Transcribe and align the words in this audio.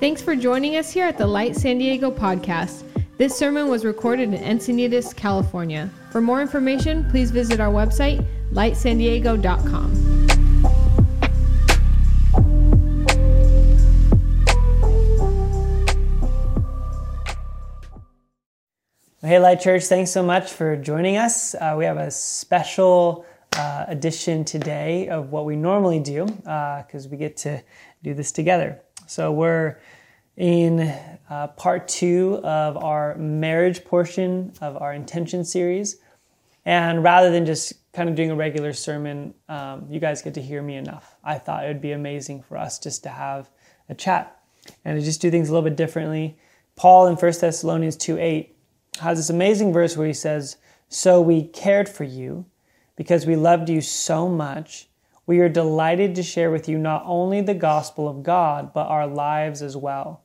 Thanks 0.00 0.22
for 0.22 0.36
joining 0.36 0.76
us 0.76 0.92
here 0.92 1.06
at 1.06 1.18
the 1.18 1.26
Light 1.26 1.56
San 1.56 1.78
Diego 1.78 2.08
podcast. 2.08 2.84
This 3.16 3.36
sermon 3.36 3.66
was 3.66 3.84
recorded 3.84 4.32
in 4.32 4.40
Encinitas, 4.40 5.12
California. 5.12 5.90
For 6.12 6.20
more 6.20 6.40
information, 6.40 7.10
please 7.10 7.32
visit 7.32 7.58
our 7.58 7.72
website, 7.72 8.24
lightsandiego.com. 8.52 10.28
Hey, 19.20 19.40
Light 19.40 19.60
Church, 19.60 19.86
thanks 19.86 20.12
so 20.12 20.22
much 20.22 20.52
for 20.52 20.76
joining 20.76 21.16
us. 21.16 21.56
Uh, 21.56 21.74
we 21.76 21.84
have 21.84 21.96
a 21.96 22.12
special 22.12 23.26
uh, 23.56 23.86
edition 23.88 24.44
today 24.44 25.08
of 25.08 25.32
what 25.32 25.44
we 25.44 25.56
normally 25.56 25.98
do 25.98 26.24
because 26.24 27.06
uh, 27.06 27.08
we 27.10 27.16
get 27.16 27.36
to 27.38 27.60
do 28.04 28.14
this 28.14 28.30
together. 28.30 28.80
So, 29.08 29.32
we're 29.32 29.78
in 30.36 30.80
uh, 31.30 31.48
part 31.56 31.88
two 31.88 32.40
of 32.44 32.76
our 32.76 33.16
marriage 33.16 33.82
portion 33.84 34.52
of 34.60 34.76
our 34.76 34.92
intention 34.92 35.46
series. 35.46 35.96
And 36.66 37.02
rather 37.02 37.30
than 37.30 37.46
just 37.46 37.72
kind 37.94 38.10
of 38.10 38.14
doing 38.14 38.30
a 38.30 38.36
regular 38.36 38.74
sermon, 38.74 39.32
um, 39.48 39.86
you 39.88 39.98
guys 39.98 40.20
get 40.20 40.34
to 40.34 40.42
hear 40.42 40.62
me 40.62 40.76
enough. 40.76 41.16
I 41.24 41.38
thought 41.38 41.64
it 41.64 41.68
would 41.68 41.80
be 41.80 41.92
amazing 41.92 42.42
for 42.42 42.58
us 42.58 42.78
just 42.78 43.02
to 43.04 43.08
have 43.08 43.48
a 43.88 43.94
chat 43.94 44.38
and 44.84 44.98
to 44.98 45.04
just 45.04 45.22
do 45.22 45.30
things 45.30 45.48
a 45.48 45.52
little 45.52 45.68
bit 45.68 45.76
differently. 45.76 46.36
Paul 46.76 47.06
in 47.06 47.16
1 47.16 47.32
Thessalonians 47.40 47.96
2 47.96 48.18
8 48.18 48.56
has 49.00 49.18
this 49.18 49.30
amazing 49.30 49.72
verse 49.72 49.96
where 49.96 50.06
he 50.06 50.12
says, 50.12 50.58
So 50.90 51.20
we 51.22 51.44
cared 51.44 51.88
for 51.88 52.04
you 52.04 52.44
because 52.94 53.24
we 53.24 53.36
loved 53.36 53.70
you 53.70 53.80
so 53.80 54.28
much. 54.28 54.88
We 55.28 55.40
are 55.40 55.48
delighted 55.50 56.14
to 56.14 56.22
share 56.22 56.50
with 56.50 56.70
you 56.70 56.78
not 56.78 57.02
only 57.04 57.42
the 57.42 57.52
gospel 57.52 58.08
of 58.08 58.22
God, 58.22 58.72
but 58.72 58.86
our 58.86 59.06
lives 59.06 59.60
as 59.60 59.76
well. 59.76 60.22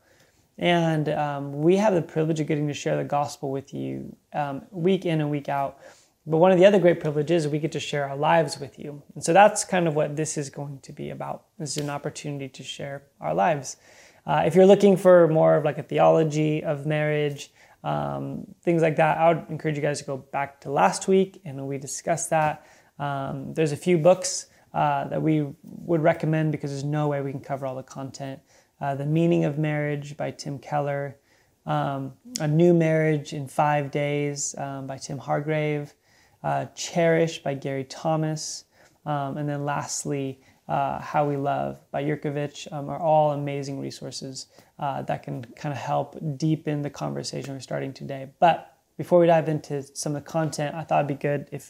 And 0.58 1.10
um, 1.10 1.62
we 1.62 1.76
have 1.76 1.94
the 1.94 2.02
privilege 2.02 2.40
of 2.40 2.48
getting 2.48 2.70
to 2.70 2.74
share 2.74 2.96
the 2.96 3.04
gospel 3.04 3.52
with 3.52 3.74
you 3.74 4.16
um, 4.32 4.62
week 4.72 5.06
in 5.06 5.20
and 5.20 5.30
week 5.30 5.50
out. 5.50 5.78
But 6.26 6.38
one 6.38 6.54
of 6.54 6.58
the 6.58 6.66
other 6.66 6.80
great 6.80 7.02
privileges 7.02 7.44
is 7.44 7.52
we 7.52 7.60
get 7.60 7.74
to 7.74 7.82
share 7.82 8.08
our 8.08 8.16
lives 8.16 8.58
with 8.62 8.80
you. 8.80 9.04
And 9.14 9.22
so 9.22 9.34
that's 9.34 9.66
kind 9.66 9.90
of 9.90 9.94
what 9.94 10.16
this 10.16 10.38
is 10.38 10.50
going 10.50 10.80
to 10.84 10.94
be 10.94 11.10
about. 11.10 11.48
This 11.60 11.76
is 11.76 11.84
an 11.84 11.90
opportunity 11.90 12.48
to 12.48 12.64
share 12.64 13.04
our 13.20 13.34
lives. 13.34 13.76
Uh, 14.26 14.44
if 14.46 14.56
you're 14.56 14.66
looking 14.66 14.96
for 14.96 15.28
more 15.28 15.58
of 15.58 15.66
like 15.66 15.80
a 15.80 15.84
theology 15.84 16.64
of 16.64 16.86
marriage, 16.86 17.52
um, 17.84 18.48
things 18.62 18.82
like 18.82 18.96
that. 18.96 19.18
I 19.18 19.34
would 19.34 19.50
encourage 19.50 19.76
you 19.76 19.82
guys 19.82 20.00
to 20.00 20.06
go 20.06 20.16
back 20.16 20.62
to 20.62 20.72
last 20.72 21.10
week 21.10 21.42
and 21.44 21.68
we 21.68 21.78
discussed 21.78 22.30
that. 22.30 22.66
Um, 23.00 23.54
there's 23.54 23.74
a 23.74 23.78
few 23.78 23.98
books 23.98 24.46
uh, 24.74 25.06
that 25.06 25.22
we 25.22 25.48
would 25.64 26.02
recommend 26.02 26.52
because 26.52 26.72
there's 26.72 26.84
no 26.84 27.08
way 27.08 27.22
we 27.22 27.32
can 27.32 27.40
cover 27.40 27.66
all 27.66 27.76
the 27.76 27.84
content. 27.84 28.40
Uh, 28.82 28.96
the 28.96 29.06
Meaning 29.06 29.46
of 29.46 29.58
Marriage 29.58 30.18
by 30.18 30.32
Tim 30.32 30.60
Keller, 30.60 31.18
um, 31.66 32.14
A 32.40 32.48
New 32.48 32.74
Marriage 32.74 33.34
in 33.34 33.48
Five 33.48 33.92
Days 33.92 34.56
um, 34.58 34.88
by 34.88 34.98
Tim 34.98 35.18
Hargrave, 35.18 35.94
uh, 36.44 36.66
Cherish 36.76 37.42
by 37.42 37.54
Gary 37.54 37.86
Thomas, 37.86 38.66
um, 39.06 39.38
and 39.38 39.48
then 39.48 39.64
lastly, 39.64 40.42
uh, 40.68 41.00
How 41.00 41.28
We 41.28 41.38
Love 41.38 41.80
by 41.92 42.04
Yerkovich 42.04 42.72
um, 42.72 42.90
are 42.90 43.00
all 43.00 43.32
amazing 43.32 43.80
resources 43.80 44.48
uh, 44.80 45.02
that 45.04 45.24
can 45.24 45.44
kind 45.56 45.72
of 45.72 45.80
help 45.80 46.18
deepen 46.38 46.82
the 46.82 46.90
conversation 46.90 47.54
we're 47.54 47.60
starting 47.60 47.94
today. 47.94 48.30
But 48.40 48.78
before 48.98 49.20
we 49.20 49.28
dive 49.28 49.50
into 49.50 49.84
some 49.96 50.16
of 50.16 50.24
the 50.24 50.30
content, 50.30 50.76
I 50.76 50.84
thought 50.84 51.00
it'd 51.00 51.08
be 51.08 51.22
good 51.22 51.50
if 51.52 51.70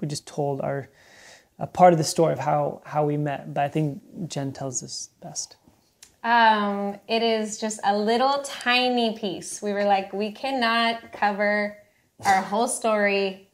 we 0.00 0.08
just 0.08 0.26
told 0.26 0.60
our 0.60 0.88
a 1.58 1.66
part 1.66 1.92
of 1.92 1.98
the 1.98 2.04
story 2.04 2.32
of 2.32 2.38
how 2.38 2.82
how 2.84 3.04
we 3.04 3.16
met. 3.16 3.54
But 3.54 3.64
I 3.64 3.68
think 3.68 4.00
Jen 4.28 4.52
tells 4.52 4.80
this 4.80 5.10
best. 5.22 5.56
Um, 6.22 6.98
it 7.06 7.22
is 7.22 7.58
just 7.58 7.80
a 7.84 7.96
little 7.96 8.40
tiny 8.42 9.16
piece. 9.16 9.60
We 9.60 9.72
were 9.72 9.84
like, 9.84 10.12
we 10.12 10.32
cannot 10.32 11.12
cover 11.12 11.76
our 12.24 12.40
whole 12.40 12.66
story 12.66 13.44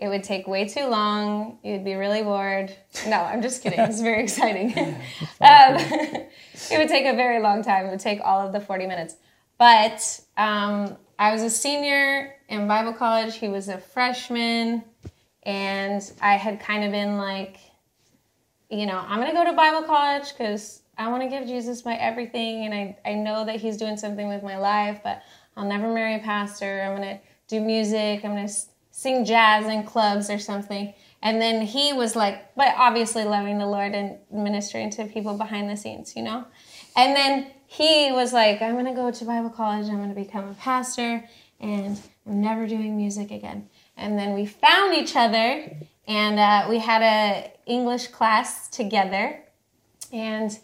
it 0.00 0.08
would 0.08 0.24
take 0.24 0.48
way 0.48 0.66
too 0.66 0.86
long. 0.86 1.58
You'd 1.62 1.84
be 1.84 1.94
really 1.94 2.22
bored. 2.22 2.74
No, 3.06 3.18
I'm 3.18 3.42
just 3.42 3.62
kidding. 3.62 3.78
It's 3.78 4.00
very 4.00 4.22
exciting. 4.22 4.74
um, 4.78 4.96
it 5.76 6.78
would 6.78 6.88
take 6.88 7.04
a 7.04 7.14
very 7.14 7.40
long 7.40 7.62
time. 7.62 7.86
It 7.86 7.90
would 7.90 8.00
take 8.00 8.20
all 8.24 8.44
of 8.44 8.52
the 8.52 8.60
40 8.60 8.86
minutes. 8.86 9.16
But 9.58 10.20
um, 10.38 10.96
I 11.18 11.32
was 11.32 11.42
a 11.42 11.50
senior 11.50 12.34
in 12.48 12.66
Bible 12.66 12.94
college. 12.94 13.36
He 13.36 13.48
was 13.48 13.68
a 13.68 13.76
freshman. 13.76 14.84
And 15.44 16.02
I 16.20 16.34
had 16.36 16.60
kind 16.60 16.84
of 16.84 16.92
been 16.92 17.16
like, 17.16 17.58
you 18.70 18.86
know, 18.86 19.04
I'm 19.06 19.24
to 19.26 19.32
go 19.32 19.44
to 19.44 19.52
Bible 19.52 19.82
college 19.82 20.32
because 20.36 20.82
I 20.96 21.08
want 21.08 21.22
to 21.22 21.28
give 21.28 21.46
Jesus 21.46 21.84
my 21.84 21.94
everything. 21.94 22.66
And 22.66 22.74
I, 22.74 22.96
I 23.04 23.14
know 23.14 23.44
that 23.44 23.56
he's 23.56 23.76
doing 23.76 23.96
something 23.96 24.28
with 24.28 24.42
my 24.42 24.58
life, 24.58 25.00
but 25.02 25.22
I'll 25.56 25.66
never 25.66 25.92
marry 25.92 26.16
a 26.16 26.18
pastor. 26.20 26.82
I'm 26.82 27.00
to 27.02 27.18
do 27.48 27.60
music. 27.60 28.24
I'm 28.24 28.36
to 28.46 28.52
sing 28.90 29.24
jazz 29.24 29.66
in 29.66 29.84
clubs 29.84 30.28
or 30.30 30.38
something. 30.38 30.92
And 31.22 31.40
then 31.40 31.62
he 31.62 31.92
was 31.92 32.16
like, 32.16 32.54
but 32.54 32.74
obviously 32.76 33.24
loving 33.24 33.58
the 33.58 33.66
Lord 33.66 33.94
and 33.94 34.18
ministering 34.30 34.90
to 34.90 35.04
people 35.06 35.36
behind 35.36 35.68
the 35.68 35.76
scenes, 35.76 36.14
you 36.16 36.22
know? 36.22 36.44
And 36.96 37.14
then 37.14 37.50
he 37.66 38.10
was 38.12 38.32
like, 38.32 38.62
I'm 38.62 38.74
gonna 38.74 38.94
go 38.94 39.10
to 39.10 39.24
Bible 39.24 39.50
college, 39.50 39.88
I'm 39.88 40.00
gonna 40.00 40.14
become 40.14 40.48
a 40.48 40.54
pastor, 40.54 41.24
and 41.60 42.00
I'm 42.26 42.40
never 42.40 42.66
doing 42.66 42.96
music 42.96 43.30
again. 43.30 43.68
And 43.96 44.18
then 44.18 44.34
we 44.34 44.46
found 44.46 44.94
each 44.94 45.14
other, 45.14 45.76
and 46.06 46.38
uh, 46.38 46.66
we 46.68 46.78
had 46.78 47.02
a 47.02 47.52
English 47.66 48.08
class 48.08 48.68
together. 48.68 49.40
And 50.12 50.58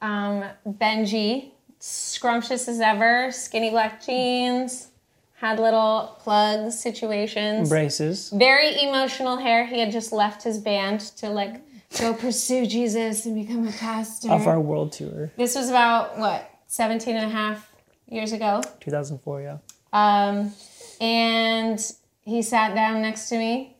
um, 0.00 0.44
Benji, 0.66 1.50
scrumptious 1.78 2.68
as 2.68 2.80
ever, 2.80 3.30
skinny 3.32 3.70
black 3.70 4.04
jeans, 4.04 4.88
had 5.34 5.58
little 5.58 6.16
plugs 6.20 6.78
situations. 6.78 7.68
Braces. 7.68 8.30
Very 8.30 8.82
emotional 8.82 9.36
hair. 9.36 9.66
He 9.66 9.78
had 9.80 9.90
just 9.92 10.12
left 10.12 10.42
his 10.42 10.58
band 10.58 11.00
to 11.18 11.30
like 11.30 11.62
go 11.98 12.14
pursue 12.14 12.66
Jesus 12.66 13.26
and 13.26 13.34
become 13.34 13.66
a 13.66 13.72
pastor. 13.72 14.30
Off 14.30 14.46
our 14.46 14.60
world 14.60 14.92
tour. 14.92 15.30
This 15.36 15.54
was 15.54 15.68
about 15.68 16.18
what, 16.18 16.48
17 16.66 17.16
and 17.16 17.26
a 17.26 17.28
half 17.28 17.70
years 18.08 18.32
ago? 18.32 18.62
2004, 18.80 19.42
yeah. 19.42 19.58
Um, 19.92 20.52
and 21.00 21.80
he 22.30 22.42
sat 22.42 22.74
down 22.74 23.02
next 23.02 23.28
to 23.28 23.36
me 23.36 23.76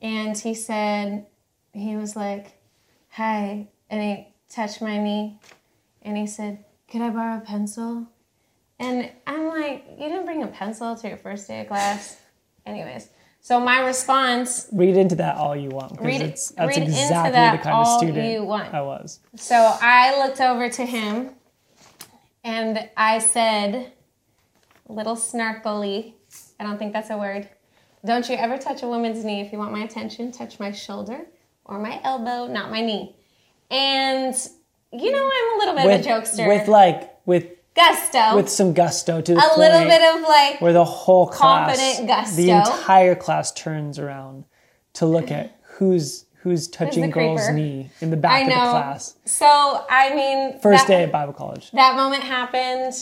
and 0.00 0.36
he 0.36 0.54
said, 0.54 1.26
he 1.72 1.96
was 1.96 2.16
like, 2.16 2.58
hi. 3.10 3.68
And 3.90 4.02
he 4.02 4.28
touched 4.48 4.80
my 4.80 4.98
knee 4.98 5.38
and 6.00 6.16
he 6.16 6.26
said, 6.26 6.64
could 6.90 7.02
I 7.02 7.10
borrow 7.10 7.36
a 7.36 7.40
pencil? 7.40 8.06
And 8.78 9.10
I'm 9.26 9.48
like, 9.48 9.84
you 9.98 10.08
didn't 10.08 10.24
bring 10.24 10.42
a 10.42 10.46
pencil 10.46 10.96
to 10.96 11.08
your 11.08 11.18
first 11.18 11.46
day 11.46 11.60
of 11.60 11.68
class? 11.68 12.18
Anyways, 12.64 13.10
so 13.42 13.60
my 13.60 13.80
response. 13.80 14.68
Read 14.72 14.96
into 14.96 15.16
that 15.16 15.36
all 15.36 15.54
you 15.54 15.68
want. 15.68 16.00
Read, 16.00 16.22
it's, 16.22 16.52
that's 16.52 16.78
read 16.78 16.88
exactly 16.88 17.02
into 17.02 17.32
that 17.32 17.58
the 17.58 17.62
kind 17.64 17.74
all 17.74 17.96
of 17.96 17.98
student 18.00 18.32
you 18.32 18.44
want. 18.44 18.72
I 18.72 18.80
was. 18.80 19.20
So 19.36 19.54
I 19.54 20.24
looked 20.24 20.40
over 20.40 20.70
to 20.70 20.86
him 20.86 21.30
and 22.42 22.88
I 22.96 23.18
said, 23.18 23.92
a 24.88 24.92
little 24.92 25.16
snarkily, 25.16 26.14
I 26.58 26.64
don't 26.64 26.78
think 26.78 26.94
that's 26.94 27.10
a 27.10 27.18
word. 27.18 27.48
Don't 28.04 28.28
you 28.28 28.36
ever 28.36 28.56
touch 28.58 28.82
a 28.82 28.88
woman's 28.88 29.24
knee 29.24 29.40
if 29.40 29.52
you 29.52 29.58
want 29.58 29.72
my 29.72 29.80
attention. 29.80 30.32
Touch 30.32 30.58
my 30.58 30.72
shoulder 30.72 31.26
or 31.64 31.78
my 31.78 32.00
elbow, 32.02 32.46
not 32.46 32.70
my 32.70 32.80
knee. 32.80 33.16
And 33.70 34.34
you 34.92 35.12
know, 35.12 35.30
I'm 35.32 35.54
a 35.54 35.58
little 35.58 35.74
bit 35.74 35.84
with, 35.86 36.00
of 36.00 36.06
a 36.06 36.08
jokester. 36.08 36.48
With 36.48 36.66
like, 36.66 37.14
with 37.26 37.46
gusto 37.74 38.36
with 38.36 38.48
some 38.48 38.72
gusto 38.72 39.20
to 39.20 39.34
the 39.34 39.40
a 39.40 39.58
little 39.58 39.84
bit 39.84 40.02
of 40.02 40.22
like 40.22 40.60
where 40.60 40.72
the 40.72 40.84
whole 40.84 41.28
class 41.28 41.76
confident 41.76 42.08
gusto 42.08 42.36
the 42.36 42.50
entire 42.50 43.14
class 43.14 43.52
turns 43.52 43.98
around 43.98 44.44
to 44.92 45.06
look 45.06 45.30
at 45.30 45.56
who's 45.62 46.26
who's 46.42 46.66
touching 46.68 47.04
who's 47.04 47.14
girl's 47.14 47.40
creeper? 47.40 47.52
knee 47.52 47.90
in 48.00 48.10
the 48.10 48.16
back 48.16 48.42
of 48.42 48.48
the 48.48 48.54
class 48.54 49.16
so 49.24 49.84
i 49.88 50.14
mean 50.14 50.58
first 50.60 50.86
that, 50.86 50.92
day 50.92 51.02
at 51.04 51.12
bible 51.12 51.32
college 51.32 51.70
that 51.70 51.94
moment 51.94 52.22
happened 52.22 52.92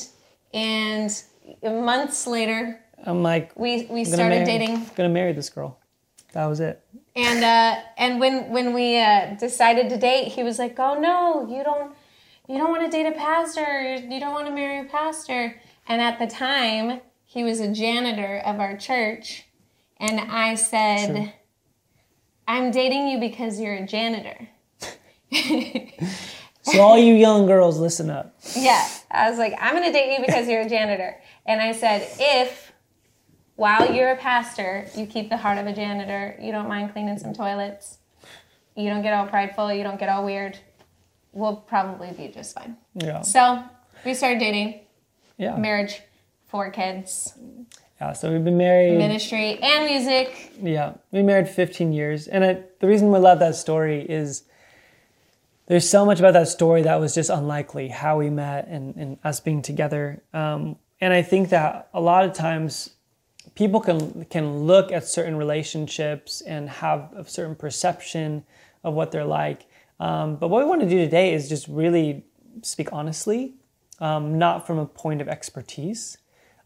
and 0.52 1.22
months 1.62 2.26
later 2.26 2.78
i'm 3.04 3.22
like 3.22 3.58
we 3.58 3.86
we 3.86 4.04
started 4.04 4.30
marry, 4.30 4.44
dating 4.44 4.90
gonna 4.96 5.08
marry 5.08 5.32
this 5.32 5.50
girl 5.50 5.78
that 6.32 6.46
was 6.46 6.60
it 6.60 6.82
and 7.16 7.42
uh 7.44 7.80
and 7.96 8.20
when 8.20 8.50
when 8.50 8.74
we 8.74 8.98
uh 9.00 9.34
decided 9.38 9.88
to 9.88 9.96
date 9.96 10.28
he 10.32 10.42
was 10.42 10.58
like 10.58 10.78
oh 10.78 10.98
no 10.98 11.48
you 11.48 11.62
don't 11.64 11.92
you 12.48 12.56
don't 12.56 12.70
want 12.70 12.82
to 12.82 12.90
date 12.90 13.06
a 13.06 13.12
pastor. 13.12 13.96
You 13.96 14.18
don't 14.18 14.32
want 14.32 14.46
to 14.46 14.52
marry 14.52 14.80
a 14.80 14.88
pastor. 14.88 15.60
And 15.86 16.00
at 16.00 16.18
the 16.18 16.26
time, 16.26 17.00
he 17.24 17.44
was 17.44 17.60
a 17.60 17.70
janitor 17.70 18.38
of 18.38 18.58
our 18.58 18.76
church. 18.76 19.44
And 19.98 20.18
I 20.18 20.54
said, 20.54 21.14
True. 21.14 21.28
I'm 22.46 22.70
dating 22.70 23.08
you 23.08 23.20
because 23.20 23.60
you're 23.60 23.74
a 23.74 23.86
janitor. 23.86 24.48
so, 26.62 26.80
all 26.80 26.96
you 26.96 27.12
young 27.12 27.44
girls, 27.44 27.78
listen 27.78 28.08
up. 28.08 28.34
Yeah. 28.56 28.88
I 29.10 29.28
was 29.28 29.38
like, 29.38 29.54
I'm 29.60 29.74
going 29.74 29.84
to 29.84 29.92
date 29.92 30.18
you 30.18 30.24
because 30.24 30.48
you're 30.48 30.62
a 30.62 30.68
janitor. 30.68 31.20
And 31.44 31.60
I 31.60 31.72
said, 31.72 32.08
if 32.18 32.67
while 33.58 33.92
you're 33.92 34.10
a 34.10 34.16
pastor, 34.16 34.86
you 34.94 35.04
keep 35.04 35.28
the 35.30 35.36
heart 35.36 35.58
of 35.58 35.66
a 35.66 35.72
janitor, 35.72 36.36
you 36.40 36.52
don't 36.52 36.68
mind 36.68 36.92
cleaning 36.92 37.18
some 37.18 37.34
toilets, 37.34 37.98
you 38.76 38.88
don't 38.88 39.02
get 39.02 39.12
all 39.12 39.26
prideful, 39.26 39.72
you 39.72 39.82
don't 39.82 39.98
get 39.98 40.08
all 40.08 40.24
weird, 40.24 40.56
we'll 41.32 41.56
probably 41.56 42.12
be 42.12 42.28
just 42.28 42.54
fine. 42.54 42.76
Yeah. 42.94 43.22
So 43.22 43.60
we 44.04 44.14
started 44.14 44.38
dating, 44.38 44.82
Yeah. 45.38 45.56
marriage, 45.56 46.00
four 46.46 46.70
kids, 46.70 47.34
Yeah, 48.00 48.12
so 48.12 48.30
we've 48.32 48.44
been 48.44 48.56
married. 48.58 48.96
ministry, 48.96 49.58
and 49.60 49.86
music. 49.86 50.52
Yeah, 50.62 50.92
we 51.10 51.24
married 51.24 51.48
15 51.48 51.92
years, 51.92 52.28
and 52.28 52.44
I, 52.44 52.58
the 52.78 52.86
reason 52.86 53.10
we 53.10 53.18
love 53.18 53.40
that 53.40 53.56
story 53.56 54.06
is 54.08 54.44
there's 55.66 55.90
so 55.90 56.06
much 56.06 56.20
about 56.20 56.34
that 56.34 56.46
story 56.46 56.82
that 56.82 57.00
was 57.00 57.12
just 57.12 57.28
unlikely 57.28 57.88
how 57.88 58.18
we 58.18 58.30
met 58.30 58.68
and, 58.68 58.94
and 58.94 59.18
us 59.24 59.40
being 59.40 59.62
together. 59.62 60.22
Um, 60.32 60.76
and 61.00 61.12
I 61.12 61.22
think 61.22 61.48
that 61.48 61.88
a 61.92 62.00
lot 62.00 62.24
of 62.24 62.32
times 62.34 62.90
people 63.58 63.80
can 63.80 64.24
can 64.26 64.60
look 64.66 64.92
at 64.92 65.04
certain 65.04 65.36
relationships 65.36 66.40
and 66.42 66.70
have 66.70 67.12
a 67.16 67.28
certain 67.28 67.56
perception 67.56 68.44
of 68.84 68.94
what 68.94 69.10
they're 69.10 69.24
like. 69.24 69.66
Um, 69.98 70.36
but 70.36 70.46
what 70.46 70.62
we 70.62 70.68
want 70.68 70.80
to 70.82 70.88
do 70.88 70.98
today 70.98 71.34
is 71.34 71.48
just 71.48 71.66
really 71.66 72.24
speak 72.62 72.92
honestly, 72.92 73.54
um, 73.98 74.38
not 74.38 74.64
from 74.64 74.78
a 74.78 74.86
point 74.86 75.20
of 75.20 75.26
expertise, 75.26 76.18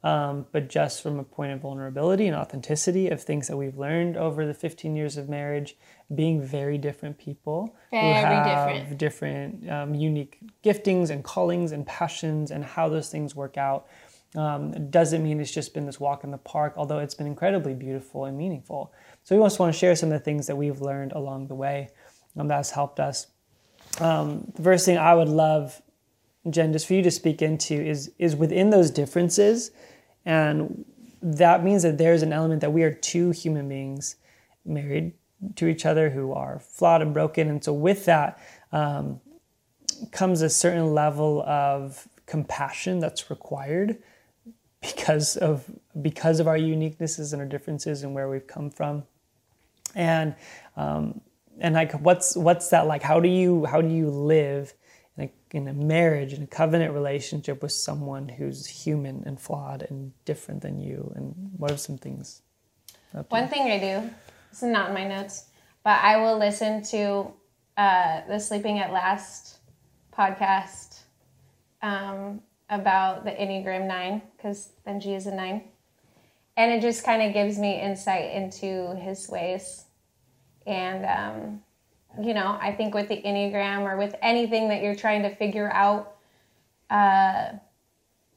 um, 0.05 0.45
but 0.53 0.69
just 0.69 1.03
from 1.03 1.19
a 1.19 1.25
point 1.25 1.53
of 1.53 1.61
vulnerability 1.61 2.27
and 2.27 2.37
authenticity 2.37 3.09
of 3.09 3.23
things 3.23 3.49
that 3.49 3.57
we've 3.57 3.79
learned 3.79 4.19
over 4.19 4.45
the 4.47 4.53
15 4.53 4.95
years 4.95 5.17
of 5.17 5.31
marriage, 5.31 5.77
being 6.15 6.43
very 6.43 6.77
different 6.77 7.17
people 7.17 7.75
Very 7.91 8.09
who 8.09 8.13
have 8.13 8.45
different. 8.45 8.99
different 8.99 9.71
um, 9.71 9.95
unique 9.95 10.41
giftings 10.63 11.09
and 11.09 11.25
callings 11.25 11.73
and 11.73 11.87
passions 11.87 12.51
and 12.51 12.63
how 12.63 12.91
those 12.91 13.09
things 13.09 13.35
work 13.35 13.57
out. 13.57 13.87
Um, 14.35 14.89
doesn't 14.89 15.23
mean 15.23 15.41
it's 15.41 15.53
just 15.53 15.75
been 15.75 15.85
this 15.85 16.01
walk 16.01 16.25
in 16.25 16.31
the 16.31 16.39
park, 16.39 16.73
although 16.77 17.01
it's 17.01 17.15
been 17.15 17.27
incredibly 17.27 17.75
beautiful 17.75 18.25
and 18.25 18.37
meaningful. 18.37 18.93
So 19.25 19.37
we 19.37 19.45
just 19.45 19.59
want 19.59 19.75
to 19.75 19.79
share 19.79 19.95
some 19.95 20.11
of 20.11 20.19
the 20.19 20.25
things 20.25 20.47
that 20.47 20.57
we've 20.57 20.81
learned 20.81 21.13
along 21.13 21.49
the 21.49 21.55
way 21.55 21.91
um, 22.39 22.49
that's 22.49 22.71
helped 22.71 22.99
us. 22.99 23.27
Um, 24.01 24.51
the 24.55 24.63
first 24.63 24.87
thing 24.87 24.97
I 24.97 25.15
would 25.15 25.29
love, 25.29 25.83
Jen, 26.49 26.73
just 26.73 26.87
for 26.87 26.95
you 26.95 27.03
to 27.03 27.11
speak 27.11 27.43
into 27.43 27.75
is 27.75 28.11
is 28.19 28.35
within 28.35 28.71
those 28.71 28.91
differences, 28.91 29.71
and 30.25 30.87
that 31.21 31.63
means 31.63 31.83
that 31.83 31.99
there's 31.99 32.23
an 32.23 32.33
element 32.33 32.63
that 32.63 32.73
we 32.73 32.85
are 32.85 32.93
two 32.93 33.31
human 33.33 33.69
beings 33.69 34.17
married 34.65 35.13
to 35.57 35.67
each 35.67 35.85
other 35.85 36.09
who 36.09 36.33
are 36.33 36.59
flawed 36.59 37.03
and 37.03 37.13
broken, 37.13 37.51
and 37.51 37.63
so 37.63 37.75
with 37.75 38.07
that 38.07 38.39
um, 38.73 39.21
comes 40.11 40.41
a 40.41 40.49
certain 40.49 40.95
level 40.95 41.43
of 41.43 42.09
compassion 42.25 42.99
that's 42.99 43.29
required 43.29 44.03
because 44.83 45.37
of 45.37 45.65
because 46.01 46.41
of 46.41 46.49
our 46.49 46.59
uniquenesses 46.59 47.33
and 47.33 47.41
our 47.41 47.49
differences 47.49 48.03
and 48.03 48.15
where 48.15 48.29
we've 48.29 48.47
come 48.47 48.71
from. 48.71 49.05
And 49.95 50.35
um, 50.77 51.21
and 51.61 51.75
like 51.75 51.93
what's 52.01 52.37
what's 52.37 52.69
that 52.69 52.87
like? 52.87 53.03
How 53.03 53.21
do 53.21 53.29
you 53.29 53.65
how 53.65 53.81
do 53.81 53.89
you 53.89 54.11
live 54.11 54.75
in 55.17 55.25
a, 55.25 55.57
in 55.57 55.69
a 55.69 55.73
marriage 55.73 56.33
in 56.33 56.43
a 56.43 56.47
covenant 56.47 56.93
relationship 56.93 57.63
with 57.63 57.73
someone 57.73 58.29
who's 58.29 58.67
human 58.67 59.23
and 59.25 59.41
flawed 59.41 59.87
and 59.89 60.13
different 60.25 60.63
than 60.63 60.79
you? 60.79 61.13
And 61.15 61.35
what 61.57 61.71
are 61.71 61.77
some 61.77 61.99
things? 61.99 62.43
One 63.29 63.49
thing 63.49 63.71
I 63.71 63.79
do, 63.79 64.11
this 64.51 64.63
is 64.63 64.71
not 64.71 64.89
in 64.89 64.95
my 64.95 65.07
notes, 65.07 65.45
but 65.85 66.03
I 66.03 66.17
will 66.17 66.39
listen 66.39 66.83
to 66.85 67.31
uh, 67.77 68.23
the 68.27 68.39
Sleeping 68.39 68.79
at 68.79 68.91
Last 68.91 69.59
podcast 70.17 71.01
um, 71.83 72.41
about 72.73 73.25
the 73.25 73.31
Enneagram 73.31 73.87
9, 73.87 74.23
because 74.37 74.73
Benji 74.87 75.15
is 75.17 75.27
a 75.27 75.35
9. 75.35 75.63
And 76.57 76.73
it 76.73 76.81
just 76.81 77.05
kind 77.05 77.23
of 77.23 77.33
gives 77.33 77.59
me 77.59 77.81
insight 77.81 78.33
into 78.33 78.95
his 78.97 79.29
ways. 79.29 79.85
And, 80.67 81.05
um, 81.07 81.63
you 82.25 82.35
know, 82.35 82.59
I 82.61 82.73
think 82.73 82.95
with 82.95 83.09
the 83.09 83.23
Enneagram 83.23 83.83
or 83.83 83.97
with 83.97 84.15
anything 84.21 84.69
that 84.69 84.83
you're 84.83 84.95
trying 84.95 85.23
to 85.23 85.35
figure 85.35 85.71
out, 85.73 86.17
uh, 86.91 87.53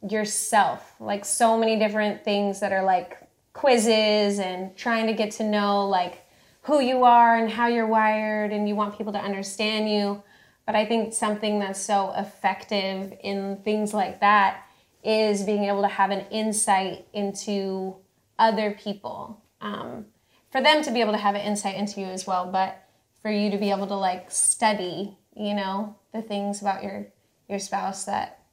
yourself 0.10 0.96
like 1.00 1.26
so 1.26 1.58
many 1.58 1.80
different 1.80 2.24
things 2.24 2.60
that 2.60 2.72
are 2.72 2.84
like 2.84 3.18
quizzes 3.54 4.40
and 4.40 4.76
trying 4.76 5.08
to 5.08 5.14
get 5.14 5.32
to 5.32 5.44
know 5.44 5.88
like 5.88 6.26
who 6.64 6.80
you 6.80 7.04
are 7.04 7.38
and 7.38 7.50
how 7.50 7.68
you're 7.68 7.88
wired 7.88 8.52
and 8.52 8.68
you 8.68 8.76
want 8.76 8.98
people 8.98 9.14
to 9.14 9.20
understand 9.20 9.90
you 9.90 10.22
but 10.66 10.76
i 10.76 10.86
think 10.86 11.14
something 11.14 11.60
that's 11.60 11.80
so 11.80 12.14
effective 12.18 13.14
in 13.24 13.58
things 13.64 13.94
like 13.94 14.20
that 14.20 14.64
is 15.04 15.44
being 15.44 15.66
able 15.66 15.82
to 15.82 15.88
have 15.88 16.12
an 16.12 16.26
insight 16.32 17.06
into 17.14 17.96
other 18.40 18.72
people 18.72 19.42
um, 19.62 20.06
for 20.52 20.62
them 20.62 20.84
to 20.84 20.92
be 20.92 21.00
able 21.02 21.12
to 21.12 21.18
have 21.18 21.36
an 21.36 21.42
insight 21.42 21.76
into 21.76 22.00
you 22.00 22.08
as 22.08 22.26
well 22.26 22.50
but 22.52 22.88
for 23.22 23.32
you 23.32 23.50
to 23.50 23.58
be 23.58 23.72
able 23.72 23.88
to 23.88 23.96
like 23.96 24.30
study 24.32 25.18
you 25.36 25.54
know 25.54 25.96
the 26.14 26.22
things 26.22 26.62
about 26.62 26.84
your 26.84 27.08
your 27.48 27.60
spouse 27.60 28.06
that 28.06 28.46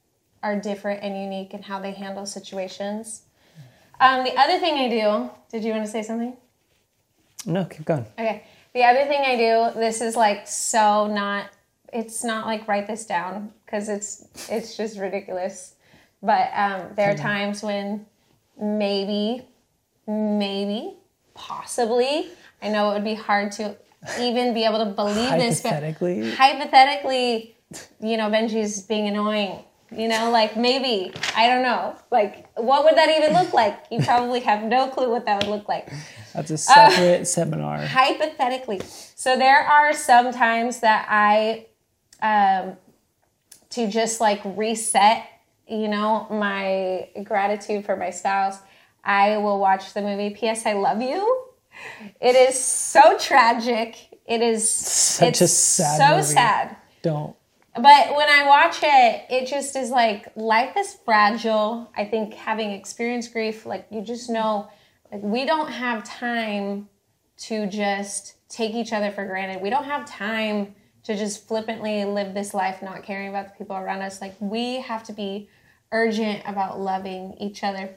are 0.43 0.59
different 0.59 1.01
and 1.01 1.17
unique 1.17 1.53
and 1.53 1.63
how 1.63 1.79
they 1.79 1.91
handle 1.91 2.25
situations. 2.25 3.23
Um, 3.99 4.23
the 4.25 4.37
other 4.37 4.59
thing 4.59 4.73
I 4.73 4.89
do, 4.89 5.31
did 5.49 5.63
you 5.63 5.71
want 5.71 5.85
to 5.85 5.91
say 5.91 6.03
something? 6.03 6.37
no 7.45 7.65
keep 7.65 7.83
going 7.83 8.05
Okay. 8.17 8.45
The 8.73 8.83
other 8.83 9.05
thing 9.05 9.21
I 9.21 9.35
do, 9.35 9.79
this 9.79 10.01
is 10.01 10.15
like 10.15 10.47
so 10.47 11.07
not, 11.07 11.49
it's 11.93 12.23
not 12.23 12.45
like 12.45 12.67
write 12.67 12.87
this 12.87 13.05
down 13.05 13.51
because 13.65 13.89
it's 13.89 14.25
it's 14.49 14.75
just 14.75 14.97
ridiculous. 14.97 15.75
But 16.21 16.51
um, 16.55 16.87
there 16.95 17.11
are 17.11 17.17
times 17.17 17.61
when 17.61 18.05
maybe, 18.59 19.45
maybe, 20.07 20.95
possibly, 21.33 22.29
I 22.61 22.69
know 22.69 22.91
it 22.91 22.93
would 22.93 23.03
be 23.03 23.15
hard 23.15 23.51
to 23.53 23.75
even 24.19 24.53
be 24.53 24.63
able 24.63 24.79
to 24.79 24.85
believe 24.85 25.31
this, 25.31 25.61
but 25.61 25.73
hypothetically 25.73 26.31
hypothetically, 26.31 27.55
you 27.99 28.17
know, 28.17 28.29
Benji's 28.29 28.81
being 28.83 29.07
annoying. 29.07 29.59
You 29.95 30.07
know, 30.07 30.31
like 30.31 30.57
maybe, 30.57 31.13
I 31.35 31.47
don't 31.47 31.61
know. 31.61 31.95
Like, 32.09 32.47
what 32.55 32.83
would 32.83 32.95
that 32.95 33.09
even 33.15 33.33
look 33.33 33.53
like? 33.53 33.77
You 33.91 34.01
probably 34.01 34.39
have 34.39 34.63
no 34.63 34.87
clue 34.87 35.09
what 35.11 35.25
that 35.25 35.43
would 35.43 35.51
look 35.51 35.69
like. 35.69 35.91
that's 36.33 36.49
a 36.49 36.57
separate 36.57 37.27
seminar 37.27 37.85
Hypothetically. 37.85 38.81
So, 39.15 39.37
there 39.37 39.59
are 39.59 39.93
some 39.93 40.31
times 40.31 40.79
that 40.79 41.05
I, 41.09 41.67
um, 42.23 42.77
to 43.71 43.87
just 43.89 44.19
like 44.21 44.41
reset, 44.45 45.25
you 45.67 45.87
know, 45.87 46.25
my 46.31 47.09
gratitude 47.23 47.85
for 47.85 47.95
my 47.95 48.09
spouse, 48.09 48.57
I 49.03 49.37
will 49.37 49.59
watch 49.59 49.93
the 49.93 50.01
movie 50.01 50.31
P.S. 50.31 50.65
I 50.65 50.73
Love 50.73 51.01
You. 51.01 51.47
It 52.21 52.35
is 52.35 52.63
so 52.63 53.17
tragic. 53.17 53.97
It 54.25 54.41
is 54.41 54.67
Such 54.67 55.29
it's 55.29 55.41
a 55.41 55.47
sad 55.47 55.97
so 55.97 56.15
movie. 56.15 56.27
sad. 56.27 56.77
don't 57.01 57.35
But 57.75 58.15
when 58.15 58.29
I 58.29 58.45
watch 58.47 58.77
it, 58.81 59.25
it 59.29 59.47
just 59.47 59.75
is 59.75 59.89
like 59.89 60.27
life 60.37 60.77
is 60.77 60.97
fragile. 61.03 61.91
I 61.97 62.05
think 62.05 62.35
having 62.35 62.71
experienced 62.71 63.33
grief, 63.33 63.65
like 63.65 63.87
you 63.91 64.01
just 64.01 64.29
know, 64.29 64.69
like 65.11 65.21
we 65.21 65.45
don't 65.45 65.69
have 65.71 66.03
time 66.05 66.87
to 67.39 67.67
just 67.67 68.35
take 68.47 68.75
each 68.75 68.93
other 68.93 69.11
for 69.11 69.25
granted. 69.25 69.61
We 69.61 69.69
don't 69.69 69.85
have 69.85 70.05
time 70.05 70.75
to 71.03 71.15
just 71.15 71.47
flippantly 71.47 72.05
live 72.05 72.33
this 72.33 72.53
life 72.53 72.81
not 72.81 73.03
caring 73.03 73.29
about 73.29 73.49
the 73.51 73.57
people 73.57 73.75
around 73.75 74.01
us. 74.01 74.21
Like 74.21 74.35
we 74.39 74.81
have 74.81 75.03
to 75.05 75.13
be 75.13 75.49
urgent 75.91 76.43
about 76.45 76.79
loving 76.79 77.35
each 77.39 77.63
other. 77.63 77.95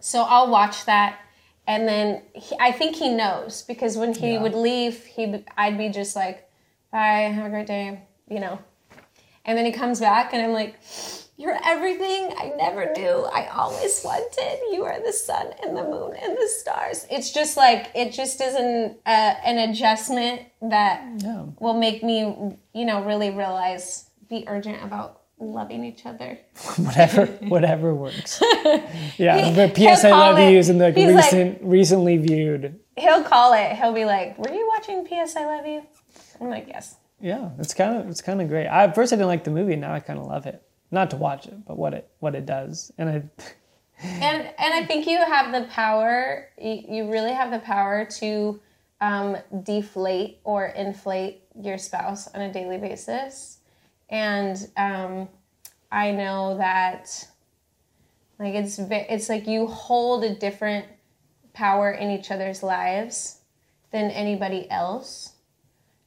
So 0.00 0.22
I'll 0.22 0.50
watch 0.50 0.84
that 0.86 1.18
and 1.66 1.86
then 1.86 2.22
he, 2.34 2.56
I 2.58 2.72
think 2.72 2.96
he 2.96 3.08
knows 3.08 3.62
because 3.62 3.96
when 3.96 4.14
he 4.14 4.32
Yeah. 4.34 4.42
would 4.42 4.54
leave, 4.54 5.04
he 5.04 5.44
I'd 5.56 5.78
be 5.78 5.88
just 5.88 6.16
like, 6.16 6.50
"Bye, 6.90 7.30
have 7.32 7.46
a 7.46 7.50
great 7.50 7.66
day," 7.66 8.02
you 8.28 8.40
know. 8.40 8.58
And 9.44 9.58
then 9.58 9.64
he 9.64 9.72
comes 9.72 9.98
back, 10.00 10.32
and 10.32 10.40
I'm 10.42 10.52
like, 10.52 10.76
You're 11.36 11.58
everything 11.64 12.32
I 12.38 12.52
never 12.56 12.92
knew 12.96 13.24
I 13.32 13.46
always 13.48 14.00
wanted. 14.04 14.58
You 14.72 14.84
are 14.84 15.04
the 15.04 15.12
sun 15.12 15.48
and 15.62 15.76
the 15.76 15.82
moon 15.82 16.14
and 16.22 16.36
the 16.36 16.48
stars. 16.60 17.06
It's 17.10 17.32
just 17.32 17.56
like, 17.56 17.90
it 17.94 18.12
just 18.12 18.40
is 18.40 18.54
an, 18.54 18.96
uh, 19.04 19.34
an 19.44 19.58
adjustment 19.70 20.42
that 20.62 21.04
Yeah. 21.18 21.46
will 21.58 21.74
make 21.74 22.02
me, 22.04 22.20
you 22.72 22.84
know, 22.84 23.02
really 23.02 23.30
realize, 23.30 24.08
be 24.28 24.44
urgent 24.46 24.82
about 24.84 25.22
loving 25.40 25.84
each 25.84 26.06
other. 26.06 26.38
whatever 26.76 27.26
whatever 27.48 27.92
works 27.92 28.40
yeah 29.18 29.38
He- 29.38 29.54
but 29.56 29.74
ps 29.74 30.04
i 30.04 30.10
love 30.10 30.38
it- 30.38 30.52
you 30.52 30.58
is 30.58 30.68
in 30.68 30.78
the 30.78 30.92
he's 30.92 31.06
like- 31.12 31.24
recent 31.24 31.58
recently 31.62 32.16
viewed 32.18 32.78
He'll 32.96 33.24
call 33.24 33.54
it, 33.54 33.72
he'll 33.74 33.94
be 33.94 34.04
like, 34.04 34.38
Were 34.38 34.52
you 34.52 34.68
watching 34.76 35.04
P.S. 35.06 35.34
I 35.34 35.46
Love 35.46 35.66
You? 35.66 35.82
I'm 36.40 36.48
like, 36.50 36.68
Yes. 36.68 36.94
Yeah 37.22 37.50
it's 37.58 37.72
kind 37.72 37.96
of 37.96 38.08
it's 38.10 38.20
kind 38.20 38.42
of 38.42 38.48
great 38.48 38.66
I, 38.66 38.84
at 38.84 38.94
first 38.94 39.12
i 39.12 39.16
didn't 39.16 39.28
like 39.28 39.44
the 39.44 39.50
movie 39.50 39.76
now 39.76 39.94
i 39.94 40.00
kind 40.00 40.18
of 40.18 40.26
love 40.26 40.46
it 40.46 40.62
not 40.90 41.10
to 41.10 41.16
watch 41.16 41.46
it 41.46 41.64
but 41.64 41.78
what 41.78 41.94
it 41.94 42.10
what 42.18 42.34
it 42.34 42.44
does 42.44 42.92
and 42.98 43.08
i 43.08 43.22
and 44.02 44.42
and 44.58 44.74
I 44.74 44.84
think 44.84 45.06
you 45.06 45.18
have 45.18 45.52
the 45.52 45.68
power. 45.68 46.48
You, 46.60 47.10
really 47.10 47.32
have 47.32 47.52
the 47.52 47.60
power 47.60 48.04
to 48.18 48.60
um, 49.00 49.36
deflate 49.62 50.38
or 50.42 50.66
inflate 50.66 51.42
your 51.60 51.78
spouse 51.78 52.26
on 52.34 52.40
a 52.40 52.52
daily 52.52 52.78
basis. 52.78 53.58
And 54.10 54.56
um, 54.76 55.28
I 55.92 56.10
know 56.10 56.56
that, 56.58 57.28
like 58.40 58.54
it's 58.54 58.80
it's 58.80 59.28
like 59.28 59.46
you 59.46 59.68
hold 59.68 60.24
a 60.24 60.34
different 60.34 60.86
power 61.52 61.92
in 61.92 62.10
each 62.10 62.32
other's 62.32 62.62
lives 62.62 63.38
than 63.92 64.10
anybody 64.10 64.68
else. 64.68 65.31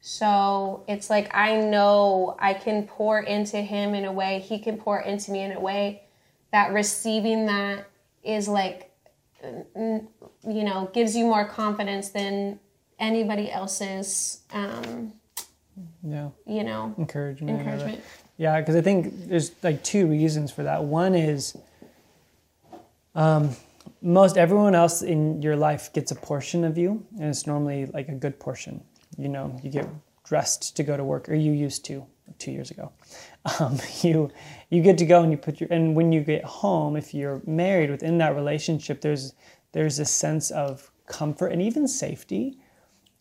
So 0.08 0.84
it's 0.88 1.10
like 1.10 1.34
I 1.34 1.56
know 1.56 2.36
I 2.38 2.54
can 2.54 2.86
pour 2.86 3.22
into 3.22 3.58
him 3.58 3.96
in 3.96 4.06
a 4.06 4.12
way, 4.12 4.38
he 4.38 4.60
can 4.60 4.78
pour 4.78 5.00
into 5.00 5.32
me 5.32 5.42
in 5.42 5.52
a 5.52 5.60
way 5.60 6.04
that 6.52 6.74
receiving 6.74 7.48
that 7.48 7.90
is 8.24 8.48
like 8.48 8.92
you 9.44 10.08
know 10.44 10.92
gives 10.94 11.16
you 11.16 11.26
more 11.26 11.46
confidence 11.46 12.10
than 12.10 12.60
anybody 13.00 13.52
else's 13.52 14.42
um 14.54 15.12
yeah. 16.04 16.30
you 16.46 16.64
know 16.64 16.94
encouragement 17.00 17.60
encouragement. 17.60 18.04
Yeah 18.38 18.60
because 18.60 18.76
i 18.76 18.82
think 18.82 19.28
there's 19.28 19.54
like 19.64 19.84
two 19.84 20.06
reasons 20.06 20.52
for 20.52 20.62
that. 20.62 20.84
One 20.84 21.16
is 21.16 21.58
um 23.16 23.56
most 24.04 24.38
everyone 24.38 24.76
else 24.76 25.02
in 25.02 25.42
your 25.42 25.56
life 25.56 25.92
gets 25.94 26.12
a 26.12 26.16
portion 26.16 26.64
of 26.64 26.78
you 26.78 27.04
and 27.20 27.28
it's 27.30 27.48
normally 27.48 27.88
like 27.88 28.08
a 28.08 28.14
good 28.14 28.40
portion 28.40 28.84
you 29.18 29.30
know 29.30 29.58
you 29.64 29.70
get 29.70 29.88
dressed 30.24 30.76
to 30.76 30.84
go 30.84 30.98
to 30.98 31.04
work 31.04 31.30
or 31.30 31.36
you 31.36 31.52
used 31.52 31.86
to 31.86 32.06
two 32.40 32.52
years 32.52 32.72
ago. 32.72 32.92
Um, 33.60 33.78
you 34.02 34.32
you 34.70 34.82
get 34.82 34.98
to 34.98 35.06
go 35.06 35.22
and 35.22 35.32
you 35.32 35.38
put 35.38 35.60
your 35.60 35.72
and 35.72 35.96
when 35.96 36.12
you 36.12 36.22
get 36.22 36.44
home 36.44 36.96
if 36.96 37.14
you're 37.14 37.42
married 37.46 37.90
within 37.90 38.18
that 38.18 38.36
relationship 38.36 39.02
there's 39.02 39.34
there's 39.72 40.00
a 40.00 40.06
sense 40.06 40.52
of 40.52 40.92
comfort 41.06 41.48
and 41.48 41.62
even 41.62 41.88
safety 41.88 42.58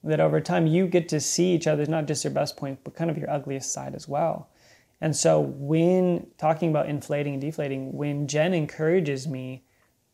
that 0.02 0.20
over 0.20 0.40
time 0.40 0.66
you 0.66 0.86
get 0.86 1.08
to 1.08 1.20
see 1.20 1.54
each 1.54 1.66
other 1.66 1.84
not 1.86 2.06
just 2.06 2.24
your 2.24 2.32
best 2.32 2.56
point 2.56 2.78
but 2.84 2.94
kind 2.94 3.10
of 3.10 3.18
your 3.18 3.30
ugliest 3.30 3.72
side 3.72 3.94
as 3.94 4.08
well. 4.08 4.48
And 5.00 5.14
so 5.14 5.40
when 5.40 6.28
talking 6.38 6.70
about 6.70 6.88
inflating 6.88 7.34
and 7.34 7.42
deflating 7.42 7.92
when 7.92 8.26
jen 8.26 8.54
encourages 8.54 9.26
me 9.26 9.64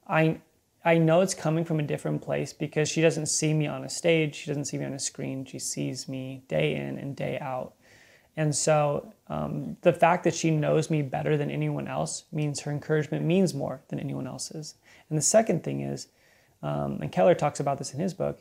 i 0.08 0.40
I 0.84 0.96
know 0.96 1.20
it's 1.20 1.34
coming 1.34 1.64
from 1.64 1.78
a 1.78 1.82
different 1.82 2.22
place 2.22 2.52
because 2.52 2.88
she 2.88 3.02
doesn't 3.02 3.26
see 3.26 3.52
me 3.52 3.66
on 3.66 3.84
a 3.84 3.88
stage, 3.88 4.34
she 4.34 4.46
doesn't 4.46 4.64
see 4.64 4.78
me 4.78 4.86
on 4.86 4.94
a 4.94 4.98
screen, 4.98 5.44
she 5.44 5.58
sees 5.58 6.08
me 6.08 6.42
day 6.48 6.74
in 6.74 6.98
and 6.98 7.14
day 7.14 7.38
out. 7.38 7.74
And 8.36 8.54
so 8.54 9.12
um, 9.28 9.76
the 9.82 9.92
fact 9.92 10.24
that 10.24 10.34
she 10.34 10.50
knows 10.50 10.88
me 10.88 11.02
better 11.02 11.36
than 11.36 11.50
anyone 11.50 11.86
else 11.86 12.24
means 12.32 12.60
her 12.60 12.70
encouragement 12.70 13.24
means 13.24 13.52
more 13.52 13.82
than 13.88 14.00
anyone 14.00 14.26
else's. 14.26 14.76
And 15.10 15.18
the 15.18 15.22
second 15.22 15.62
thing 15.62 15.82
is, 15.82 16.08
um, 16.62 17.00
and 17.02 17.12
Keller 17.12 17.34
talks 17.34 17.60
about 17.60 17.76
this 17.76 17.92
in 17.92 18.00
his 18.00 18.14
book, 18.14 18.40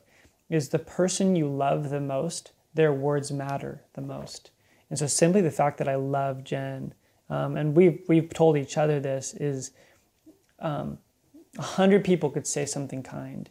is 0.49 0.69
the 0.69 0.79
person 0.79 1.35
you 1.35 1.49
love 1.49 1.89
the 1.89 1.99
most, 1.99 2.51
their 2.73 2.93
words 2.93 3.31
matter 3.31 3.83
the 3.93 4.01
most. 4.01 4.51
And 4.89 4.97
so 4.97 5.07
simply 5.07 5.41
the 5.41 5.51
fact 5.51 5.77
that 5.79 5.89
I 5.89 5.95
love 5.95 6.43
Jen, 6.43 6.93
um, 7.29 7.57
and 7.57 7.75
we've, 7.75 8.01
we've 8.07 8.29
told 8.29 8.57
each 8.57 8.77
other 8.77 8.99
this, 8.99 9.33
is 9.33 9.71
um, 10.59 10.97
a 11.59 11.61
hundred 11.61 12.05
people 12.05 12.29
could 12.29 12.47
say 12.47 12.65
something 12.65 13.03
kind, 13.03 13.49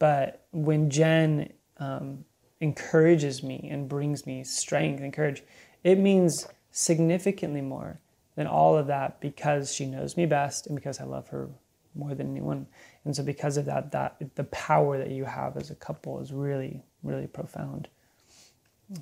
but 0.00 0.46
when 0.50 0.90
Jen 0.90 1.52
um, 1.78 2.24
encourages 2.60 3.44
me 3.44 3.68
and 3.70 3.88
brings 3.88 4.26
me 4.26 4.42
strength 4.42 5.00
and 5.00 5.12
courage, 5.12 5.44
it 5.84 5.96
means 5.96 6.48
significantly 6.72 7.60
more 7.60 8.00
than 8.34 8.48
all 8.48 8.76
of 8.76 8.88
that 8.88 9.20
because 9.20 9.72
she 9.72 9.86
knows 9.86 10.16
me 10.16 10.26
best 10.26 10.66
and 10.66 10.74
because 10.74 11.00
I 11.00 11.04
love 11.04 11.28
her 11.28 11.48
more 11.94 12.16
than 12.16 12.32
anyone. 12.32 12.66
And 13.04 13.14
so 13.14 13.22
because 13.22 13.56
of 13.56 13.64
that, 13.66 13.92
that 13.92 14.16
the 14.34 14.44
power 14.44 14.98
that 14.98 15.10
you 15.10 15.24
have 15.24 15.56
as 15.56 15.70
a 15.70 15.76
couple 15.76 16.20
is 16.20 16.32
really, 16.32 16.82
really 17.04 17.28
profound. 17.28 17.86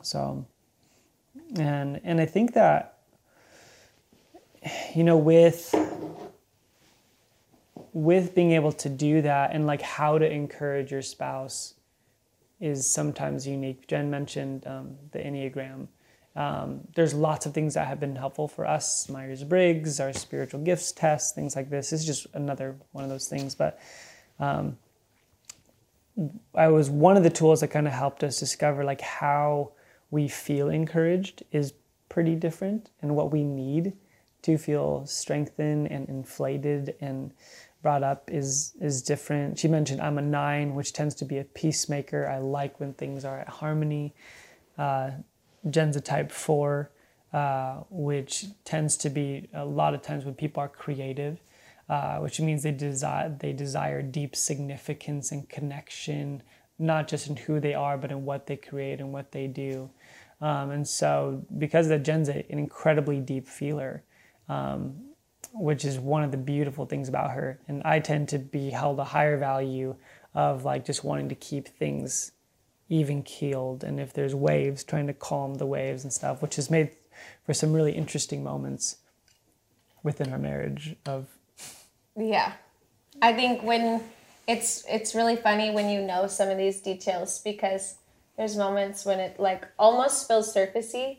So, 0.02 0.46
and 1.56 1.98
and 2.04 2.20
I 2.20 2.26
think 2.26 2.52
that 2.54 2.98
you 4.94 5.02
know 5.02 5.16
with 5.16 5.74
with 7.94 8.34
being 8.34 8.50
able 8.50 8.72
to 8.72 8.88
do 8.88 9.22
that 9.22 9.52
and 9.54 9.66
like 9.66 9.80
how 9.80 10.18
to 10.18 10.30
encourage 10.30 10.90
your 10.90 11.00
spouse 11.00 11.74
is 12.60 12.92
sometimes 12.92 13.46
unique. 13.46 13.86
Jen 13.86 14.10
mentioned 14.10 14.66
um, 14.66 14.96
the 15.12 15.20
Enneagram. 15.20 15.86
Um, 16.34 16.80
there's 16.96 17.14
lots 17.14 17.46
of 17.46 17.54
things 17.54 17.74
that 17.74 17.86
have 17.86 18.00
been 18.00 18.16
helpful 18.16 18.48
for 18.48 18.66
us 18.66 19.08
Myers 19.08 19.44
Briggs, 19.44 20.00
our 20.00 20.12
spiritual 20.12 20.60
gifts 20.60 20.90
test, 20.90 21.36
things 21.36 21.54
like 21.54 21.70
this. 21.70 21.90
This 21.90 22.00
is 22.00 22.06
just 22.06 22.26
another 22.34 22.76
one 22.90 23.04
of 23.04 23.10
those 23.10 23.28
things. 23.28 23.54
But 23.54 23.78
um, 24.40 24.76
I 26.52 26.68
was 26.68 26.90
one 26.90 27.16
of 27.16 27.22
the 27.22 27.30
tools 27.30 27.60
that 27.60 27.68
kind 27.68 27.86
of 27.86 27.92
helped 27.92 28.24
us 28.24 28.40
discover 28.40 28.82
like 28.82 29.00
how 29.00 29.70
we 30.10 30.26
feel 30.26 30.68
encouraged 30.68 31.44
is 31.52 31.74
pretty 32.08 32.34
different 32.34 32.90
and 33.02 33.14
what 33.14 33.30
we 33.30 33.44
need 33.44 33.92
to 34.42 34.58
feel 34.58 35.06
strengthened 35.06 35.90
and 35.90 36.08
inflated 36.08 36.96
and 37.00 37.32
brought 37.84 38.02
up 38.02 38.30
is 38.32 38.72
is 38.80 39.02
different. 39.02 39.58
She 39.58 39.68
mentioned 39.68 40.00
I'm 40.00 40.16
a 40.16 40.22
nine, 40.22 40.74
which 40.74 40.94
tends 40.94 41.14
to 41.16 41.26
be 41.26 41.38
a 41.38 41.44
peacemaker. 41.44 42.26
I 42.26 42.38
like 42.38 42.80
when 42.80 42.94
things 42.94 43.26
are 43.26 43.38
at 43.40 43.48
harmony. 43.48 44.14
Uh, 44.78 45.10
Jen's 45.68 45.94
a 45.94 46.00
type 46.00 46.32
four, 46.32 46.90
uh, 47.34 47.82
which 47.90 48.46
tends 48.64 48.96
to 48.96 49.10
be 49.10 49.50
a 49.52 49.66
lot 49.66 49.92
of 49.94 50.00
times 50.00 50.24
when 50.24 50.34
people 50.34 50.62
are 50.62 50.68
creative, 50.68 51.38
uh, 51.90 52.16
which 52.20 52.40
means 52.40 52.62
they 52.62 52.72
desire 52.72 53.28
they 53.38 53.52
desire 53.52 54.00
deep 54.00 54.34
significance 54.34 55.30
and 55.30 55.46
connection, 55.50 56.42
not 56.78 57.06
just 57.06 57.28
in 57.28 57.36
who 57.36 57.60
they 57.60 57.74
are, 57.74 57.98
but 57.98 58.10
in 58.10 58.24
what 58.24 58.46
they 58.46 58.56
create 58.56 58.98
and 58.98 59.12
what 59.12 59.30
they 59.32 59.46
do. 59.46 59.90
Um, 60.40 60.70
and 60.70 60.88
so, 60.88 61.44
because 61.58 61.88
that 61.88 62.02
Jen's 62.02 62.30
an 62.30 62.44
incredibly 62.48 63.20
deep 63.20 63.46
feeler, 63.46 64.04
um, 64.48 65.13
which 65.54 65.84
is 65.84 65.98
one 65.98 66.22
of 66.24 66.30
the 66.30 66.36
beautiful 66.36 66.84
things 66.84 67.08
about 67.08 67.30
her. 67.30 67.58
And 67.68 67.82
I 67.84 68.00
tend 68.00 68.28
to 68.30 68.38
be 68.38 68.70
held 68.70 68.98
a 68.98 69.04
higher 69.04 69.38
value 69.38 69.96
of 70.34 70.64
like 70.64 70.84
just 70.84 71.04
wanting 71.04 71.28
to 71.30 71.34
keep 71.34 71.68
things 71.68 72.32
even 72.88 73.22
keeled. 73.22 73.84
And 73.84 73.98
if 73.98 74.12
there's 74.12 74.34
waves, 74.34 74.84
trying 74.84 75.06
to 75.06 75.14
calm 75.14 75.54
the 75.54 75.66
waves 75.66 76.04
and 76.04 76.12
stuff, 76.12 76.42
which 76.42 76.56
has 76.56 76.70
made 76.70 76.90
for 77.44 77.54
some 77.54 77.72
really 77.72 77.92
interesting 77.92 78.42
moments 78.42 78.96
within 80.02 80.32
our 80.32 80.38
marriage 80.38 80.94
of 81.06 81.26
yeah 82.16 82.52
i 83.22 83.32
think 83.32 83.62
when 83.62 84.00
it's 84.46 84.84
it's 84.88 85.14
really 85.14 85.34
funny 85.34 85.70
when 85.70 85.88
you 85.88 86.00
know 86.00 86.26
some 86.26 86.48
of 86.48 86.58
these 86.58 86.80
details 86.80 87.40
because 87.40 87.96
there's 88.36 88.56
moments 88.56 89.04
when 89.04 89.18
it 89.18 89.40
like 89.40 89.66
almost 89.78 90.28
feels 90.28 90.54
surfacey 90.54 91.18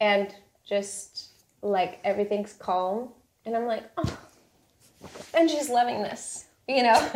and 0.00 0.34
just 0.66 1.30
like 1.62 1.98
everything's 2.04 2.54
calm 2.54 3.08
and 3.44 3.56
I'm 3.56 3.66
like, 3.66 3.84
oh, 3.96 4.18
and 5.34 5.50
she's 5.50 5.68
loving 5.68 6.02
this, 6.02 6.46
you 6.68 6.82
know? 6.82 6.94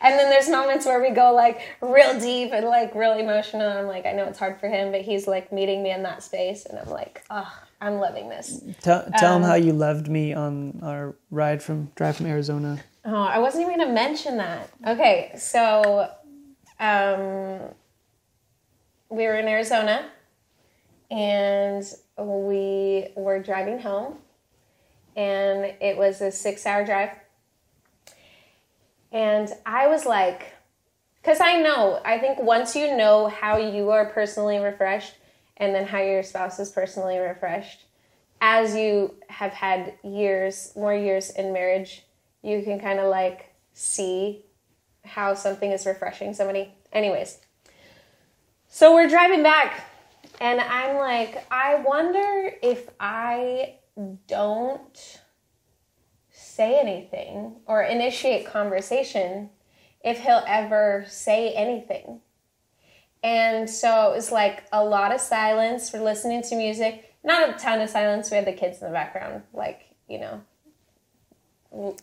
and 0.00 0.18
then 0.18 0.30
there's 0.30 0.48
moments 0.48 0.86
where 0.86 1.00
we 1.00 1.10
go 1.10 1.32
like 1.32 1.60
real 1.80 2.18
deep 2.18 2.52
and 2.52 2.66
like 2.66 2.94
real 2.94 3.12
emotional. 3.12 3.68
I'm 3.68 3.86
like, 3.86 4.06
I 4.06 4.12
know 4.12 4.24
it's 4.24 4.38
hard 4.38 4.58
for 4.58 4.68
him, 4.68 4.92
but 4.92 5.02
he's 5.02 5.26
like 5.26 5.52
meeting 5.52 5.82
me 5.82 5.90
in 5.90 6.02
that 6.04 6.22
space. 6.22 6.66
And 6.66 6.78
I'm 6.78 6.88
like, 6.88 7.24
oh, 7.30 7.52
I'm 7.80 7.98
loving 7.98 8.28
this. 8.28 8.62
Tell, 8.80 9.08
tell 9.18 9.34
um, 9.34 9.42
him 9.42 9.48
how 9.48 9.54
you 9.54 9.72
loved 9.72 10.08
me 10.08 10.32
on 10.32 10.80
our 10.82 11.14
ride 11.30 11.62
from 11.62 11.90
drive 11.94 12.16
from 12.16 12.26
Arizona. 12.26 12.82
Oh, 13.04 13.14
I 13.14 13.38
wasn't 13.38 13.64
even 13.64 13.76
going 13.76 13.88
to 13.88 13.94
mention 13.94 14.38
that. 14.38 14.70
Okay, 14.86 15.32
so 15.36 16.10
um, 16.80 17.60
we 19.10 19.24
were 19.24 19.34
in 19.34 19.46
Arizona 19.46 20.08
and 21.10 21.84
we 22.18 23.08
were 23.14 23.38
driving 23.40 23.78
home 23.78 24.16
and 25.16 25.74
it 25.80 25.96
was 25.96 26.20
a 26.20 26.30
six 26.30 26.66
hour 26.66 26.84
drive. 26.84 27.10
And 29.12 29.48
I 29.64 29.86
was 29.86 30.04
like, 30.04 30.52
because 31.22 31.40
I 31.40 31.60
know, 31.60 32.00
I 32.04 32.18
think 32.18 32.40
once 32.40 32.74
you 32.74 32.96
know 32.96 33.28
how 33.28 33.56
you 33.56 33.90
are 33.90 34.06
personally 34.06 34.58
refreshed 34.58 35.14
and 35.56 35.74
then 35.74 35.86
how 35.86 36.00
your 36.00 36.22
spouse 36.22 36.58
is 36.58 36.70
personally 36.70 37.18
refreshed, 37.18 37.84
as 38.40 38.74
you 38.74 39.14
have 39.28 39.52
had 39.52 39.94
years, 40.02 40.72
more 40.76 40.94
years 40.94 41.30
in 41.30 41.52
marriage, 41.52 42.02
you 42.42 42.62
can 42.62 42.78
kind 42.78 42.98
of 42.98 43.08
like 43.08 43.54
see 43.72 44.44
how 45.04 45.34
something 45.34 45.70
is 45.70 45.86
refreshing 45.86 46.34
somebody. 46.34 46.74
Anyways, 46.92 47.38
so 48.68 48.94
we're 48.94 49.08
driving 49.08 49.42
back, 49.42 49.84
and 50.40 50.60
I'm 50.60 50.96
like, 50.96 51.46
I 51.50 51.76
wonder 51.76 52.52
if 52.62 52.88
I 52.98 53.76
don't 54.26 55.20
say 56.30 56.78
anything 56.78 57.56
or 57.66 57.82
initiate 57.82 58.46
conversation 58.46 59.50
if 60.04 60.20
he'll 60.20 60.44
ever 60.46 61.04
say 61.08 61.52
anything. 61.52 62.20
And 63.22 63.70
so 63.70 64.12
it 64.12 64.16
was 64.16 64.30
like 64.30 64.64
a 64.72 64.84
lot 64.84 65.14
of 65.14 65.20
silence. 65.20 65.92
We're 65.92 66.02
listening 66.02 66.42
to 66.42 66.56
music, 66.56 67.14
not 67.24 67.48
a 67.48 67.52
ton 67.54 67.80
of 67.80 67.88
silence. 67.88 68.30
We 68.30 68.36
had 68.36 68.46
the 68.46 68.52
kids 68.52 68.80
in 68.82 68.88
the 68.88 68.92
background, 68.92 69.42
like, 69.54 69.94
you 70.08 70.20
know. 70.20 70.42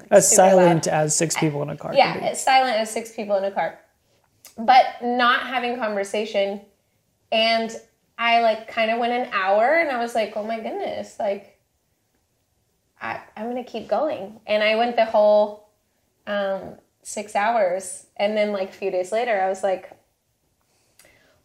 As 0.10 0.30
silent 0.30 0.88
loud. 0.88 0.94
as 0.94 1.16
six 1.16 1.38
people 1.38 1.62
in 1.62 1.70
a 1.70 1.78
car. 1.78 1.94
Yeah, 1.94 2.18
as 2.22 2.44
silent 2.44 2.76
as 2.76 2.90
six 2.90 3.12
people 3.14 3.38
in 3.38 3.44
a 3.44 3.52
car. 3.52 3.80
But 4.58 4.84
not 5.02 5.42
having 5.42 5.78
conversation. 5.78 6.62
And 7.32 7.72
I 8.18 8.42
like 8.42 8.68
kind 8.68 8.92
of 8.92 9.00
went 9.00 9.14
an 9.14 9.30
hour 9.32 9.80
and 9.80 9.92
I 9.92 10.00
was 10.02 10.16
like, 10.16 10.34
oh 10.36 10.44
my 10.44 10.60
goodness, 10.60 11.18
like 11.20 11.61
I, 13.02 13.22
am 13.36 13.48
gonna 13.48 13.64
keep 13.64 13.88
going. 13.88 14.40
And 14.46 14.64
I 14.64 14.76
went 14.76 14.96
the 14.96 15.06
whole 15.06 15.70
um, 16.28 16.76
six 17.04 17.36
hours, 17.36 18.06
and 18.18 18.38
then 18.38 18.52
like 18.52 18.70
a 18.70 18.74
few 18.74 18.92
days 18.92 19.12
later, 19.12 19.42
I 19.42 19.50
was 19.50 19.64
like, 19.64 19.92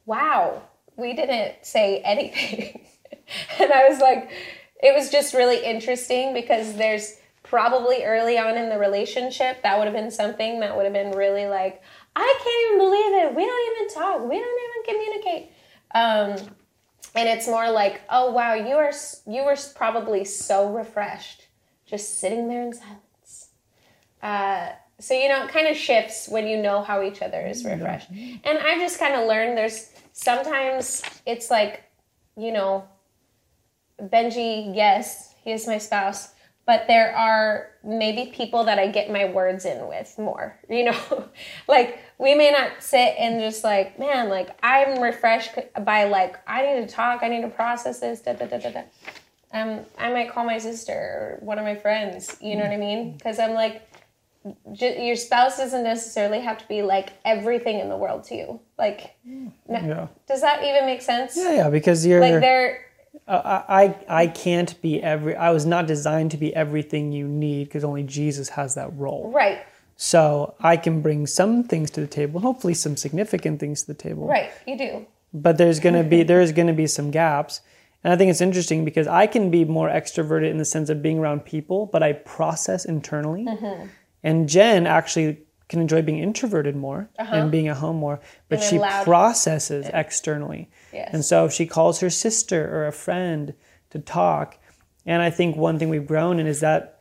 "Wow, 0.05 0.63
we 0.97 1.15
didn't 1.15 1.55
say 1.65 2.01
anything." 2.01 2.87
and 3.61 3.73
I 3.73 3.89
was 3.89 4.01
like, 4.01 4.31
it 4.83 4.95
was 4.95 5.11
just 5.11 5.35
really 5.35 5.65
interesting 5.65 6.35
because 6.35 6.77
there's 6.77 7.17
probably 7.43 8.05
early 8.05 8.39
on 8.39 8.57
in 8.57 8.69
the 8.69 8.79
relationship, 8.79 9.63
that 9.63 9.79
would 9.79 9.85
have 9.85 9.95
been 9.95 10.11
something 10.11 10.61
that 10.61 10.77
would 10.77 10.85
have 10.85 10.93
been 10.93 11.13
really 11.13 11.47
like, 11.47 11.83
I 12.15 12.39
can't 12.43 12.67
even 12.67 12.79
believe 12.79 13.25
it. 13.25 13.37
We 13.37 13.45
don't 13.45 13.77
even 13.77 13.95
talk. 13.95 14.29
We 14.29 14.39
don't 14.39 14.61
even 14.65 14.95
communicate. 14.95 15.51
Um, 15.95 16.55
and 17.15 17.29
it's 17.29 17.47
more 17.47 17.71
like, 17.71 18.03
oh 18.11 18.33
wow, 18.33 18.55
you 18.55 18.75
are 18.75 18.93
you 19.27 19.45
were 19.45 19.57
probably 19.75 20.25
so 20.25 20.73
refreshed, 20.73 21.46
just 21.87 22.19
sitting 22.19 22.49
there 22.49 22.63
in 22.63 22.73
silence. 22.73 23.49
Uh, 24.23 24.73
so 24.99 25.15
you 25.15 25.29
know, 25.29 25.45
it 25.45 25.51
kind 25.51 25.69
of 25.69 25.77
shifts 25.77 26.29
when 26.29 26.47
you 26.47 26.57
know 26.57 26.83
how 26.83 27.03
each 27.03 27.23
other 27.23 27.41
is 27.41 27.65
refreshed. 27.65 28.11
And 28.11 28.59
I 28.59 28.79
just 28.79 28.99
kind 28.99 29.15
of 29.15 29.29
learned 29.29 29.57
there's 29.57 29.91
sometimes 30.13 31.03
it's 31.27 31.51
like, 31.51 31.85
you 32.37 32.53
know, 32.53 32.89
Benji, 34.01 34.75
yes, 34.75 35.35
he 35.43 35.53
is 35.53 35.67
my 35.67 35.79
spouse, 35.79 36.33
but 36.67 36.87
there 36.89 37.15
are 37.15 37.69
maybe 37.85 38.33
people 38.33 38.65
that 38.65 38.79
I 38.79 38.89
get 38.89 39.11
my 39.11 39.27
words 39.27 39.65
in 39.65 39.87
with 39.87 40.19
more, 40.19 40.59
you 40.69 40.85
know? 40.85 41.29
like 41.69 42.01
we 42.19 42.35
may 42.35 42.51
not 42.51 42.83
sit 42.83 43.15
and 43.19 43.41
just 43.41 43.63
like, 43.63 43.99
man, 43.99 44.29
like 44.29 44.59
I'm 44.63 45.03
refreshed 45.03 45.53
by 45.85 46.05
like 46.05 46.37
I 46.49 46.63
need 46.63 46.89
to 46.89 46.95
talk, 46.95 47.23
I 47.23 47.29
need 47.29 47.43
to 47.43 47.49
process 47.49 48.01
this, 48.01 48.21
da 48.21 48.33
da 48.33 48.47
da 48.47 48.59
da 48.59 48.71
da. 48.71 48.83
Um, 49.53 49.81
I 49.99 50.13
might 50.13 50.31
call 50.33 50.45
my 50.45 50.59
sister 50.59 50.93
or 50.93 51.39
one 51.41 51.59
of 51.59 51.65
my 51.65 51.77
friends, 51.77 52.37
you 52.41 52.57
know 52.57 52.63
what 52.63 52.73
I 52.73 52.77
mean? 52.77 53.13
Because 53.13 53.39
I'm 53.39 53.55
like, 53.55 53.83
j- 54.73 55.07
your 55.07 55.17
spouse 55.17 55.57
doesn't 55.57 55.85
necessarily 55.85 56.41
have 56.41 56.59
to 56.59 56.69
be 56.69 56.83
like 56.83 57.11
everything 57.25 57.79
in 57.81 57.89
the 57.89 57.97
world 57.97 58.25
to 58.25 58.35
you. 58.35 58.61
Like, 58.79 59.17
Yeah. 59.25 60.09
does 60.29 60.41
that 60.43 60.65
even 60.65 60.85
make 60.87 61.01
sense? 61.03 61.37
Yeah, 61.37 61.53
yeah, 61.53 61.71
because 61.71 62.05
you're. 62.05 62.21
Like 62.21 62.41
they're 62.41 62.83
I, 63.29 63.65
I 64.09 64.23
I 64.23 64.27
can't 64.27 64.81
be 64.83 65.03
every. 65.03 65.35
I 65.35 65.51
was 65.51 65.65
not 65.65 65.87
designed 65.87 66.31
to 66.33 66.37
be 66.37 66.55
everything 66.55 67.13
you 67.13 67.27
need 67.27 67.65
because 67.65 67.83
only 67.83 68.03
Jesus 68.03 68.51
has 68.51 68.75
that 68.75 68.91
role. 68.97 69.33
right, 69.35 69.61
So 69.97 70.55
I 70.61 70.77
can 70.77 71.01
bring 71.03 71.27
some 71.27 71.65
things 71.65 71.91
to 71.93 72.01
the 72.03 72.07
table, 72.07 72.41
hopefully 72.41 72.75
some 72.75 72.97
significant 72.97 73.59
things 73.59 73.83
to 73.83 73.87
the 73.89 73.95
table. 73.95 74.27
right. 74.29 74.51
You 74.67 74.77
do. 74.77 75.07
But 75.33 75.57
there's 75.59 75.81
gonna 75.81 76.05
be 76.05 76.23
there 76.25 76.41
is 76.41 76.53
gonna 76.53 76.75
be 76.75 76.87
some 76.87 77.11
gaps, 77.11 77.63
and 78.07 78.13
I 78.13 78.17
think 78.17 78.31
it's 78.31 78.41
interesting 78.41 78.85
because 78.85 79.09
I 79.09 79.27
can 79.27 79.51
be 79.51 79.65
more 79.65 79.89
extroverted 79.89 80.49
in 80.49 80.59
the 80.59 80.65
sense 80.65 80.91
of 80.91 81.03
being 81.03 81.19
around 81.19 81.45
people, 81.45 81.87
but 81.87 82.05
I 82.05 82.13
process 82.13 82.85
internally. 82.85 83.45
Mm-hmm. 83.45 83.87
And 84.23 84.49
Jen 84.49 84.87
actually 84.87 85.43
can 85.69 85.81
enjoy 85.81 86.03
being 86.03 86.21
introverted 86.21 86.77
more 86.77 87.11
and 87.19 87.51
being 87.51 87.67
at 87.67 87.79
home 87.79 87.97
more, 87.97 88.21
but 88.49 88.61
Uh-huh. 88.61 88.69
She 88.69 88.79
loud. 88.79 89.03
processes 89.03 89.91
externally. 89.93 90.71
Yes. 90.93 91.11
And 91.13 91.25
so 91.25 91.47
if 91.47 91.53
she 91.53 91.67
calls 91.67 91.99
her 91.99 92.09
sister 92.09 92.73
or 92.73 92.87
a 92.87 92.93
friend 92.93 93.55
to 93.91 93.99
talk, 93.99 94.57
and 95.05 95.21
I 95.21 95.31
think 95.31 95.57
one 95.57 95.77
thing 95.77 95.89
we've 95.89 96.07
grown 96.07 96.39
in 96.39 96.47
is 96.47 96.61
that 96.61 97.01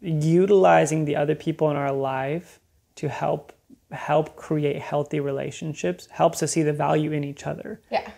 utilizing 0.00 1.04
the 1.04 1.14
other 1.14 1.36
people 1.36 1.70
in 1.70 1.76
our 1.76 1.92
life 1.92 2.58
to 2.96 3.08
help 3.08 3.52
help 3.92 4.34
create 4.34 4.80
healthy 4.80 5.20
relationships 5.20 6.08
helps 6.10 6.42
us 6.42 6.50
see 6.50 6.62
the 6.64 6.72
value 6.72 7.12
in 7.12 7.22
each 7.22 7.46
other. 7.46 7.80
Yeah. 7.92 8.10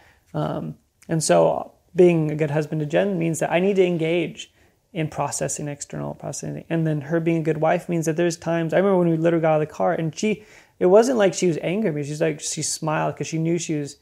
And 1.08 1.22
so 1.22 1.74
being 1.94 2.30
a 2.30 2.34
good 2.34 2.50
husband 2.50 2.80
to 2.80 2.86
Jen 2.86 3.18
means 3.18 3.38
that 3.40 3.50
I 3.52 3.60
need 3.60 3.76
to 3.76 3.84
engage 3.84 4.52
in 4.92 5.08
processing 5.08 5.68
external 5.68 6.14
processing. 6.14 6.64
And 6.68 6.86
then 6.86 7.02
her 7.02 7.20
being 7.20 7.38
a 7.38 7.42
good 7.42 7.58
wife 7.58 7.88
means 7.88 8.06
that 8.06 8.16
there's 8.16 8.36
times 8.36 8.74
I 8.74 8.78
remember 8.78 8.98
when 8.98 9.08
we 9.08 9.16
literally 9.16 9.42
got 9.42 9.54
out 9.54 9.62
of 9.62 9.68
the 9.68 9.74
car 9.74 9.92
and 9.92 10.16
she 10.16 10.44
it 10.78 10.86
wasn't 10.86 11.18
like 11.18 11.32
she 11.32 11.46
was 11.46 11.58
angry 11.62 11.88
at 11.90 11.94
me. 11.94 12.04
She's 12.04 12.20
like 12.20 12.40
she 12.40 12.62
smiled 12.62 13.14
because 13.14 13.26
she 13.26 13.38
knew 13.38 13.58
she 13.58 13.76
was 13.76 13.96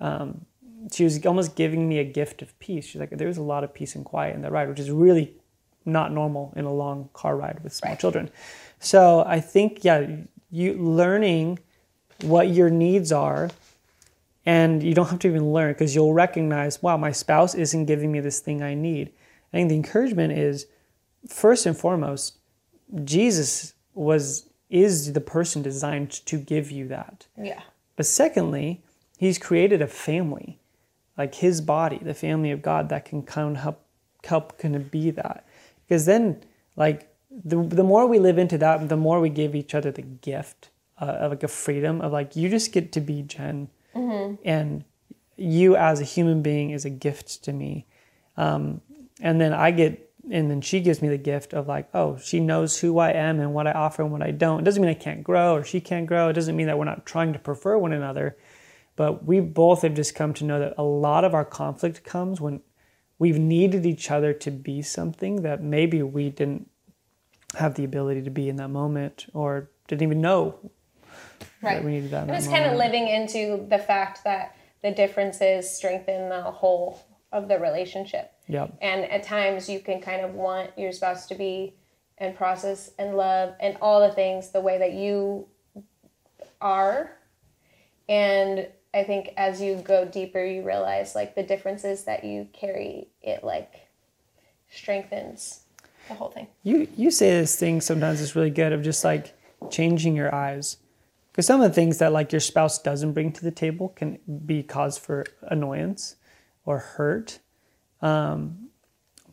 um, 0.00 0.44
she 0.92 1.04
was 1.04 1.24
almost 1.24 1.56
giving 1.56 1.88
me 1.88 1.98
a 1.98 2.04
gift 2.04 2.42
of 2.42 2.58
peace. 2.58 2.84
She's 2.84 3.00
like, 3.00 3.10
there 3.10 3.28
was 3.28 3.38
a 3.38 3.42
lot 3.42 3.64
of 3.64 3.72
peace 3.72 3.94
and 3.94 4.04
quiet 4.04 4.34
in 4.34 4.42
that 4.42 4.52
ride, 4.52 4.68
which 4.68 4.80
is 4.80 4.90
really 4.90 5.34
not 5.84 6.12
normal 6.12 6.52
in 6.56 6.64
a 6.64 6.72
long 6.72 7.08
car 7.12 7.36
ride 7.36 7.60
with 7.62 7.72
small 7.72 7.92
Right. 7.92 8.00
children. 8.00 8.30
So 8.80 9.24
I 9.26 9.40
think, 9.40 9.84
yeah, 9.84 10.06
you 10.50 10.74
learning 10.74 11.58
what 12.20 12.48
your 12.48 12.70
needs 12.70 13.12
are, 13.12 13.50
and 14.46 14.82
you 14.82 14.94
don't 14.94 15.08
have 15.08 15.18
to 15.20 15.28
even 15.28 15.52
learn 15.52 15.72
because 15.72 15.94
you'll 15.94 16.12
recognize, 16.12 16.82
wow, 16.82 16.96
my 16.96 17.12
spouse 17.12 17.54
isn't 17.54 17.86
giving 17.86 18.12
me 18.12 18.20
this 18.20 18.40
thing 18.40 18.62
I 18.62 18.74
need. 18.74 19.10
I 19.52 19.56
think 19.56 19.68
the 19.68 19.76
encouragement 19.76 20.32
is, 20.32 20.66
first 21.28 21.64
and 21.66 21.76
foremost, 21.76 22.38
Jesus 23.04 23.74
was 23.94 24.48
is 24.70 25.12
the 25.12 25.20
person 25.20 25.62
designed 25.62 26.10
to 26.10 26.36
give 26.36 26.70
you 26.70 26.88
that. 26.88 27.26
Yeah. 27.40 27.60
But 27.96 28.06
secondly, 28.06 28.82
he's 29.18 29.38
created 29.38 29.80
a 29.80 29.86
family, 29.86 30.58
like 31.16 31.36
his 31.36 31.60
body, 31.60 31.98
the 32.02 32.14
family 32.14 32.50
of 32.50 32.60
God 32.60 32.88
that 32.88 33.04
can 33.04 33.22
kind 33.22 33.56
of 33.56 33.62
help 33.62 33.80
help 34.24 34.58
kind 34.58 34.74
of 34.74 34.90
be 34.90 35.10
that. 35.12 35.46
Because 35.86 36.06
then, 36.06 36.42
like 36.76 37.14
the 37.30 37.62
the 37.62 37.84
more 37.84 38.06
we 38.06 38.18
live 38.18 38.38
into 38.38 38.58
that, 38.58 38.88
the 38.88 38.96
more 38.96 39.20
we 39.20 39.28
give 39.28 39.54
each 39.54 39.74
other 39.74 39.90
the 39.90 40.02
gift 40.02 40.70
uh, 41.00 41.04
of 41.04 41.30
like 41.32 41.42
a 41.42 41.48
freedom 41.48 42.00
of 42.00 42.12
like 42.12 42.36
you 42.36 42.48
just 42.48 42.72
get 42.72 42.92
to 42.92 43.00
be 43.00 43.22
Jen, 43.22 43.68
and 44.44 44.84
you 45.36 45.76
as 45.76 46.00
a 46.00 46.04
human 46.04 46.42
being 46.42 46.70
is 46.70 46.84
a 46.84 46.90
gift 46.90 47.44
to 47.44 47.52
me. 47.52 47.86
Um, 48.36 48.80
and 49.20 49.40
then 49.40 49.52
I 49.52 49.70
get, 49.70 50.12
and 50.30 50.50
then 50.50 50.60
she 50.60 50.80
gives 50.80 51.02
me 51.02 51.08
the 51.08 51.18
gift 51.18 51.54
of 51.54 51.68
like, 51.68 51.88
oh, 51.94 52.18
she 52.18 52.40
knows 52.40 52.80
who 52.80 52.98
I 52.98 53.10
am 53.12 53.40
and 53.40 53.54
what 53.54 53.66
I 53.66 53.72
offer 53.72 54.02
and 54.02 54.12
what 54.12 54.22
I 54.22 54.30
don't. 54.30 54.60
It 54.60 54.64
doesn't 54.64 54.82
mean 54.82 54.90
I 54.90 54.94
can't 54.94 55.22
grow 55.22 55.54
or 55.54 55.64
she 55.64 55.80
can't 55.80 56.06
grow. 56.06 56.28
It 56.28 56.34
doesn't 56.34 56.56
mean 56.56 56.66
that 56.66 56.78
we're 56.78 56.84
not 56.84 57.06
trying 57.06 57.32
to 57.32 57.38
prefer 57.38 57.76
one 57.78 57.92
another. 57.92 58.36
But 58.96 59.24
we 59.24 59.40
both 59.40 59.82
have 59.82 59.94
just 59.94 60.14
come 60.14 60.34
to 60.34 60.44
know 60.44 60.60
that 60.60 60.74
a 60.78 60.84
lot 60.84 61.24
of 61.24 61.34
our 61.34 61.44
conflict 61.44 62.04
comes 62.04 62.40
when 62.40 62.60
we've 63.18 63.38
needed 63.38 63.84
each 63.84 64.10
other 64.10 64.32
to 64.32 64.50
be 64.50 64.82
something 64.82 65.42
that 65.42 65.62
maybe 65.62 66.02
we 66.02 66.30
didn't 66.30 66.70
have 67.56 67.74
the 67.74 67.84
ability 67.84 68.22
to 68.22 68.30
be 68.30 68.48
in 68.48 68.56
that 68.56 68.68
moment 68.68 69.26
or 69.32 69.70
didn't 69.88 70.02
even 70.02 70.20
know 70.20 70.58
Right. 71.62 71.76
that 71.76 71.84
we 71.84 71.92
needed 71.92 72.10
that. 72.10 72.26
that 72.26 72.36
it's 72.36 72.48
kind 72.48 72.64
of 72.64 72.76
living 72.76 73.08
into 73.08 73.66
the 73.68 73.78
fact 73.78 74.24
that 74.24 74.56
the 74.82 74.90
differences 74.90 75.70
strengthen 75.70 76.28
the 76.28 76.42
whole 76.42 77.02
of 77.32 77.48
the 77.48 77.58
relationship. 77.58 78.32
Yeah. 78.46 78.68
And 78.82 79.04
at 79.10 79.22
times 79.22 79.68
you 79.68 79.80
can 79.80 80.00
kind 80.00 80.24
of 80.24 80.34
want 80.34 80.70
your 80.78 80.92
spouse 80.92 81.26
to 81.26 81.34
be 81.34 81.74
and 82.18 82.36
process 82.36 82.90
and 82.98 83.16
love 83.16 83.54
and 83.60 83.76
all 83.80 84.06
the 84.06 84.14
things 84.14 84.50
the 84.50 84.60
way 84.60 84.78
that 84.78 84.92
you 84.92 85.48
are. 86.60 87.16
And 88.08 88.68
I 88.92 89.02
think 89.02 89.30
as 89.36 89.60
you 89.60 89.76
go 89.76 90.04
deeper, 90.04 90.44
you 90.44 90.62
realize 90.62 91.14
like 91.14 91.34
the 91.34 91.42
differences 91.42 92.04
that 92.04 92.24
you 92.24 92.48
carry, 92.52 93.08
it 93.22 93.42
like 93.42 93.88
strengthens 94.70 95.60
the 96.08 96.14
whole 96.14 96.30
thing. 96.30 96.46
You 96.62 96.86
you 96.96 97.10
say 97.10 97.30
this 97.30 97.56
thing 97.56 97.80
sometimes 97.80 98.20
it's 98.20 98.36
really 98.36 98.50
good 98.50 98.72
of 98.72 98.82
just 98.82 99.04
like 99.04 99.34
changing 99.70 100.14
your 100.14 100.34
eyes. 100.34 100.76
Because 101.34 101.48
some 101.48 101.60
of 101.60 101.68
the 101.68 101.74
things 101.74 101.98
that 101.98 102.12
like 102.12 102.30
your 102.30 102.40
spouse 102.40 102.80
doesn't 102.80 103.12
bring 103.12 103.32
to 103.32 103.42
the 103.42 103.50
table 103.50 103.88
can 103.88 104.20
be 104.46 104.62
cause 104.62 104.96
for 104.96 105.26
annoyance 105.42 106.14
or 106.64 106.78
hurt. 106.78 107.40
Um, 108.00 108.68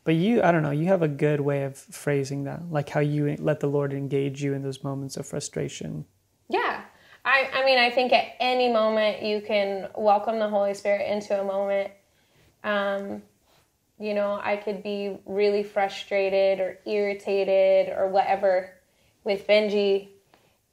but 0.03 0.15
you, 0.15 0.41
I 0.41 0.51
don't 0.51 0.63
know, 0.63 0.71
you 0.71 0.87
have 0.87 1.03
a 1.03 1.07
good 1.07 1.41
way 1.41 1.63
of 1.63 1.77
phrasing 1.77 2.45
that, 2.45 2.71
like 2.71 2.89
how 2.89 3.01
you 3.01 3.35
let 3.37 3.59
the 3.59 3.67
Lord 3.67 3.93
engage 3.93 4.41
you 4.41 4.55
in 4.55 4.63
those 4.63 4.83
moments 4.83 5.15
of 5.15 5.27
frustration. 5.27 6.05
Yeah. 6.49 6.81
I, 7.23 7.51
I 7.53 7.65
mean, 7.65 7.77
I 7.77 7.91
think 7.91 8.13
at 8.13 8.29
any 8.39 8.73
moment 8.73 9.21
you 9.21 9.39
can 9.39 9.87
welcome 9.95 10.39
the 10.39 10.49
Holy 10.49 10.73
Spirit 10.73 11.07
into 11.07 11.39
a 11.39 11.43
moment. 11.43 11.91
Um, 12.63 13.21
you 13.99 14.15
know, 14.15 14.41
I 14.43 14.55
could 14.57 14.81
be 14.81 15.19
really 15.27 15.61
frustrated 15.61 16.59
or 16.59 16.79
irritated 16.87 17.93
or 17.95 18.07
whatever 18.07 18.73
with 19.23 19.45
Benji. 19.45 20.07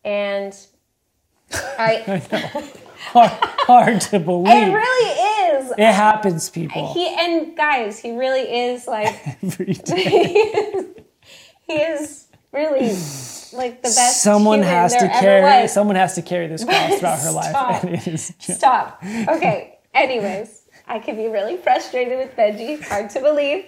And 0.06 0.56
I, 1.52 2.22
Hard, 2.98 3.30
hard 3.32 4.00
to 4.02 4.20
believe. 4.20 4.52
it 4.52 4.74
really 4.74 5.60
is. 5.60 5.70
It 5.78 5.92
happens, 5.94 6.50
people. 6.50 6.92
He, 6.92 7.06
and 7.08 7.56
guys, 7.56 7.98
he 7.98 8.14
really 8.14 8.40
is 8.42 8.86
like, 8.86 9.06
Every 9.42 9.66
day. 9.72 10.84
he 11.66 11.72
is 11.72 12.26
really 12.52 12.90
like 13.54 13.78
the 13.82 13.88
best. 13.88 14.22
Someone 14.22 14.62
has 14.62 14.94
to 14.96 15.08
carry. 15.08 15.68
Someone 15.68 15.96
has 15.96 16.16
to 16.16 16.22
carry 16.22 16.48
this 16.48 16.64
cross 16.64 16.98
throughout 16.98 17.20
her 17.20 17.30
life. 17.30 17.84
It 17.84 18.06
is 18.08 18.34
Stop. 18.40 19.02
Okay. 19.02 19.78
Anyways, 19.94 20.64
I 20.86 20.98
can 20.98 21.16
be 21.16 21.28
really 21.28 21.56
frustrated 21.56 22.18
with 22.18 22.36
Benji. 22.36 22.82
Hard 22.82 23.08
to 23.10 23.20
believe. 23.20 23.64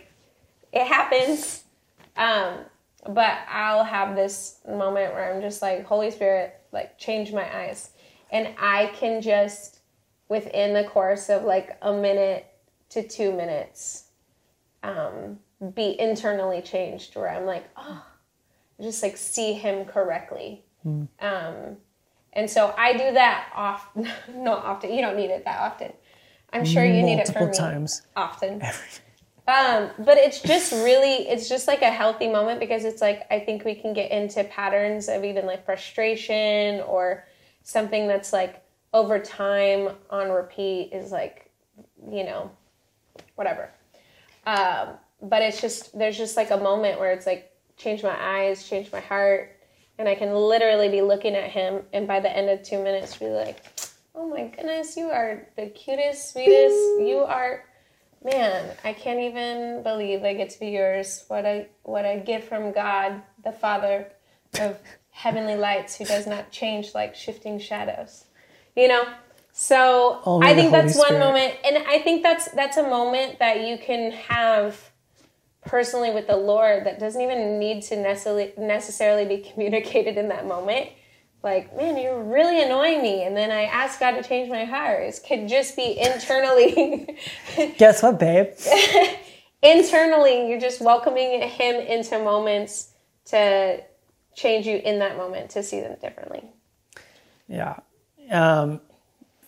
It 0.73 0.87
happens. 0.87 1.65
Um, 2.17 2.59
but 3.09 3.39
I'll 3.49 3.85
have 3.85 4.15
this 4.15 4.59
moment 4.69 5.15
where 5.15 5.33
I'm 5.33 5.41
just 5.41 5.63
like, 5.63 5.85
Holy 5.85 6.11
Spirit, 6.11 6.61
like 6.73 6.99
change 6.99 7.33
my 7.33 7.65
eyes. 7.65 7.91
And 8.31 8.55
I 8.59 8.87
can 8.95 9.21
just 9.23 9.81
within 10.29 10.75
the 10.75 10.85
course 10.85 11.29
of 11.29 11.45
like 11.45 11.77
a 11.83 11.93
minute 11.93 12.47
to 12.91 13.07
two 13.07 13.33
minutes 13.33 14.05
um, 14.83 15.39
be 15.75 15.99
internally 16.01 16.63
changed 16.63 17.17
where 17.17 17.29
I'm 17.29 17.47
like, 17.47 17.69
oh, 17.77 18.05
just 18.81 19.03
like 19.03 19.17
see 19.17 19.53
him 19.53 19.85
correctly. 19.85 20.65
Um, 21.21 21.77
and 22.33 22.49
so 22.49 22.75
I 22.79 22.93
do 22.93 23.13
that 23.13 23.51
often, 23.55 24.09
not 24.35 24.65
often. 24.65 24.93
You 24.93 25.03
don't 25.03 25.17
need 25.17 25.31
it 25.31 25.45
that 25.45 25.61
often. 25.61 25.93
I'm 26.53 26.65
sure 26.65 26.85
you 26.85 27.03
need 27.03 27.19
it 27.19 27.29
for 27.29 27.41
multiple 27.41 27.67
me 27.67 27.73
times. 27.73 28.03
often. 28.17 28.63
Every, 28.63 28.89
Um, 29.51 29.91
but 29.99 30.17
it's 30.17 30.41
just 30.41 30.71
really, 30.71 31.29
it's 31.29 31.49
just 31.49 31.67
like 31.67 31.83
a 31.83 31.91
healthy 31.91 32.29
moment 32.29 32.61
because 32.61 32.85
it's 32.85 33.03
like 33.03 33.27
I 33.33 33.41
think 33.41 33.65
we 33.65 33.75
can 33.75 33.93
get 33.93 34.13
into 34.13 34.45
patterns 34.45 35.09
of 35.09 35.25
even 35.25 35.45
like 35.45 35.65
frustration 35.65 36.81
or 36.83 37.27
something 37.65 38.07
that's 38.07 38.33
like 38.33 38.63
over 38.93 39.19
time 39.19 39.89
on 40.09 40.31
repeat 40.31 40.91
is 40.93 41.11
like, 41.11 41.51
you 42.09 42.23
know, 42.23 42.51
whatever. 43.35 43.71
Um, 44.47 44.91
but 45.21 45.43
it's 45.43 45.61
just 45.61 45.99
there's 45.99 46.17
just 46.17 46.37
like 46.37 46.53
a 46.53 46.57
moment 46.57 47.01
where 47.01 47.13
it's 47.13 47.27
like 47.27 47.51
change 47.77 48.05
my 48.05 48.17
eyes, 48.21 48.69
change 48.69 48.93
my 48.93 49.01
heart, 49.01 49.59
and 49.99 50.09
I 50.09 50.15
can 50.15 50.33
literally 50.33 50.89
be 50.89 51.03
looking 51.03 51.35
at 51.35 51.51
him, 51.51 51.83
and 51.93 52.07
by 52.07 52.21
the 52.21 52.31
end 52.31 52.51
of 52.51 52.63
two 52.63 52.83
minutes, 52.83 53.17
be 53.17 53.27
like, 53.27 53.65
"Oh 54.15 54.29
my 54.29 54.45
goodness, 54.45 54.97
you 54.97 55.07
are 55.07 55.49
the 55.57 55.67
cutest, 55.71 56.33
sweetest. 56.33 57.01
You 57.01 57.25
are, 57.27 57.65
man. 58.25 58.77
I 58.85 58.93
can't 58.93 59.21
even 59.21 59.83
believe 59.83 60.25
I 60.25 60.35
get 60.35 60.51
to 60.51 60.61
be 60.61 60.69
yours. 60.69 61.25
What 61.29 61.45
a 61.45 61.67
what 61.83 62.05
a 62.05 62.23
gift 62.25 62.49
from 62.49 62.73
God, 62.73 63.23
the 63.45 63.53
Father 63.53 64.07
of 64.59 64.79
heavenly 65.11 65.57
lights, 65.57 65.97
who 65.97 66.05
does 66.05 66.27
not 66.27 66.51
change 66.51 66.95
like 66.95 67.15
shifting 67.15 67.59
shadows. 67.59 68.25
You 68.77 68.89
know." 68.89 69.05
So 69.53 70.21
Only 70.25 70.47
I 70.47 70.55
think 70.55 70.71
that's 70.71 70.97
one 70.97 71.19
moment, 71.19 71.55
and 71.65 71.79
I 71.89 71.99
think 71.99 72.23
that's 72.23 72.49
that's 72.53 72.77
a 72.77 72.89
moment 72.89 73.41
that 73.41 73.67
you 73.67 73.79
can 73.79 74.13
have 74.13 74.91
personally 75.63 76.11
with 76.13 76.27
the 76.27 76.37
Lord 76.37 76.87
that 76.87 76.99
doesn't 76.99 77.21
even 77.21 77.59
need 77.59 77.83
to 77.85 77.97
necessarily 77.97 78.53
necessarily 78.57 79.25
be 79.25 79.39
communicated 79.39 80.17
in 80.17 80.29
that 80.29 80.47
moment. 80.47 80.89
Like, 81.43 81.75
man, 81.75 81.97
you're 81.97 82.23
really 82.23 82.63
annoying 82.63 83.03
me, 83.03 83.23
and 83.25 83.35
then 83.35 83.51
I 83.51 83.63
ask 83.63 83.99
God 83.99 84.13
to 84.13 84.23
change 84.23 84.51
my 84.51 84.65
heart. 84.65 85.03
It 85.03 85.21
could 85.27 85.49
just 85.49 85.75
be 85.75 85.99
internally, 85.99 87.17
Guess 87.79 88.03
what, 88.03 88.19
babe? 88.19 88.49
internally, 89.63 90.49
you're 90.51 90.61
just 90.61 90.83
welcoming 90.83 91.41
Him 91.41 91.77
into 91.77 92.19
moments 92.23 92.93
to 93.27 93.83
change 94.35 94.67
you 94.67 94.81
in 94.85 94.99
that 94.99 95.17
moment 95.17 95.51
to 95.51 95.63
see 95.63 95.81
them 95.81 95.97
differently. 96.01 96.45
Yeah. 97.49 97.77
Um, 98.31 98.81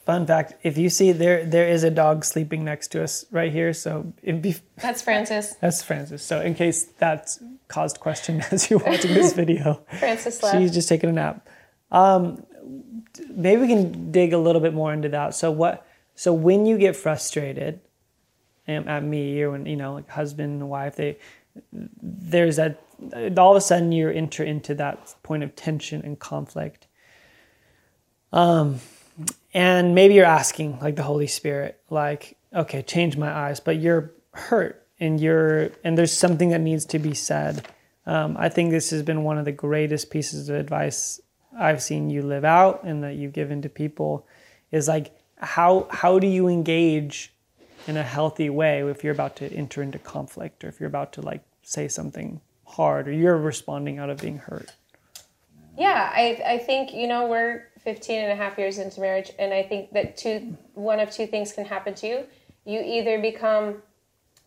fun 0.07 0.27
fact: 0.27 0.55
if 0.63 0.79
you 0.79 0.89
see 0.89 1.13
there, 1.13 1.45
there 1.45 1.69
is 1.69 1.85
a 1.85 1.91
dog 1.91 2.25
sleeping 2.25 2.65
next 2.65 2.89
to 2.89 3.03
us 3.03 3.27
right 3.31 3.53
here. 3.53 3.73
So 3.73 4.13
it'd 4.23 4.43
be 4.43 4.57
That's 4.77 5.03
Francis. 5.03 5.55
that's 5.61 5.83
Francis. 5.83 6.23
So 6.23 6.41
in 6.41 6.55
case 6.55 6.85
that's 6.99 7.43
caused 7.69 8.01
question 8.01 8.43
as 8.51 8.71
you're 8.71 8.81
watching 8.81 9.15
this 9.15 9.33
video, 9.35 9.83
Francis 9.99 10.43
left. 10.43 10.59
she's 10.59 10.73
just 10.73 10.89
taking 10.89 11.11
a 11.11 11.13
nap. 11.13 11.47
Um, 11.93 12.45
maybe 13.29 13.61
we 13.61 13.69
can 13.69 14.11
dig 14.11 14.33
a 14.33 14.39
little 14.39 14.61
bit 14.61 14.75
more 14.75 14.93
into 14.93 15.09
that. 15.11 15.35
So 15.35 15.51
what? 15.53 15.87
So 16.17 16.33
when 16.33 16.67
you 16.67 16.79
get 16.79 16.97
frustrated 16.97 17.81
um, 18.67 18.89
at 18.89 19.05
me, 19.05 19.41
or 19.43 19.53
when 19.53 19.67
you 19.67 19.77
know, 19.77 19.95
like 19.95 20.09
husband 20.09 20.61
and 20.61 20.69
wife, 20.69 20.97
they 20.97 21.19
there's 22.03 22.57
that 22.57 22.83
all 23.37 23.51
of 23.51 23.57
a 23.57 23.61
sudden 23.61 23.93
you 23.93 24.09
enter 24.09 24.43
into 24.43 24.75
that 24.75 25.15
point 25.23 25.43
of 25.43 25.55
tension 25.55 26.03
and 26.03 26.19
conflict. 26.19 26.87
Um, 28.33 28.81
and 29.53 29.95
maybe 29.95 30.15
you're 30.15 30.25
asking 30.25 30.79
like 30.81 30.97
the 30.97 31.03
Holy 31.03 31.27
Spirit, 31.27 31.81
like, 31.91 32.39
okay, 32.55 32.83
change 32.83 33.17
my 33.17 33.31
eyes, 33.31 33.61
but 33.61 33.79
you're 33.79 34.13
hurt 34.33 34.87
and 34.99 35.21
you're 35.21 35.71
and 35.85 35.99
there's 35.99 36.13
something 36.13 36.51
that 36.51 36.61
needs 36.61 36.87
to 36.87 36.99
be 36.99 37.13
said. 37.13 37.69
Um, 38.07 38.37
I 38.39 38.49
think 38.49 38.71
this 38.71 38.91
has 38.91 39.03
been 39.03 39.23
one 39.25 39.39
of 39.39 39.45
the 39.45 39.53
greatest 39.53 40.11
pieces 40.11 40.49
of 40.49 40.57
advice 40.57 41.21
I've 41.59 41.83
seen 41.83 42.11
you 42.11 42.23
live 42.23 42.45
out 42.45 42.85
and 42.85 43.03
that 43.05 43.15
you've 43.15 43.33
given 43.33 43.63
to 43.63 43.69
people 43.69 44.27
is 44.71 44.89
like 44.89 45.13
how 45.37 45.87
how 45.91 46.19
do 46.19 46.27
you 46.27 46.49
engage 46.49 47.33
in 47.87 47.97
a 47.97 48.03
healthy 48.03 48.49
way 48.49 48.89
if 48.89 49.03
you're 49.03 49.13
about 49.13 49.37
to 49.37 49.53
enter 49.53 49.83
into 49.83 49.99
conflict 49.99 50.65
or 50.65 50.69
if 50.69 50.81
you're 50.81 50.89
about 50.89 51.13
to 51.15 51.21
like 51.21 51.43
say 51.63 51.89
something 51.89 52.41
hard 52.65 53.09
or 53.09 53.13
you're 53.13 53.37
responding 53.37 53.99
out 53.99 54.11
of 54.11 54.19
being 54.19 54.39
hurt. 54.39 54.73
Yeah, 55.77 56.11
I, 56.13 56.43
I 56.47 56.59
think, 56.59 56.93
you 56.93 57.07
know, 57.07 57.27
we're 57.27 57.69
15 57.83 58.19
and 58.19 58.33
a 58.33 58.37
half 58.37 58.59
years 58.59 58.79
into 58.79 59.01
marriage, 59.01 59.31
and 59.39 59.55
I 59.55 59.63
think 59.63 59.93
that 59.93 60.17
two, 60.17 60.57
one 60.75 61.01
of 61.01 61.11
two 61.11 61.27
things 61.27 61.53
can 61.53 61.65
happen 61.65 61.95
to 61.95 62.07
you. 62.07 62.25
You 62.65 62.83
either 62.85 63.19
become 63.21 63.83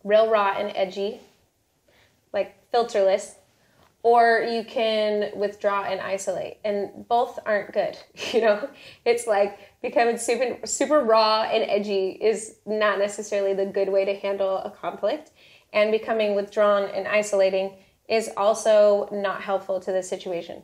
real 0.04 0.30
raw 0.30 0.56
and 0.58 0.72
edgy, 0.76 1.20
like 2.32 2.56
filterless, 2.72 3.36
or 4.06 4.46
you 4.48 4.64
can 4.64 5.32
withdraw 5.36 5.84
and 5.84 6.00
isolate. 6.00 6.60
And 6.64 7.08
both 7.08 7.40
aren't 7.44 7.74
good, 7.74 7.98
you 8.34 8.42
know? 8.42 8.70
It's 9.04 9.26
like 9.26 9.58
becoming 9.82 10.20
super, 10.20 10.68
super 10.68 11.00
raw 11.04 11.42
and 11.52 11.64
edgy 11.68 12.10
is 12.10 12.58
not 12.68 13.00
necessarily 13.00 13.56
the 13.56 13.66
good 13.66 13.90
way 13.90 14.06
to 14.06 14.14
handle 14.14 14.60
a 14.60 14.70
conflict, 14.70 15.32
and 15.74 15.92
becoming 15.92 16.36
withdrawn 16.36 16.84
and 16.84 17.08
isolating 17.08 17.78
is 18.08 18.30
also 18.38 19.10
not 19.12 19.42
helpful 19.42 19.80
to 19.80 19.92
the 19.92 20.04
situation. 20.04 20.62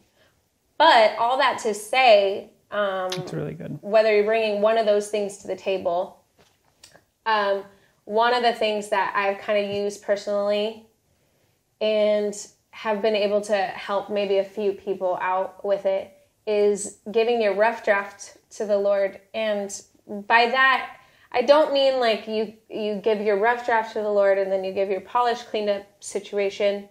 But 0.77 1.17
all 1.17 1.39
that 1.39 1.58
to 1.63 1.73
say, 1.73 2.51
um, 2.69 3.10
It's 3.13 3.34
really 3.34 3.56
good. 3.56 3.80
whether 3.82 4.13
you're 4.15 4.23
bringing 4.23 4.62
one 4.62 4.77
of 4.77 4.86
those 4.86 5.10
things 5.10 5.39
to 5.39 5.47
the 5.47 5.56
table, 5.56 6.21
um, 7.25 7.63
one 8.06 8.36
of 8.36 8.43
the 8.43 8.54
things 8.54 8.89
that 8.89 9.13
I've 9.15 9.39
kind 9.39 9.65
of 9.65 9.75
used 9.75 10.04
personally 10.04 10.86
and 11.82 12.36
have 12.71 13.01
been 13.01 13.15
able 13.15 13.41
to 13.41 13.55
help 13.55 14.10
maybe 14.10 14.38
a 14.38 14.43
few 14.43 14.73
people 14.73 15.17
out 15.21 15.63
with 15.63 15.86
it 15.86 16.17
is 16.47 16.97
giving 17.12 17.41
your 17.41 17.55
rough 17.55 17.84
draft 17.84 18.38
to 18.51 18.65
the 18.65 18.77
Lord. 18.77 19.19
And 19.34 19.81
by 20.07 20.47
that, 20.47 20.97
I 21.31 21.43
don't 21.43 21.71
mean 21.71 21.99
like 21.99 22.27
you 22.27 22.53
you 22.69 22.95
give 22.95 23.21
your 23.21 23.38
rough 23.38 23.65
draft 23.65 23.93
to 23.93 24.01
the 24.01 24.10
Lord 24.10 24.38
and 24.38 24.51
then 24.51 24.63
you 24.63 24.73
give 24.73 24.89
your 24.89 25.01
polished, 25.01 25.47
cleaned 25.47 25.69
up 25.69 25.86
situation 25.99 26.89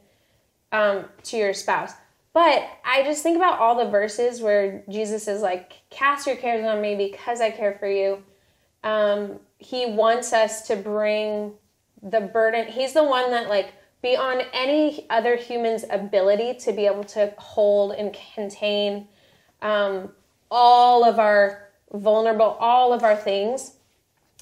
um, 0.73 1.07
to 1.25 1.37
your 1.37 1.53
spouse. 1.53 1.93
But 2.33 2.69
I 2.85 3.03
just 3.03 3.23
think 3.23 3.37
about 3.37 3.59
all 3.59 3.77
the 3.77 3.91
verses 3.91 4.41
where 4.41 4.85
Jesus 4.89 5.29
is 5.29 5.43
like, 5.43 5.83
"Cast 5.91 6.27
your 6.27 6.37
cares 6.37 6.65
on 6.65 6.81
me 6.81 6.95
because 6.95 7.41
I 7.41 7.51
care 7.51 7.77
for 7.79 7.89
you." 7.89 8.23
Um, 8.85 9.41
he 9.59 9.87
wants 9.87 10.33
us 10.33 10.67
to 10.69 10.77
bring 10.77 11.53
the 12.03 12.21
burden. 12.21 12.67
He's 12.67 12.95
the 12.95 13.05
one 13.05 13.31
that 13.33 13.49
like 13.49 13.75
beyond 14.03 14.47
any 14.53 15.07
other 15.11 15.37
human's 15.37 15.85
ability 15.91 16.55
to 16.55 16.73
be 16.73 16.87
able 16.87 17.05
to 17.05 17.33
hold 17.39 17.93
and 17.93 18.17
contain 18.35 19.09
um, 19.63 20.11
all 20.51 21.05
of 21.05 21.19
our 21.19 21.69
vulnerable, 21.93 22.57
all 22.61 22.93
of 22.93 23.03
our 23.03 23.17
things. 23.17 23.75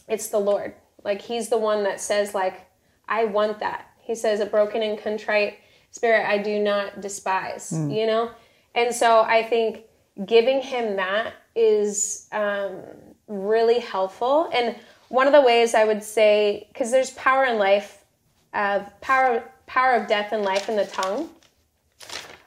It's 0.09 0.29
the 0.29 0.38
Lord. 0.38 0.75
Like 1.05 1.21
He's 1.23 1.49
the 1.49 1.59
one 1.59 1.83
that 1.85 2.01
says, 2.01 2.35
like, 2.35 2.66
I 3.09 3.25
want 3.25 3.59
that. 3.61 3.87
He 4.01 4.14
says, 4.14 4.40
a 4.40 4.47
broken 4.47 4.83
and 4.83 4.99
contrite 4.99 5.59
spirit 5.90 6.29
I 6.29 6.38
do 6.38 6.59
not 6.59 7.01
despise. 7.01 7.73
You 7.90 8.07
know, 8.07 8.31
and 8.75 8.94
so 8.94 9.23
I 9.23 9.42
think 9.42 9.85
giving 10.25 10.61
Him 10.61 10.97
that 10.97 11.35
is 11.55 12.29
um, 12.33 12.81
really 13.27 13.81
helpful. 13.81 14.49
And 14.53 14.77
one 15.09 15.27
of 15.27 15.33
the 15.33 15.42
ways 15.42 15.75
I 15.75 15.85
would 15.85 16.03
say, 16.03 16.68
because 16.73 16.90
there's 16.90 17.11
power 17.11 17.44
in 17.44 17.59
life, 17.59 18.05
uh, 18.52 18.80
power 19.00 19.44
power 19.66 19.94
of 19.94 20.08
death 20.08 20.32
and 20.32 20.42
life 20.42 20.68
in 20.68 20.76
the 20.76 20.87
tongue. 20.87 21.28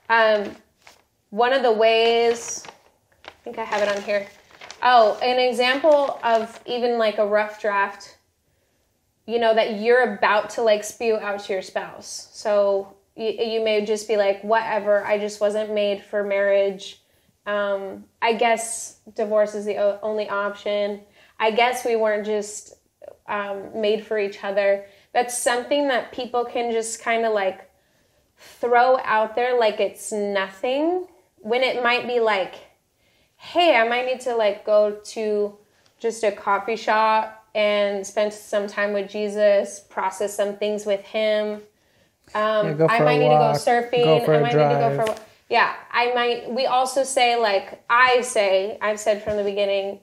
Um, 0.09 0.55
one 1.29 1.53
of 1.53 1.63
the 1.63 1.71
ways, 1.71 2.63
I 3.25 3.31
think 3.43 3.57
I 3.57 3.63
have 3.63 3.81
it 3.81 3.95
on 3.95 4.01
here. 4.03 4.27
Oh, 4.83 5.17
an 5.21 5.39
example 5.39 6.19
of 6.23 6.59
even 6.65 6.97
like 6.97 7.19
a 7.19 7.25
rough 7.25 7.61
draft, 7.61 8.17
you 9.27 9.39
know, 9.39 9.53
that 9.53 9.79
you're 9.79 10.15
about 10.15 10.49
to 10.51 10.63
like 10.63 10.83
spew 10.83 11.17
out 11.17 11.39
to 11.41 11.53
your 11.53 11.61
spouse. 11.61 12.29
So 12.33 12.95
you, 13.15 13.29
you 13.29 13.63
may 13.63 13.85
just 13.85 14.07
be 14.07 14.17
like, 14.17 14.41
whatever, 14.43 15.05
I 15.05 15.19
just 15.19 15.39
wasn't 15.39 15.73
made 15.73 16.03
for 16.03 16.23
marriage. 16.23 17.01
Um, 17.45 18.05
I 18.21 18.33
guess 18.33 18.99
divorce 19.15 19.55
is 19.55 19.65
the 19.65 20.01
only 20.01 20.27
option. 20.27 21.01
I 21.39 21.51
guess 21.51 21.85
we 21.85 21.95
weren't 21.95 22.25
just 22.25 22.75
um, 23.27 23.79
made 23.79 24.05
for 24.05 24.17
each 24.19 24.43
other. 24.43 24.85
That's 25.13 25.38
something 25.38 25.88
that 25.89 26.12
people 26.12 26.45
can 26.45 26.71
just 26.71 27.02
kind 27.02 27.26
of 27.26 27.34
like 27.34 27.69
throw 28.38 28.97
out 29.04 29.36
there 29.36 29.60
like 29.60 29.80
it's 29.80 30.12
nothing 30.12 31.06
when 31.38 31.62
it 31.63 31.84
might 31.84 32.08
be 32.08 32.19
like, 32.19 32.56
hey, 33.36 33.76
I 33.76 33.88
might 33.88 34.06
need 34.06 34.21
to 34.21 34.36
like 34.36 34.65
go 34.65 35.00
to 35.04 35.58
just 36.00 36.24
a 36.24 36.32
coffee 36.32 36.76
shop 36.76 37.45
and 37.54 38.06
spend 38.06 38.34
some 38.34 38.67
time 38.67 38.93
with 38.93 39.10
Jesus, 39.10 39.82
process 39.89 40.36
some 40.36 40.56
things 40.58 40.86
with 40.86 41.02
Him. 41.02 41.62
Um, 42.34 42.80
Yeah, 42.80 42.88
I 42.89 43.00
might 43.00 43.17
need 43.19 43.28
walk, 43.28 43.60
to 43.60 43.65
go 43.65 43.71
surfing. 43.71 44.26
go 44.26 44.34
I 44.34 44.39
might 44.39 44.43
need 44.43 44.52
to 44.52 44.58
go 44.58 44.89
for 44.97 45.06
drive. 45.06 45.21
yeah. 45.50 45.74
I 45.91 46.13
might. 46.13 46.50
We 46.52 46.65
also 46.65 47.04
say 47.04 47.36
like 47.36 47.84
I 47.89 48.21
say. 48.21 48.78
I've 48.82 49.00
said 49.00 49.24
from 49.24 49.38
the 49.38 49.43
beginning. 49.43 50.00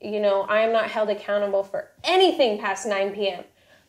You 0.00 0.20
know, 0.20 0.42
I 0.42 0.60
am 0.60 0.72
not 0.72 0.90
held 0.90 1.08
accountable 1.08 1.62
for 1.64 1.88
anything 2.02 2.58
past 2.60 2.86
9 2.86 3.14
p.m. 3.14 3.44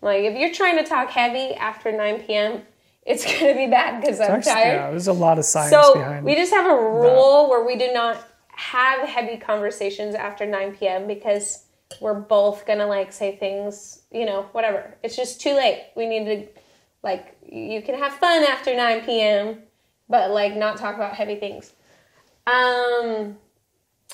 Like 0.06 0.22
if 0.22 0.38
you're 0.38 0.54
trying 0.54 0.78
to 0.78 0.84
talk 0.84 1.10
heavy 1.10 1.56
after 1.56 1.92
9 1.92 2.22
p.m., 2.22 2.62
it's 3.06 3.26
gonna 3.40 3.56
be 3.56 3.66
bad 3.66 4.00
because 4.00 4.20
I'm 4.22 4.34
Actually, 4.34 4.54
tired. 4.54 4.76
yeah, 4.76 4.92
there's 4.92 5.08
a 5.08 5.14
lot 5.14 5.40
of 5.40 5.46
science 5.46 5.72
So 5.72 5.96
behind 5.96 6.24
we 6.24 6.36
just 6.36 6.54
have 6.54 6.68
a 6.68 6.76
rule 6.76 7.50
where 7.50 7.66
we 7.66 7.76
do 7.76 7.92
not 7.92 8.24
have 8.50 9.10
heavy 9.10 9.38
conversations 9.38 10.14
after 10.14 10.46
9 10.46 10.76
p.m. 10.76 11.08
because 11.08 11.66
we're 12.00 12.20
both 12.20 12.68
gonna 12.68 12.86
like 12.86 13.12
say 13.12 13.36
things, 13.36 14.04
you 14.12 14.26
know, 14.26 14.44
whatever. 14.52 14.96
It's 15.02 15.16
just 15.16 15.42
too 15.42 15.56
late. 15.56 15.88
We 15.98 16.06
need 16.06 16.26
to 16.26 16.48
like 17.02 17.36
you 17.44 17.82
can 17.82 17.96
have 17.98 18.14
fun 18.14 18.44
after 18.44 18.76
9 18.76 19.02
p.m., 19.06 19.64
but 20.08 20.30
like 20.30 20.56
not 20.56 20.78
talk 20.78 20.96
about 20.96 21.16
heavy 21.16 21.36
things. 21.36 21.74
Um 22.46 23.38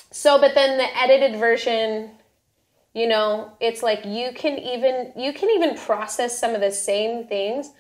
so 0.10 0.40
but 0.40 0.56
then 0.56 0.78
the 0.78 0.98
edited 0.98 1.38
version 1.38 2.12
you 2.94 3.08
know 3.08 3.52
it's 3.60 3.82
like 3.84 4.06
you 4.06 4.32
can 4.34 4.58
even 4.60 5.12
you 5.16 5.34
can 5.34 5.50
even 5.50 5.78
process 5.78 6.38
some 6.38 6.54
of 6.54 6.62
the 6.62 6.72
same 6.72 7.26
things 7.26 7.72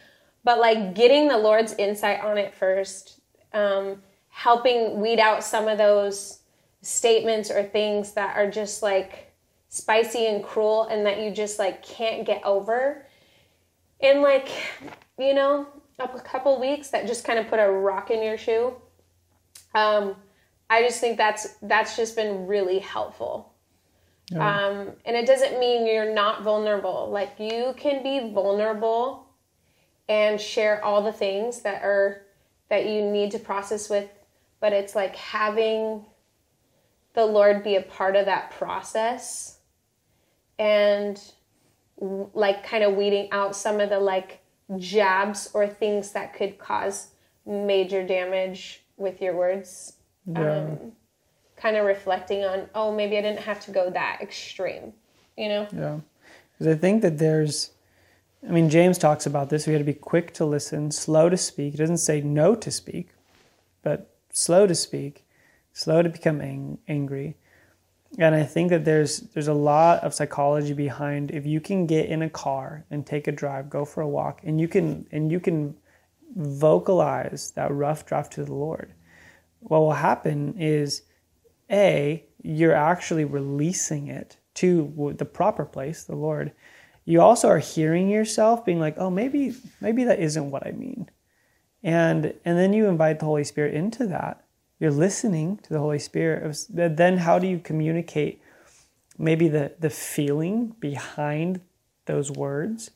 but 0.43 0.59
like 0.59 0.95
getting 0.95 1.27
the 1.27 1.37
lord's 1.37 1.73
insight 1.73 2.21
on 2.21 2.37
it 2.37 2.53
first 2.53 3.19
um, 3.53 4.01
helping 4.29 5.01
weed 5.01 5.19
out 5.19 5.43
some 5.43 5.67
of 5.67 5.77
those 5.77 6.39
statements 6.81 7.51
or 7.51 7.63
things 7.63 8.13
that 8.13 8.35
are 8.37 8.49
just 8.49 8.81
like 8.81 9.33
spicy 9.69 10.27
and 10.27 10.43
cruel 10.43 10.87
and 10.89 11.05
that 11.05 11.21
you 11.21 11.31
just 11.31 11.59
like 11.59 11.83
can't 11.83 12.25
get 12.25 12.41
over 12.43 13.05
in 13.99 14.21
like 14.21 14.49
you 15.17 15.33
know 15.33 15.67
a 15.99 16.07
couple 16.21 16.59
weeks 16.59 16.89
that 16.89 17.05
just 17.05 17.23
kind 17.23 17.37
of 17.37 17.47
put 17.47 17.59
a 17.59 17.69
rock 17.69 18.09
in 18.09 18.23
your 18.23 18.35
shoe. 18.35 18.73
Um, 19.75 20.15
i 20.69 20.81
just 20.81 20.99
think 20.99 21.17
that's 21.17 21.55
that's 21.61 21.95
just 21.95 22.15
been 22.15 22.47
really 22.47 22.79
helpful 22.79 23.50
um, 24.39 24.91
and 25.05 25.15
it 25.15 25.25
doesn't 25.25 25.59
mean 25.59 25.85
you're 25.85 26.13
not 26.13 26.43
vulnerable. 26.43 27.09
Like 27.11 27.39
you 27.39 27.73
can 27.77 28.03
be 28.03 28.31
vulnerable 28.33 29.27
and 30.07 30.39
share 30.39 30.83
all 30.83 31.01
the 31.01 31.11
things 31.11 31.61
that 31.61 31.83
are 31.83 32.23
that 32.69 32.85
you 32.85 33.01
need 33.01 33.31
to 33.31 33.39
process 33.39 33.89
with, 33.89 34.09
but 34.59 34.71
it's 34.71 34.95
like 34.95 35.15
having 35.15 36.05
the 37.13 37.25
Lord 37.25 37.63
be 37.63 37.75
a 37.75 37.81
part 37.81 38.15
of 38.15 38.25
that 38.25 38.51
process 38.51 39.57
and 40.57 41.21
like 41.99 42.65
kind 42.65 42.83
of 42.83 42.95
weeding 42.95 43.27
out 43.31 43.55
some 43.55 43.79
of 43.79 43.89
the 43.89 43.99
like 43.99 44.39
jabs 44.77 45.49
or 45.53 45.67
things 45.67 46.11
that 46.11 46.33
could 46.33 46.57
cause 46.57 47.07
major 47.45 48.05
damage 48.05 48.83
with 48.97 49.21
your 49.21 49.35
words. 49.35 49.93
Yeah. 50.25 50.59
Um, 50.59 50.91
kind 51.61 51.77
of 51.77 51.85
reflecting 51.85 52.43
on, 52.43 52.67
oh, 52.73 52.93
maybe 52.93 53.17
I 53.17 53.21
didn't 53.21 53.39
have 53.39 53.59
to 53.61 53.71
go 53.71 53.89
that 53.91 54.19
extreme, 54.21 54.93
you 55.37 55.47
know? 55.47 55.67
Yeah. 55.71 55.99
Because 56.51 56.75
I 56.75 56.77
think 56.77 57.01
that 57.03 57.17
there's, 57.19 57.71
I 58.47 58.51
mean, 58.51 58.69
James 58.69 58.97
talks 58.97 59.25
about 59.25 59.49
this. 59.49 59.67
We 59.67 59.73
had 59.73 59.79
to 59.79 59.85
be 59.85 59.93
quick 59.93 60.33
to 60.35 60.45
listen, 60.45 60.91
slow 60.91 61.29
to 61.29 61.37
speak. 61.37 61.73
He 61.73 61.77
doesn't 61.77 61.97
say 61.97 62.21
no 62.21 62.55
to 62.55 62.71
speak, 62.71 63.09
but 63.83 64.09
slow 64.31 64.65
to 64.65 64.73
speak, 64.73 65.25
slow 65.73 66.01
to 66.01 66.09
become 66.09 66.41
ang- 66.41 66.79
angry. 66.87 67.37
And 68.17 68.35
I 68.35 68.43
think 68.43 68.71
that 68.71 68.83
there's 68.83 69.21
there's 69.33 69.47
a 69.47 69.53
lot 69.53 70.03
of 70.03 70.13
psychology 70.13 70.73
behind 70.73 71.31
if 71.31 71.45
you 71.45 71.61
can 71.61 71.85
get 71.85 72.07
in 72.07 72.21
a 72.21 72.29
car 72.29 72.83
and 72.91 73.05
take 73.05 73.27
a 73.27 73.31
drive, 73.31 73.69
go 73.69 73.85
for 73.85 74.01
a 74.01 74.07
walk, 74.07 74.41
and 74.43 74.59
you 74.59 74.67
can 74.67 75.07
and 75.13 75.31
you 75.31 75.39
can 75.39 75.75
vocalize 76.35 77.51
that 77.51 77.71
rough 77.71 78.05
draft 78.05 78.33
to 78.33 78.43
the 78.43 78.53
Lord. 78.53 78.93
What 79.61 79.79
will 79.79 79.93
happen 79.93 80.55
is 80.59 81.03
a, 81.71 82.25
you're 82.43 82.75
actually 82.75 83.25
releasing 83.25 84.07
it 84.07 84.37
to 84.55 85.15
the 85.17 85.25
proper 85.25 85.65
place, 85.65 86.03
the 86.03 86.15
Lord. 86.15 86.51
You 87.05 87.21
also 87.21 87.47
are 87.47 87.59
hearing 87.59 88.09
yourself 88.09 88.65
being 88.65 88.79
like, 88.79 88.95
oh, 88.97 89.09
maybe, 89.09 89.55
maybe 89.79 90.03
that 90.03 90.19
isn't 90.19 90.51
what 90.51 90.65
I 90.67 90.71
mean. 90.71 91.09
And, 91.83 92.33
and 92.45 92.57
then 92.57 92.73
you 92.73 92.87
invite 92.87 93.19
the 93.19 93.25
Holy 93.25 93.43
Spirit 93.43 93.73
into 93.73 94.05
that. 94.07 94.45
You're 94.79 94.91
listening 94.91 95.57
to 95.57 95.69
the 95.69 95.79
Holy 95.79 95.99
Spirit. 95.99 96.57
Then 96.69 97.17
how 97.17 97.39
do 97.39 97.47
you 97.47 97.59
communicate 97.59 98.41
maybe 99.17 99.47
the, 99.47 99.73
the 99.79 99.89
feeling 99.89 100.75
behind 100.79 101.61
those 102.05 102.31
words 102.31 102.91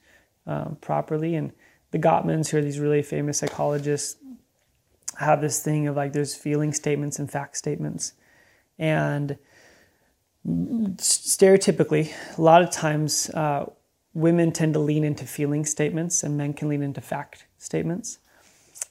um, 0.46 0.78
properly? 0.82 1.36
And 1.36 1.52
the 1.92 2.00
Gottmans, 2.00 2.50
who 2.50 2.58
are 2.58 2.62
these 2.62 2.80
really 2.80 3.02
famous 3.02 3.40
psychologists, 3.40 4.18
have 5.20 5.42
this 5.42 5.64
thing 5.64 5.88
of 5.88 5.96
like 5.96 6.14
there's 6.14 6.36
feeling 6.36 6.74
statements 6.74 7.20
and 7.20 7.32
fact 7.32 7.58
statements. 7.58 8.14
And 8.78 9.38
stereotypically, 10.98 12.14
a 12.38 12.42
lot 12.42 12.62
of 12.62 12.72
times 12.72 13.30
uh, 13.32 13.66
women 14.14 14.52
tend 14.52 14.74
to 14.74 14.80
lean 14.80 15.04
into 15.04 15.26
feeling 15.26 15.66
statements 15.66 16.24
and 16.24 16.38
men 16.38 16.54
can 16.54 16.70
lean 16.70 16.84
into 16.84 17.02
fact 17.02 17.46
statements. 17.58 18.20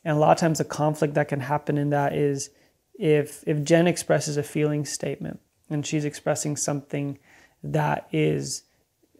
And 0.05 0.16
a 0.16 0.20
lot 0.20 0.33
of 0.33 0.38
times 0.38 0.59
the 0.59 0.64
conflict 0.64 1.14
that 1.14 1.29
can 1.29 1.40
happen 1.40 1.79
in 1.79 1.90
that 1.90 2.14
is 2.14 2.51
if 2.99 3.42
if 3.47 3.62
Jen 3.64 3.87
expresses 3.87 4.37
a 4.37 4.42
feeling 4.42 4.85
statement 4.85 5.40
and 5.70 5.85
she's 5.85 6.05
expressing 6.05 6.57
something 6.57 7.18
that 7.62 8.07
is 8.12 8.62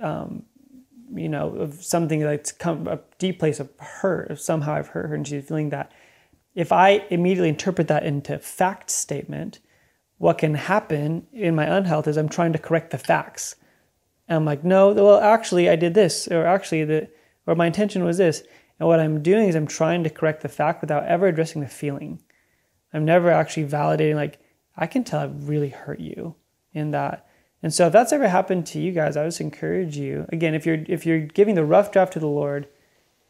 um, 0.01 0.45
you 1.15 1.29
know, 1.29 1.51
of 1.57 1.83
something 1.83 2.21
that's 2.21 2.53
come 2.53 2.87
a 2.87 3.01
deep 3.19 3.39
place 3.39 3.61
of 3.61 3.71
hurt, 3.79 4.39
somehow 4.39 4.75
I've 4.75 4.89
hurt 4.89 5.09
her 5.09 5.15
and 5.15 5.27
she's 5.27 5.47
feeling 5.47 5.71
that. 5.71 5.93
If 6.55 6.71
I 6.71 7.05
immediately 7.11 7.49
interpret 7.49 7.89
that 7.89 8.05
into 8.05 8.39
fact 8.39 8.91
statement, 8.91 9.59
what 10.25 10.39
can 10.39 10.55
happen 10.55 11.27
in 11.35 11.55
my 11.55 11.67
unhealth 11.67 12.09
is 12.09 12.17
I'm 12.17 12.31
trying 12.31 12.55
to 12.55 12.59
correct 12.59 12.93
the 12.93 12.97
facts. 12.97 13.57
And 14.27 14.37
I'm 14.37 14.47
like, 14.47 14.65
no, 14.65 14.91
well, 14.95 15.21
actually, 15.21 15.69
I 15.69 15.77
did 15.77 15.93
this, 15.93 16.27
or 16.29 16.47
actually, 16.47 16.83
the, 16.85 17.11
or 17.47 17.55
my 17.55 17.67
intention 17.67 18.05
was 18.05 18.17
this. 18.17 18.43
And 18.81 18.89
what 18.89 19.01
I'm 19.01 19.23
doing 19.23 19.51
is 19.51 19.55
I'm 19.55 19.67
trying 19.67 20.03
to 20.03 20.09
correct 20.09 20.41
the 20.41 20.49
fact 20.49 20.81
without 20.81 21.05
ever 21.05 21.27
addressing 21.27 21.61
the 21.61 21.69
feeling. 21.69 22.23
I'm 22.95 23.05
never 23.05 23.31
actually 23.31 23.67
validating, 23.67 24.15
like, 24.15 24.39
I 24.79 24.87
can 24.87 25.05
tell 25.05 25.21
I've 25.21 25.47
really 25.47 25.69
hurt 25.69 26.01
you 26.01 26.37
in 26.73 26.93
that. 26.93 27.27
And 27.63 27.75
so 27.75 27.89
if 27.89 27.93
that's 27.93 28.15
ever 28.15 28.29
happened 28.29 28.65
to 28.69 28.81
you 28.81 28.93
guys, 28.93 29.19
I 29.19 29.27
just 29.27 29.43
encourage 29.43 29.99
you. 29.99 30.25
Again, 30.31 30.55
if 30.55 30.65
you're 30.65 30.85
if 30.89 31.05
you're 31.05 31.21
giving 31.21 31.55
the 31.55 31.67
rough 31.67 31.93
draft 31.93 32.15
to 32.15 32.19
the 32.19 32.27
Lord, 32.27 32.67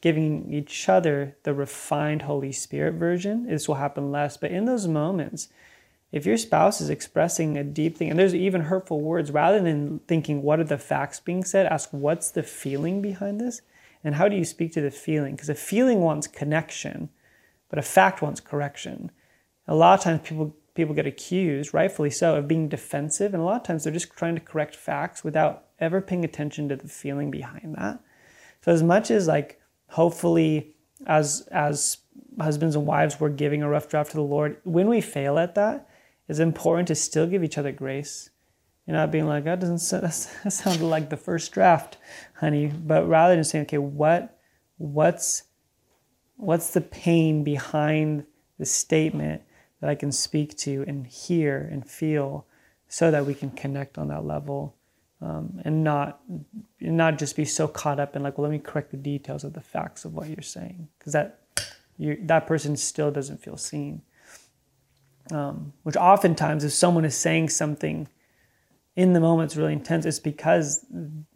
giving 0.00 0.54
each 0.54 0.88
other 0.88 1.36
the 1.42 1.54
refined 1.54 2.22
Holy 2.22 2.52
Spirit 2.52 2.94
version, 2.94 3.46
this 3.48 3.66
will 3.66 3.74
happen 3.74 4.12
less. 4.12 4.36
But 4.36 4.52
in 4.52 4.64
those 4.64 4.86
moments, 4.86 5.48
if 6.14 6.24
your 6.24 6.36
spouse 6.36 6.80
is 6.80 6.90
expressing 6.90 7.56
a 7.56 7.64
deep 7.64 7.98
thing, 7.98 8.08
and 8.08 8.16
there's 8.16 8.36
even 8.36 8.60
hurtful 8.60 9.00
words, 9.00 9.32
rather 9.32 9.60
than 9.60 9.98
thinking, 10.06 10.42
what 10.42 10.60
are 10.60 10.64
the 10.64 10.78
facts 10.78 11.18
being 11.18 11.42
said, 11.42 11.66
ask, 11.66 11.88
what's 11.90 12.30
the 12.30 12.44
feeling 12.44 13.02
behind 13.02 13.40
this? 13.40 13.62
And 14.04 14.14
how 14.14 14.28
do 14.28 14.36
you 14.36 14.44
speak 14.44 14.72
to 14.74 14.80
the 14.80 14.92
feeling? 14.92 15.34
Because 15.34 15.48
a 15.48 15.56
feeling 15.56 16.02
wants 16.02 16.28
connection, 16.28 17.08
but 17.68 17.80
a 17.80 17.82
fact 17.82 18.22
wants 18.22 18.38
correction. 18.38 19.10
A 19.66 19.74
lot 19.74 19.98
of 19.98 20.04
times 20.04 20.20
people, 20.22 20.54
people 20.76 20.94
get 20.94 21.04
accused, 21.04 21.74
rightfully 21.74 22.10
so, 22.10 22.36
of 22.36 22.46
being 22.46 22.68
defensive, 22.68 23.34
and 23.34 23.42
a 23.42 23.44
lot 23.44 23.62
of 23.62 23.66
times 23.66 23.82
they're 23.82 23.92
just 23.92 24.12
trying 24.12 24.36
to 24.36 24.40
correct 24.40 24.76
facts 24.76 25.24
without 25.24 25.64
ever 25.80 26.00
paying 26.00 26.24
attention 26.24 26.68
to 26.68 26.76
the 26.76 26.86
feeling 26.86 27.32
behind 27.32 27.74
that. 27.76 27.98
So 28.60 28.70
as 28.70 28.84
much 28.84 29.10
as 29.10 29.26
like 29.26 29.60
hopefully 29.88 30.76
as 31.08 31.48
as 31.50 31.98
husbands 32.40 32.76
and 32.76 32.86
wives 32.86 33.18
we're 33.18 33.30
giving 33.30 33.62
a 33.62 33.68
rough 33.68 33.88
draft 33.88 34.12
to 34.12 34.16
the 34.16 34.22
Lord, 34.22 34.58
when 34.62 34.86
we 34.86 35.00
fail 35.00 35.40
at 35.40 35.56
that, 35.56 35.88
it's 36.28 36.38
important 36.38 36.88
to 36.88 36.94
still 36.94 37.26
give 37.26 37.44
each 37.44 37.58
other 37.58 37.72
grace. 37.72 38.30
You're 38.86 38.96
not 38.96 39.10
being 39.10 39.26
like, 39.26 39.44
that 39.44 39.60
doesn't 39.60 39.78
sound 40.50 40.82
like 40.82 41.10
the 41.10 41.16
first 41.16 41.52
draft, 41.52 41.96
honey. 42.34 42.66
But 42.66 43.08
rather 43.08 43.34
than 43.34 43.44
saying, 43.44 43.64
okay, 43.64 43.78
what 43.78 44.38
what's 44.76 45.44
what's 46.36 46.72
the 46.72 46.80
pain 46.80 47.44
behind 47.44 48.24
the 48.58 48.66
statement 48.66 49.42
that 49.80 49.90
I 49.90 49.94
can 49.94 50.12
speak 50.12 50.56
to 50.58 50.84
and 50.86 51.06
hear 51.06 51.68
and 51.70 51.88
feel 51.88 52.46
so 52.88 53.10
that 53.10 53.26
we 53.26 53.34
can 53.34 53.50
connect 53.50 53.98
on 53.98 54.08
that 54.08 54.24
level 54.24 54.76
um, 55.20 55.60
and 55.64 55.82
not 55.82 56.20
not 56.80 57.18
just 57.18 57.36
be 57.36 57.44
so 57.44 57.66
caught 57.66 57.98
up 57.98 58.14
in 58.14 58.22
like, 58.22 58.36
well, 58.36 58.48
let 58.48 58.52
me 58.52 58.58
correct 58.58 58.90
the 58.90 58.96
details 58.96 59.42
of 59.44 59.54
the 59.54 59.60
facts 59.60 60.04
of 60.04 60.14
what 60.14 60.28
you're 60.28 60.42
saying 60.42 60.88
because 60.98 61.12
that 61.14 61.40
you, 61.96 62.18
that 62.22 62.46
person 62.46 62.76
still 62.76 63.10
doesn't 63.10 63.42
feel 63.42 63.56
seen. 63.56 64.02
Um, 65.30 65.72
which 65.84 65.96
oftentimes, 65.96 66.64
if 66.64 66.72
someone 66.72 67.04
is 67.04 67.16
saying 67.16 67.48
something 67.48 68.08
in 68.94 69.14
the 69.14 69.20
moment 69.20 69.46
it's 69.46 69.56
really 69.56 69.72
intense, 69.72 70.04
it's 70.04 70.18
because 70.18 70.84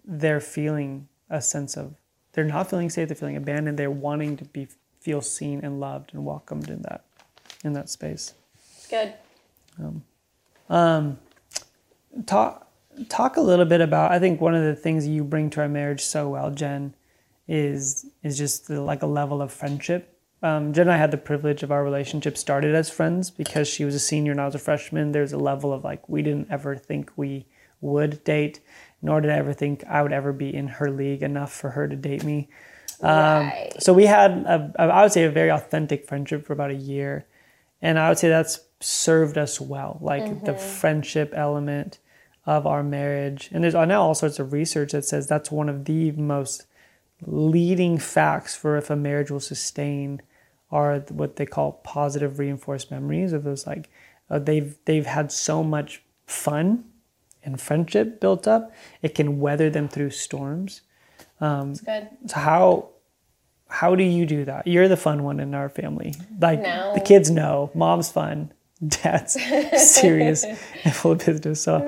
they're 0.04 0.40
feeling 0.40 1.08
a 1.30 1.40
sense 1.40 1.76
of 1.76 1.94
they're 2.32 2.44
not 2.44 2.68
feeling 2.68 2.90
safe, 2.90 3.08
they're 3.08 3.16
feeling 3.16 3.36
abandoned, 3.36 3.78
they're 3.78 3.90
wanting 3.90 4.36
to 4.36 4.44
be 4.44 4.68
feel 5.00 5.20
seen 5.20 5.60
and 5.64 5.80
loved 5.80 6.12
and 6.12 6.24
welcomed 6.24 6.68
in 6.68 6.82
that 6.82 7.04
in 7.64 7.72
that 7.72 7.88
space. 7.88 8.34
Good. 8.90 9.14
Um, 9.78 10.04
um, 10.68 11.18
talk 12.26 12.68
talk 13.08 13.36
a 13.36 13.40
little 13.40 13.64
bit 13.64 13.80
about. 13.80 14.12
I 14.12 14.18
think 14.18 14.40
one 14.40 14.54
of 14.54 14.64
the 14.64 14.74
things 14.74 15.06
you 15.06 15.24
bring 15.24 15.50
to 15.50 15.62
our 15.62 15.68
marriage 15.68 16.02
so 16.02 16.28
well, 16.28 16.50
Jen, 16.50 16.94
is 17.46 18.06
is 18.22 18.36
just 18.36 18.68
the, 18.68 18.80
like 18.80 19.02
a 19.02 19.06
level 19.06 19.40
of 19.40 19.52
friendship 19.52 20.17
um, 20.42 20.72
Jen 20.72 20.88
and 20.88 20.92
I 20.92 20.96
had 20.96 21.10
the 21.10 21.16
privilege 21.16 21.62
of 21.62 21.72
our 21.72 21.82
relationship 21.82 22.36
started 22.36 22.74
as 22.74 22.90
friends 22.90 23.30
because 23.30 23.68
she 23.68 23.84
was 23.84 23.94
a 23.94 23.98
senior 23.98 24.32
and 24.32 24.40
I 24.40 24.46
was 24.46 24.54
a 24.54 24.58
freshman. 24.58 25.12
There's 25.12 25.32
a 25.32 25.38
level 25.38 25.72
of 25.72 25.84
like, 25.84 26.08
we 26.08 26.22
didn't 26.22 26.48
ever 26.50 26.76
think 26.76 27.10
we 27.16 27.46
would 27.80 28.22
date, 28.24 28.60
nor 29.02 29.20
did 29.20 29.30
I 29.30 29.36
ever 29.36 29.52
think 29.52 29.84
I 29.84 30.02
would 30.02 30.12
ever 30.12 30.32
be 30.32 30.54
in 30.54 30.68
her 30.68 30.90
league 30.90 31.22
enough 31.22 31.52
for 31.52 31.70
her 31.70 31.88
to 31.88 31.96
date 31.96 32.24
me. 32.24 32.48
Um, 33.00 33.46
right. 33.46 33.72
So 33.78 33.92
we 33.92 34.06
had, 34.06 34.30
a, 34.32 34.72
I 34.78 35.02
would 35.02 35.12
say, 35.12 35.24
a 35.24 35.30
very 35.30 35.50
authentic 35.50 36.06
friendship 36.06 36.46
for 36.46 36.52
about 36.52 36.70
a 36.70 36.74
year. 36.74 37.26
And 37.80 37.98
I 37.98 38.08
would 38.08 38.18
say 38.18 38.28
that's 38.28 38.60
served 38.80 39.38
us 39.38 39.60
well, 39.60 39.98
like 40.00 40.22
mm-hmm. 40.22 40.44
the 40.44 40.54
friendship 40.54 41.32
element. 41.34 41.98
of 42.46 42.66
our 42.66 42.82
marriage. 42.82 43.50
And 43.52 43.62
there's 43.62 43.74
now 43.74 44.00
all 44.00 44.14
sorts 44.14 44.38
of 44.38 44.54
research 44.54 44.92
that 44.92 45.04
says 45.04 45.26
that's 45.26 45.50
one 45.50 45.68
of 45.68 45.84
the 45.84 46.12
most 46.12 46.64
leading 47.26 47.98
facts 47.98 48.54
for 48.54 48.76
if 48.76 48.90
a 48.90 48.96
marriage 48.96 49.30
will 49.30 49.40
sustain 49.40 50.22
are 50.70 50.98
what 51.10 51.36
they 51.36 51.46
call 51.46 51.72
positive 51.84 52.38
reinforced 52.38 52.90
memories 52.90 53.32
of 53.32 53.42
those 53.44 53.66
like 53.66 53.88
uh, 54.30 54.38
they've 54.38 54.76
they've 54.84 55.06
had 55.06 55.32
so 55.32 55.64
much 55.64 56.02
fun 56.26 56.84
and 57.42 57.60
friendship 57.60 58.20
built 58.20 58.46
up 58.46 58.72
it 59.02 59.14
can 59.14 59.40
weather 59.40 59.70
them 59.70 59.88
through 59.88 60.10
storms. 60.10 60.82
Um, 61.40 61.70
It's 61.70 61.80
good. 61.80 62.08
so 62.26 62.36
how 62.38 62.88
how 63.70 63.94
do 63.94 64.02
you 64.02 64.24
do 64.26 64.44
that? 64.46 64.66
You're 64.66 64.88
the 64.88 64.96
fun 64.96 65.24
one 65.24 65.40
in 65.40 65.54
our 65.54 65.68
family. 65.68 66.14
Like 66.40 66.60
No. 66.62 66.92
the 66.94 67.00
kids 67.00 67.30
know. 67.30 67.70
Mom's 67.74 68.10
fun. 68.10 68.52
Dad's 68.86 69.32
serious 69.92 70.44
and 70.44 70.94
full 70.94 71.12
of 71.12 71.24
business. 71.24 71.60
So 71.62 71.80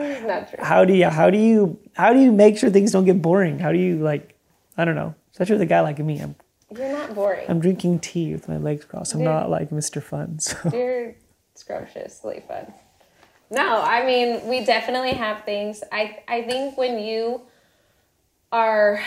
how 0.59 0.85
do 0.85 0.93
you 0.95 1.07
how 1.09 1.31
do 1.31 1.39
you 1.39 1.79
how 1.95 2.13
do 2.13 2.19
you 2.21 2.33
make 2.33 2.59
sure 2.59 2.69
things 2.71 2.93
don't 2.93 3.05
get 3.05 3.21
boring? 3.23 3.59
How 3.61 3.71
do 3.73 3.79
you 3.79 3.97
like 3.99 4.35
i 4.77 4.85
don't 4.85 4.95
know 4.95 5.15
especially 5.33 5.55
with 5.55 5.63
a 5.63 5.67
guy 5.67 5.81
like 5.81 5.99
me 5.99 6.21
i'm 6.21 6.35
You're 6.77 6.93
not 6.93 7.15
boring. 7.15 7.47
i'm 7.49 7.61
drinking 7.61 8.01
tea 8.01 8.33
with 8.33 8.49
my 8.49 8.57
legs 8.57 8.85
crossed 8.85 9.15
i'm 9.15 9.21
Dude. 9.21 9.27
not 9.27 9.51
like 9.51 9.71
mr 9.71 10.03
fun 10.03 10.39
so 10.41 10.57
You're 10.73 11.15
scrumptiously 11.55 12.43
fun. 12.49 12.73
No, 13.53 13.83
I 13.83 14.07
mean 14.07 14.47
we 14.49 14.65
definitely 14.65 15.13
have 15.13 15.45
things. 15.45 15.83
I 15.91 16.21
I 16.29 16.43
think 16.43 16.79
when 16.79 17.01
you 17.01 17.43
are 18.53 19.03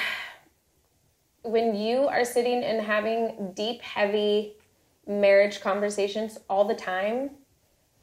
when 1.43 1.75
you 1.75 2.07
are 2.07 2.25
sitting 2.25 2.63
and 2.63 2.81
having 2.85 3.53
deep, 3.55 3.81
heavy 3.81 4.53
marriage 5.07 5.61
conversations 5.61 6.37
all 6.49 6.65
the 6.65 6.75
time, 6.75 7.31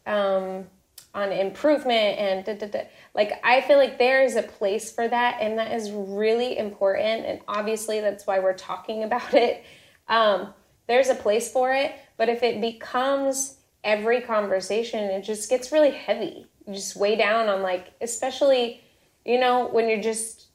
um, 0.06 0.66
on 1.14 1.32
improvement 1.32 2.18
and 2.18 2.44
da, 2.44 2.54
da, 2.54 2.66
da. 2.66 2.84
like 3.14 3.32
I 3.42 3.60
feel 3.62 3.78
like 3.78 3.98
there 3.98 4.22
is 4.22 4.36
a 4.36 4.42
place 4.42 4.92
for 4.92 5.08
that, 5.08 5.38
and 5.40 5.58
that 5.58 5.72
is 5.72 5.90
really 5.90 6.56
important. 6.56 7.26
And 7.26 7.40
obviously, 7.48 8.00
that's 8.00 8.26
why 8.26 8.38
we're 8.38 8.56
talking 8.56 9.02
about 9.04 9.34
it. 9.34 9.64
Um, 10.08 10.54
there's 10.86 11.08
a 11.08 11.14
place 11.14 11.50
for 11.50 11.72
it, 11.72 11.92
but 12.16 12.28
if 12.28 12.42
it 12.42 12.60
becomes 12.60 13.56
every 13.84 14.20
conversation, 14.20 15.04
it 15.04 15.22
just 15.22 15.48
gets 15.48 15.72
really 15.72 15.92
heavy. 15.92 16.46
You 16.66 16.74
just 16.74 16.96
weigh 16.96 17.16
down 17.16 17.48
on 17.48 17.62
like, 17.62 17.92
especially, 18.00 18.82
you 19.24 19.38
know, 19.38 19.68
when 19.68 19.88
you're 19.88 20.02
just 20.02 20.46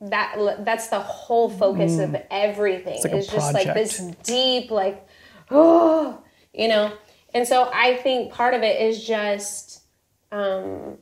that. 0.00 0.36
That's 0.64 0.88
the 0.88 1.00
whole 1.00 1.48
focus 1.48 1.98
of 1.98 2.16
everything. 2.30 3.00
like 3.02 3.12
It's 3.12 3.28
just 3.28 3.54
like 3.54 3.72
this 3.74 3.98
deep, 4.22 4.70
like, 4.70 5.06
oh, 5.50 6.22
you 6.52 6.68
know. 6.68 6.92
And 7.32 7.48
so 7.48 7.68
I 7.74 7.96
think 7.96 8.32
part 8.32 8.54
of 8.54 8.62
it 8.62 8.80
is 8.80 9.04
just 9.04 9.83
um, 10.34 10.98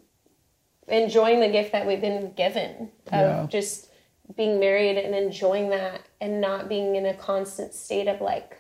enjoying 0.89 1.41
the 1.41 1.49
gift 1.49 1.73
that 1.73 1.87
we've 1.87 2.01
been 2.01 2.33
given 2.35 2.91
of 3.07 3.13
Yeah. 3.13 3.47
just 3.49 3.89
being 4.37 4.61
married 4.61 4.99
and 4.99 5.15
enjoying 5.15 5.71
that 5.71 6.03
and 6.21 6.41
not 6.41 6.69
being 6.69 6.97
in 6.97 7.07
a 7.07 7.15
constant 7.15 7.75
state 7.75 8.09
of 8.09 8.21
like 8.21 8.59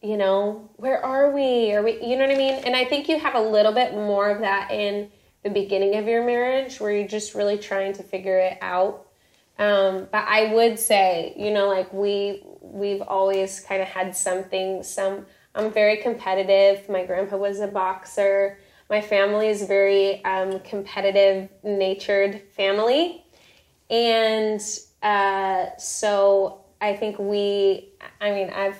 you 0.00 0.16
know 0.16 0.70
where 0.76 1.04
are 1.04 1.32
we? 1.32 1.72
Are 1.72 1.82
we 1.82 2.00
you 2.04 2.16
know 2.16 2.26
what 2.26 2.34
i 2.34 2.38
mean? 2.38 2.54
And 2.64 2.76
i 2.76 2.84
think 2.84 3.08
you 3.08 3.18
have 3.18 3.34
a 3.34 3.40
little 3.40 3.72
bit 3.72 3.94
more 3.94 4.30
of 4.30 4.40
that 4.40 4.70
in 4.70 5.10
the 5.42 5.50
beginning 5.50 5.96
of 5.96 6.06
your 6.06 6.24
marriage 6.24 6.80
where 6.80 6.92
you're 6.92 7.08
just 7.08 7.34
really 7.34 7.58
trying 7.58 7.94
to 7.94 8.02
figure 8.02 8.38
it 8.38 8.58
out. 8.60 9.06
Um, 9.58 10.06
but 10.12 10.24
i 10.28 10.52
would 10.54 10.78
say 10.78 11.32
you 11.36 11.50
know 11.50 11.66
like 11.68 11.92
we 11.92 12.42
we've 12.60 13.02
always 13.02 13.60
kind 13.60 13.80
of 13.82 13.88
had 13.88 14.14
something 14.14 14.82
some 14.82 15.26
i'm 15.54 15.72
very 15.72 15.96
competitive. 15.96 16.88
My 16.88 17.04
grandpa 17.04 17.36
was 17.36 17.58
a 17.60 17.66
boxer 17.66 18.58
my 18.90 19.00
family 19.00 19.48
is 19.48 19.62
very 19.64 20.24
um, 20.24 20.60
competitive 20.60 21.48
natured 21.62 22.42
family. 22.56 23.24
And 23.90 24.60
uh, 25.02 25.66
so 25.78 26.64
I 26.80 26.94
think 26.96 27.18
we, 27.18 27.90
I 28.20 28.30
mean, 28.30 28.50
I've 28.50 28.78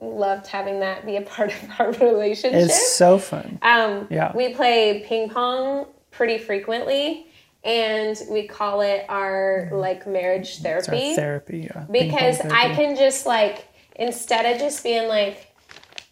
loved 0.00 0.46
having 0.46 0.80
that 0.80 1.04
be 1.04 1.16
a 1.16 1.22
part 1.22 1.52
of 1.52 1.70
our 1.78 1.92
relationship. 1.92 2.60
it's 2.60 2.92
so 2.92 3.18
fun. 3.18 3.58
Um, 3.62 4.06
Yeah. 4.10 4.32
We 4.34 4.54
play 4.54 5.04
ping 5.06 5.28
pong 5.28 5.86
pretty 6.10 6.38
frequently, 6.38 7.26
and 7.62 8.20
we 8.30 8.46
call 8.46 8.80
it 8.80 9.04
our 9.08 9.70
like 9.72 10.06
marriage 10.06 10.58
therapy. 10.58 11.14
therapy 11.14 11.68
yeah. 11.74 11.84
Because 11.90 12.40
I 12.40 12.74
can 12.74 12.96
just 12.96 13.26
like 13.26 13.68
instead 13.96 14.46
of 14.46 14.58
just 14.58 14.82
being 14.82 15.08
like, 15.08 15.54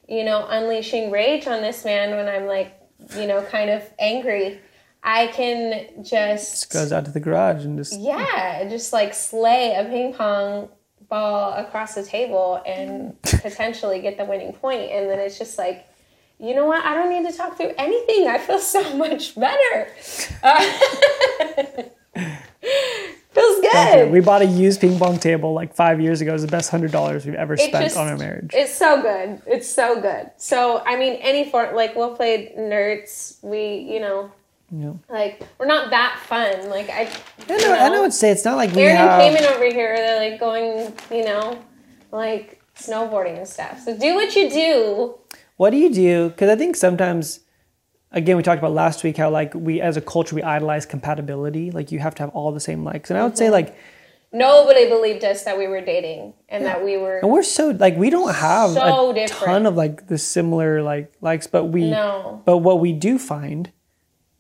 you 0.09 0.25
know, 0.25 0.47
unleashing 0.49 1.11
rage 1.11 1.47
on 1.47 1.63
this 1.63 1.85
man 1.85 2.11
when 2.11 2.29
I'm 2.29 2.47
like, 2.47 2.78
you 3.17 3.27
know, 3.27 3.43
kind 3.43 3.71
of 3.71 3.83
angry, 3.99 4.61
I 5.03 5.29
can 5.29 6.05
just 6.05 6.73
goes 6.73 6.93
out 6.93 7.05
to 7.05 7.11
the 7.11 7.21
garage 7.21 7.65
and 7.65 7.79
just 7.79 7.99
yeah, 7.99 8.69
just 8.69 8.93
like 8.93 9.15
slay 9.15 9.75
a 9.75 9.85
ping 9.85 10.13
pong 10.13 10.69
ball 11.09 11.55
across 11.55 11.95
the 11.95 12.03
table 12.03 12.63
and 12.67 13.21
potentially 13.23 14.01
get 14.01 14.19
the 14.19 14.25
winning 14.25 14.53
point. 14.53 14.91
And 14.91 15.09
then 15.09 15.19
it's 15.19 15.39
just 15.39 15.59
like, 15.59 15.87
you 16.39 16.55
know 16.55 16.67
what? 16.67 16.85
I 16.85 16.95
don't 16.95 17.11
need 17.11 17.31
to 17.31 17.37
talk 17.37 17.57
through 17.57 17.73
anything. 17.79 18.29
I 18.29 18.39
feel 18.39 18.59
so 18.59 18.97
much 18.97 19.35
better. 19.35 19.89
Uh, 20.43 20.73
feels 23.39 23.61
good. 23.73 24.11
we 24.11 24.21
bought 24.21 24.43
a 24.43 24.47
used 24.47 24.81
ping 24.81 24.99
pong 24.99 25.19
table 25.19 25.53
like 25.55 25.75
five 25.75 26.01
years 26.01 26.21
ago. 26.21 26.31
It 26.31 26.35
was 26.35 26.43
the 26.43 26.49
best 26.49 26.71
hundred 26.71 26.93
dollars 26.93 27.25
we've 27.27 27.35
ever 27.35 27.55
It 27.55 27.61
spent 27.61 27.85
just- 27.85 27.97
on 27.97 28.09
our 28.09 28.17
marriage. 28.17 28.51
It's 28.55 28.75
so 28.75 29.01
good. 29.03 29.41
It's 29.47 29.69
so 29.69 30.01
good. 30.01 30.31
So 30.37 30.83
I 30.87 30.97
mean, 30.97 31.15
any 31.15 31.51
form 31.51 31.75
like 31.75 31.95
we'll 31.97 32.15
play 32.17 32.53
nerds. 32.59 33.43
We 33.43 33.79
you 33.93 34.01
know 34.01 34.31
Yeah. 34.71 34.93
like 35.09 35.43
we're 35.59 35.67
not 35.67 35.91
that 35.91 36.21
fun. 36.27 36.69
Like 36.71 36.91
I. 36.91 37.09
I 37.49 37.57
know, 37.57 37.73
I 37.75 37.89
know 37.89 38.05
to 38.05 38.11
say. 38.13 38.31
It's 38.31 38.45
not 38.45 38.57
like 38.57 38.73
we 38.75 38.83
Aaron 38.83 38.97
have. 38.97 39.21
and 39.21 39.37
Cayman 39.37 39.53
over 39.55 39.65
here, 39.65 39.97
they're 39.97 40.31
like 40.31 40.39
going, 40.41 40.93
you 41.11 41.25
know, 41.25 41.59
like 42.13 42.61
snowboarding 42.77 43.39
and 43.39 43.49
stuff. 43.49 43.81
So 43.81 43.97
do 43.97 44.15
what 44.15 44.35
you 44.37 44.51
do. 44.51 45.15
What 45.57 45.71
do 45.71 45.77
you 45.77 45.93
do? 45.93 46.29
Because 46.29 46.49
I 46.51 46.57
think 46.57 46.77
sometimes, 46.77 47.41
again, 48.13 48.37
we 48.37 48.43
talked 48.43 48.59
about 48.59 48.73
last 48.73 49.03
week 49.05 49.17
how 49.17 49.31
like 49.31 49.55
we 49.55 49.81
as 49.81 49.97
a 49.97 50.01
culture 50.01 50.35
we 50.35 50.43
idolize 50.43 50.87
compatibility. 50.87 51.71
Like 51.71 51.93
you 51.93 51.99
have 51.99 52.15
to 52.17 52.23
have 52.23 52.31
all 52.31 52.53
the 52.53 52.61
same 52.61 52.85
likes, 52.85 53.11
and 53.11 53.19
I 53.19 53.23
would 53.23 53.33
Mm-hmm. 53.33 53.39
say 53.39 53.51
like, 53.51 53.77
Nobody 54.31 54.87
believed 54.91 55.25
us 55.25 55.45
that 55.45 55.57
we 55.57 55.69
were 55.69 55.81
dating 55.81 56.35
and 56.51 56.67
that 56.67 56.85
we 56.85 56.99
were. 56.99 57.17
and 57.21 57.31
we're 57.31 57.43
so 57.43 57.71
like 57.71 57.97
we 57.97 58.11
don't 58.11 58.35
have 58.35 58.73
So 58.73 59.11
a 59.11 59.15
different. 59.15 59.45
ton 59.45 59.65
of 59.67 59.75
like 59.75 60.09
the 60.09 60.19
similar 60.19 60.83
like 60.83 61.11
likes, 61.23 61.47
but 61.47 61.65
we 61.67 61.89
No. 61.91 62.43
but 62.45 62.59
what 62.59 62.79
we 62.79 62.93
do 62.93 63.19
find. 63.19 63.73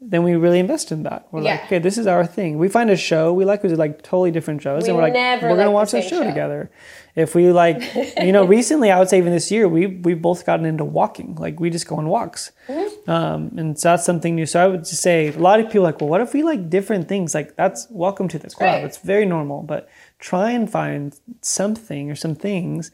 Then 0.00 0.22
we 0.22 0.36
really 0.36 0.60
invest 0.60 0.92
in 0.92 1.02
that. 1.02 1.26
We're 1.32 1.40
like, 1.40 1.64
okay, 1.64 1.80
this 1.80 1.98
is 1.98 2.06
our 2.06 2.24
thing. 2.24 2.56
We 2.58 2.68
find 2.68 2.88
a 2.88 2.96
show 2.96 3.32
we 3.32 3.44
like, 3.44 3.64
we 3.64 3.68
do 3.68 3.74
like 3.74 4.00
totally 4.02 4.30
different 4.30 4.62
shows, 4.62 4.84
We 4.84 4.90
and 4.90 4.96
we're 4.96 5.02
like, 5.10 5.42
we're 5.42 5.56
gonna 5.56 5.72
watch 5.72 5.90
the 5.90 6.02
show, 6.02 6.20
show. 6.20 6.24
together. 6.24 6.70
If 7.16 7.34
we 7.34 7.50
like, 7.50 7.82
you 8.22 8.30
know, 8.30 8.44
recently 8.44 8.92
I 8.92 8.98
would 9.00 9.08
say 9.08 9.18
even 9.18 9.32
this 9.32 9.50
year 9.50 9.66
we 9.66 9.86
we've 9.88 10.22
both 10.22 10.46
gotten 10.46 10.66
into 10.66 10.84
walking. 10.84 11.34
Like 11.34 11.58
we 11.58 11.68
just 11.68 11.88
go 11.88 11.96
on 11.96 12.06
walks, 12.06 12.52
Mm-hmm. 12.68 13.10
um, 13.10 13.50
and 13.56 13.76
so 13.76 13.88
that's 13.88 14.04
something 14.04 14.36
new. 14.36 14.46
So 14.46 14.62
I 14.62 14.68
would 14.68 14.84
just 14.84 15.02
say 15.02 15.28
a 15.28 15.38
lot 15.38 15.58
of 15.58 15.66
people 15.66 15.80
are 15.80 15.90
like, 15.90 16.00
well, 16.00 16.10
what 16.10 16.20
if 16.20 16.32
we 16.32 16.44
like 16.44 16.70
different 16.70 17.08
things? 17.08 17.34
Like 17.34 17.56
that's 17.56 17.88
welcome 17.90 18.28
to 18.28 18.38
the 18.38 18.48
club. 18.50 18.70
great. 18.76 18.84
It's 18.84 18.98
very 18.98 19.26
normal, 19.26 19.62
but 19.64 19.88
try 20.20 20.52
and 20.52 20.70
find 20.70 21.12
something 21.42 22.08
or 22.08 22.14
some 22.14 22.36
things, 22.36 22.92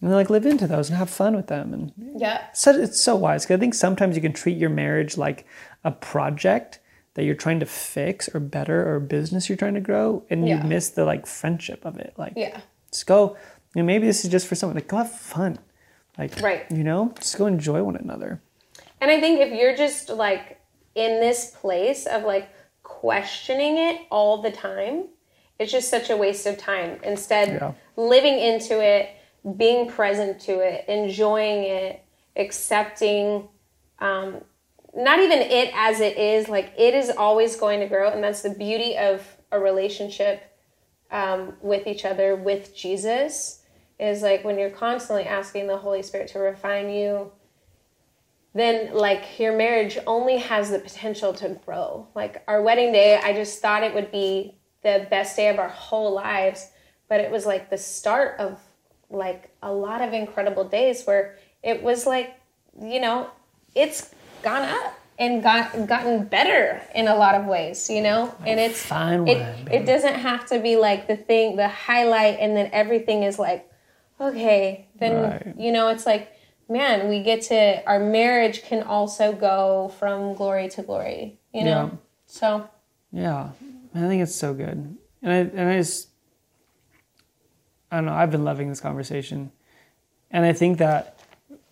and 0.00 0.10
then 0.10 0.16
like 0.16 0.30
live 0.30 0.46
into 0.46 0.66
those 0.66 0.88
and 0.88 0.98
have 0.98 1.10
fun 1.10 1.36
with 1.36 1.46
them. 1.46 1.72
And 1.72 1.92
Yeah. 2.16 2.42
so 2.54 2.72
it's 2.72 3.00
so 3.00 3.14
wise 3.14 3.44
because 3.44 3.56
I 3.56 3.60
think 3.60 3.74
sometimes 3.74 4.16
you 4.16 4.22
can 4.22 4.32
treat 4.32 4.56
your 4.56 4.70
marriage 4.70 5.16
like 5.16 5.46
a 5.84 5.90
project 5.90 6.78
that 7.14 7.24
you're 7.24 7.34
trying 7.34 7.60
to 7.60 7.66
fix 7.66 8.28
or 8.34 8.40
better 8.40 8.88
or 8.88 8.96
a 8.96 9.00
business 9.00 9.48
you're 9.48 9.56
trying 9.58 9.74
to 9.74 9.80
grow, 9.80 10.24
and 10.30 10.46
Yeah. 10.46 10.62
you 10.62 10.68
miss 10.68 10.90
the 10.90 11.04
like 11.04 11.26
friendship 11.26 11.84
of 11.84 11.98
it. 11.98 12.14
Like, 12.16 12.32
Yeah. 12.36 12.60
just 12.92 13.06
go. 13.06 13.36
You 13.74 13.82
know, 13.82 13.86
maybe 13.86 14.06
this 14.06 14.24
is 14.24 14.30
just 14.30 14.46
for 14.46 14.54
someone. 14.54 14.74
Like, 14.76 14.88
go 14.88 14.96
have 14.98 15.12
fun. 15.12 15.58
Like, 16.18 16.40
Right. 16.40 16.66
You 16.70 16.84
know, 16.84 17.12
just 17.18 17.36
go 17.38 17.46
enjoy 17.46 17.82
one 17.82 17.96
another. 17.96 18.40
And 19.00 19.10
I 19.10 19.20
think 19.20 19.40
if 19.40 19.52
you're 19.52 19.76
just 19.76 20.08
like 20.10 20.58
in 20.94 21.20
this 21.20 21.52
place 21.52 22.06
of 22.06 22.24
like 22.24 22.48
questioning 22.82 23.78
it 23.78 24.00
all 24.10 24.42
the 24.42 24.50
time, 24.50 25.04
it's 25.58 25.70
just 25.72 25.88
such 25.88 26.10
a 26.10 26.16
waste 26.16 26.46
of 26.46 26.58
time. 26.58 26.98
Instead, 27.02 27.48
Yeah. 27.48 27.72
living 27.96 28.38
into 28.38 28.80
it, 28.82 29.10
being 29.56 29.88
present 29.88 30.40
to 30.42 30.60
it, 30.60 30.84
enjoying 30.88 31.64
it, 31.64 32.02
accepting 32.36 33.48
um, 34.00 34.42
not 34.94 35.20
even 35.20 35.38
it 35.38 35.70
as 35.74 36.00
it 36.00 36.16
is, 36.18 36.48
like 36.48 36.72
it 36.76 36.94
is 36.94 37.10
always 37.10 37.56
going 37.56 37.80
to 37.80 37.86
grow. 37.86 38.10
And 38.10 38.22
that's 38.22 38.42
the 38.42 38.50
beauty 38.50 38.96
of 38.96 39.26
a 39.52 39.58
relationship 39.58 40.42
um, 41.10 41.54
with 41.60 41.86
each 41.86 42.04
other, 42.04 42.36
with 42.36 42.74
Jesus, 42.74 43.62
is 43.98 44.22
like 44.22 44.44
when 44.44 44.58
you're 44.58 44.70
constantly 44.70 45.24
asking 45.24 45.66
the 45.66 45.76
Holy 45.76 46.02
Spirit 46.02 46.28
to 46.28 46.38
refine 46.38 46.88
you, 46.90 47.32
then 48.54 48.94
like 48.94 49.38
your 49.38 49.56
marriage 49.56 49.98
only 50.06 50.38
has 50.38 50.70
the 50.70 50.78
potential 50.78 51.32
to 51.34 51.60
grow. 51.64 52.08
Like 52.14 52.42
our 52.48 52.62
wedding 52.62 52.92
day, 52.92 53.20
I 53.22 53.32
just 53.32 53.60
thought 53.60 53.82
it 53.84 53.94
would 53.94 54.10
be 54.10 54.56
the 54.82 55.06
best 55.10 55.36
day 55.36 55.48
of 55.48 55.58
our 55.58 55.68
whole 55.68 56.14
lives, 56.14 56.68
but 57.08 57.20
it 57.20 57.30
was 57.30 57.46
like 57.46 57.70
the 57.70 57.78
start 57.78 58.40
of 58.40 58.58
like 59.08 59.54
a 59.62 59.72
lot 59.72 60.00
of 60.00 60.12
incredible 60.12 60.64
days 60.64 61.04
where 61.04 61.36
it 61.62 61.82
was 61.82 62.06
like, 62.06 62.34
you 62.80 63.00
know, 63.00 63.30
it's 63.74 64.14
gone 64.42 64.62
up 64.62 64.94
and 65.18 65.42
got 65.42 65.86
gotten 65.86 66.24
better 66.24 66.80
in 66.94 67.06
a 67.08 67.14
lot 67.14 67.34
of 67.34 67.44
ways, 67.46 67.90
you 67.90 68.00
know. 68.00 68.34
And 68.46 68.58
it's 68.58 68.86
Fine 68.86 69.28
it, 69.28 69.38
wine, 69.38 69.68
it 69.70 69.86
doesn't 69.86 70.14
have 70.14 70.46
to 70.46 70.58
be 70.60 70.76
like 70.76 71.06
the 71.06 71.16
thing, 71.16 71.56
the 71.56 71.68
highlight, 71.68 72.38
and 72.40 72.56
then 72.56 72.70
everything 72.72 73.22
is 73.22 73.38
like, 73.38 73.70
okay, 74.20 74.88
then 74.98 75.22
Right. 75.22 75.54
you 75.58 75.72
know, 75.72 75.88
it's 75.88 76.06
like, 76.06 76.32
man, 76.68 77.08
we 77.08 77.22
get 77.22 77.42
to 77.42 77.84
our 77.86 77.98
marriage 78.00 78.62
can 78.62 78.82
also 78.82 79.32
go 79.32 79.88
from 79.98 80.34
glory 80.34 80.68
to 80.70 80.82
glory, 80.82 81.38
you 81.52 81.64
know. 81.64 81.90
Yeah. 81.92 81.98
So 82.26 82.68
Yeah, 83.12 83.50
I 83.94 83.98
think 84.00 84.22
it's 84.22 84.34
so 84.34 84.54
good, 84.54 84.96
and 85.22 85.32
I 85.32 85.36
and 85.36 85.68
I 85.68 85.76
just 85.76 86.08
I 87.90 87.96
don't 87.96 88.06
know. 88.06 88.12
I've 88.14 88.30
been 88.30 88.44
loving 88.44 88.68
this 88.68 88.80
conversation, 88.80 89.50
and 90.30 90.44
I 90.44 90.52
think 90.52 90.78
that 90.78 91.18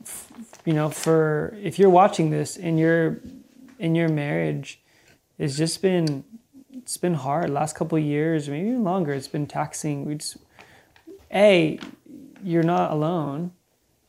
f- 0.02 0.32
you 0.68 0.74
know, 0.74 0.90
for 0.90 1.56
if 1.62 1.78
you're 1.78 1.96
watching 2.02 2.30
this 2.30 2.56
in 2.56 2.76
your 2.76 3.20
in 3.78 3.94
your 3.94 4.08
marriage, 4.08 4.80
it's 5.38 5.56
just 5.56 5.80
been 5.80 6.24
it's 6.72 6.98
been 6.98 7.14
hard 7.14 7.50
last 7.50 7.74
couple 7.74 7.98
years, 7.98 8.48
maybe 8.48 8.68
even 8.68 8.84
longer. 8.84 9.12
It's 9.14 9.28
been 9.28 9.46
taxing. 9.46 10.04
We 10.04 10.16
just 10.16 10.36
a 11.32 11.78
you're 12.44 12.68
not 12.76 12.90
alone, 12.90 13.52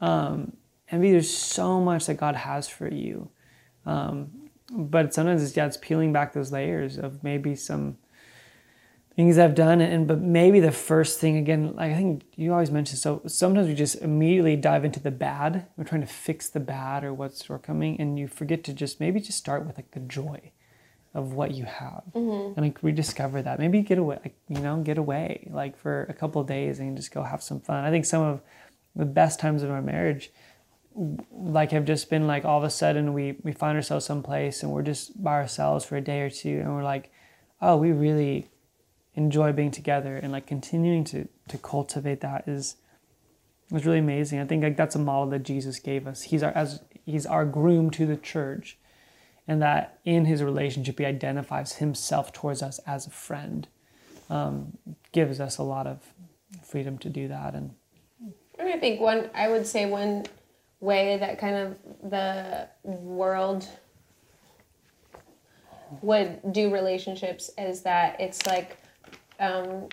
um, 0.02 0.54
and 0.92 1.02
b 1.02 1.12
there's 1.12 1.34
so 1.34 1.80
much 1.80 2.08
that 2.08 2.16
God 2.16 2.36
has 2.36 2.68
for 2.68 2.90
you 2.90 3.30
but 4.72 5.14
sometimes 5.14 5.44
it's 5.44 5.56
yeah, 5.56 5.66
it's 5.66 5.78
peeling 5.78 6.14
back 6.14 6.34
those 6.34 6.52
layers 6.52 6.98
of 6.98 7.24
maybe 7.24 7.56
some 7.56 7.98
things 9.20 9.38
I've 9.38 9.54
done, 9.54 9.82
and 9.82 10.08
but 10.08 10.22
maybe 10.22 10.62
the 10.62 10.72
first 10.72 11.20
thing 11.20 11.36
again, 11.36 11.76
like 11.76 11.92
I 11.92 11.96
think 11.96 12.24
you 12.38 12.54
always 12.54 12.72
mention. 12.72 12.96
So 12.96 13.22
sometimes 13.28 13.68
we 13.68 13.74
just 13.74 13.96
immediately 14.02 14.56
dive 14.56 14.86
into 14.86 15.02
the 15.02 15.12
bad. 15.12 15.68
We're 15.76 15.84
trying 15.84 16.00
to 16.00 16.08
fix 16.08 16.48
the 16.48 16.62
bad 16.62 17.04
or 17.04 17.14
what's 17.14 17.44
shortcoming, 17.44 18.00
and 18.00 18.18
you 18.18 18.30
forget 18.30 18.64
to 18.64 18.74
just 18.74 19.02
maybe 19.02 19.20
just 19.20 19.38
start 19.38 19.66
with 19.66 19.76
like 19.76 19.92
the 19.92 20.00
joy 20.00 20.54
of 21.14 21.34
what 21.34 21.54
you 21.54 21.66
have, 21.66 22.04
mm-hmm. 22.16 22.58
and 22.58 22.66
like 22.66 22.82
rediscover 22.82 23.42
that. 23.42 23.60
Maybe 23.60 23.82
get 23.82 23.98
away, 23.98 24.20
like 24.24 24.38
you 24.48 24.62
know, 24.62 24.78
get 24.78 24.98
away 24.98 25.50
like 25.52 25.78
for 25.78 26.04
a 26.04 26.14
couple 26.14 26.40
of 26.40 26.48
days 26.48 26.80
and 26.80 26.96
just 26.96 27.14
go 27.14 27.22
have 27.22 27.44
some 27.44 27.60
fun. 27.60 27.84
I 27.84 27.90
think 27.90 28.06
some 28.06 28.22
of 28.22 28.40
the 28.96 29.04
best 29.04 29.38
times 29.38 29.64
of 29.64 29.70
our 29.70 29.82
marriage 29.82 30.32
like 31.32 31.72
have 31.72 31.84
just 31.84 32.10
been 32.10 32.26
like 32.26 32.46
all 32.46 32.58
of 32.58 32.64
a 32.64 32.70
sudden 32.70 33.14
we 33.14 33.36
we 33.44 33.52
find 33.52 33.76
ourselves 33.76 34.06
someplace 34.06 34.64
and 34.64 34.72
we're 34.72 34.82
just 34.82 35.22
by 35.22 35.34
ourselves 35.34 35.84
for 35.86 35.98
a 35.98 36.02
day 36.02 36.22
or 36.22 36.30
two 36.30 36.60
and 36.60 36.74
we're 36.74 36.84
like 36.84 37.12
oh 37.62 37.78
we 37.78 37.92
really 37.92 38.50
enjoy 39.20 39.52
being 39.52 39.72
together 39.72 40.16
and 40.16 40.32
like 40.32 40.48
continuing 40.48 41.04
to 41.06 41.28
to 41.48 41.58
cultivate 41.58 42.22
that 42.22 42.48
is 42.48 42.78
was 43.72 43.86
really 43.86 44.00
amazing. 44.00 44.40
I 44.40 44.46
think 44.46 44.64
like 44.64 44.78
that's 44.78 44.96
a 44.96 45.00
model 45.00 45.30
that 45.32 45.44
jesus 45.44 45.80
gave 45.80 46.08
us. 46.08 46.24
He's 46.24 46.44
our 46.44 46.52
as 46.52 46.82
he's 47.06 47.26
our 47.26 47.46
groom 47.46 47.90
to 47.92 48.06
the 48.06 48.18
church 48.18 48.78
and 49.48 49.62
that 49.62 50.00
in 50.06 50.26
his 50.26 50.44
relationship 50.44 51.00
he 51.00 51.06
identifies 51.06 51.74
himself 51.74 52.32
towards 52.34 52.62
us 52.62 52.80
as 52.86 53.08
a 53.08 53.10
friend 53.10 53.68
um, 54.30 54.78
gives 55.12 55.40
us 55.40 55.58
a 55.58 55.64
lot 55.64 55.88
of 55.88 56.14
freedom 56.64 56.98
to 57.00 57.10
do 57.10 57.28
that 57.28 57.56
and 57.56 57.74
I 58.60 58.78
think 58.78 59.00
one, 59.00 59.30
I 59.34 59.50
would 59.50 59.66
say 59.66 59.86
one 59.86 60.26
way 60.80 61.18
that 61.18 61.40
kind 61.40 61.56
of 61.56 61.78
the 62.10 62.68
world 62.84 63.68
would 66.02 66.54
do 66.54 66.72
relationships 66.72 67.50
is 67.58 67.82
that 67.82 68.20
it's 68.20 68.46
like, 68.46 68.78
um, 69.40 69.88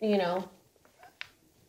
you 0.00 0.18
know, 0.18 0.48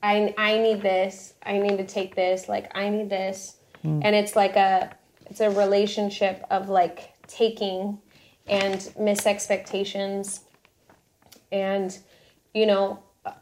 I, 0.01 0.33
I 0.37 0.57
need 0.57 0.81
this, 0.81 1.33
I 1.45 1.59
need 1.59 1.77
to 1.77 1.85
take 1.85 2.15
this, 2.15 2.49
like 2.49 2.75
I 2.75 2.89
need 2.89 3.09
this. 3.09 3.57
And 4.03 4.15
it's 4.15 4.35
like 4.35 4.55
a, 4.55 4.95
it's 5.27 5.41
a 5.41 5.49
relationship 5.49 6.45
of 6.49 6.69
like 6.69 7.13
taking 7.27 7.99
and 8.47 8.75
misexpectations. 8.97 10.41
And 11.51 11.97
you 12.53 12.65
know 12.65 12.99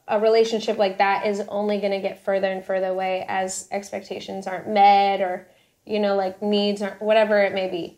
a- 0.07 0.19
relationship 0.19 0.77
like 0.77 0.97
that 0.97 1.25
is 1.25 1.41
only 1.47 1.79
going 1.79 1.91
to 1.91 1.99
get 1.99 2.23
further 2.23 2.47
and 2.51 2.63
further 2.63 2.87
away 2.87 3.25
as 3.27 3.67
expectations 3.71 4.47
aren't 4.47 4.67
met 4.67 5.21
or 5.21 5.47
you 5.85 5.99
know 5.99 6.15
like 6.15 6.41
needs 6.41 6.81
or 6.81 6.95
whatever 6.99 7.39
it 7.39 7.53
may 7.53 7.69
be. 7.69 7.97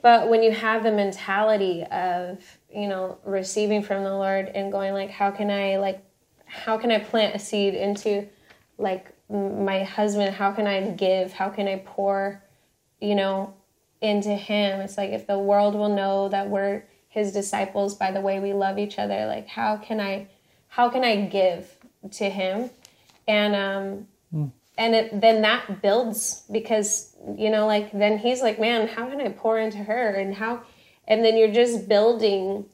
But 0.00 0.28
when 0.28 0.42
you 0.42 0.50
have 0.50 0.82
the 0.82 0.90
mentality 0.90 1.84
of 1.84 2.58
you 2.74 2.88
know 2.88 3.18
receiving 3.24 3.82
from 3.82 4.02
the 4.02 4.12
lord 4.12 4.48
and 4.54 4.72
going 4.72 4.92
like 4.92 5.10
how 5.10 5.30
can 5.30 5.50
i 5.50 5.76
like 5.76 6.02
how 6.46 6.78
can 6.78 6.90
i 6.90 6.98
plant 6.98 7.34
a 7.34 7.38
seed 7.38 7.74
into 7.74 8.26
like 8.78 9.12
my 9.32 9.82
husband? 9.82 10.34
How 10.34 10.52
can 10.52 10.66
i 10.66 10.90
give? 10.90 11.32
How 11.32 11.48
can 11.48 11.66
i 11.66 11.76
pour 11.84 12.42
you 13.00 13.14
know 13.14 13.54
into 14.00 14.34
him? 14.34 14.80
It's 14.80 14.98
like 14.98 15.10
if 15.10 15.26
the 15.26 15.38
world 15.38 15.74
will 15.74 15.94
know 15.94 16.28
that 16.28 16.48
we're 16.48 16.84
his 17.08 17.32
disciples 17.32 17.94
by 17.94 18.10
the 18.10 18.20
way 18.20 18.40
we 18.40 18.52
love 18.54 18.78
each 18.78 18.98
other 18.98 19.26
like 19.26 19.46
how 19.46 19.76
can 19.76 20.00
i 20.00 20.26
how 20.68 20.88
can 20.88 21.04
i 21.04 21.16
give 21.26 21.70
to 22.12 22.28
him? 22.28 22.70
And 23.26 23.54
um 23.54 24.52
and 24.78 24.94
it, 24.94 25.20
then 25.20 25.42
that 25.42 25.82
builds 25.82 26.44
because 26.50 27.14
you 27.36 27.50
know 27.50 27.66
like 27.66 27.92
then 27.92 28.18
he's 28.18 28.42
like 28.42 28.58
man 28.60 28.88
how 28.88 29.08
can 29.08 29.20
i 29.20 29.28
pour 29.28 29.58
into 29.58 29.78
her? 29.78 30.10
And 30.14 30.34
how 30.34 30.62
and 31.08 31.24
then 31.24 31.36
you're 31.36 31.52
just 31.52 31.88
building 31.88 32.66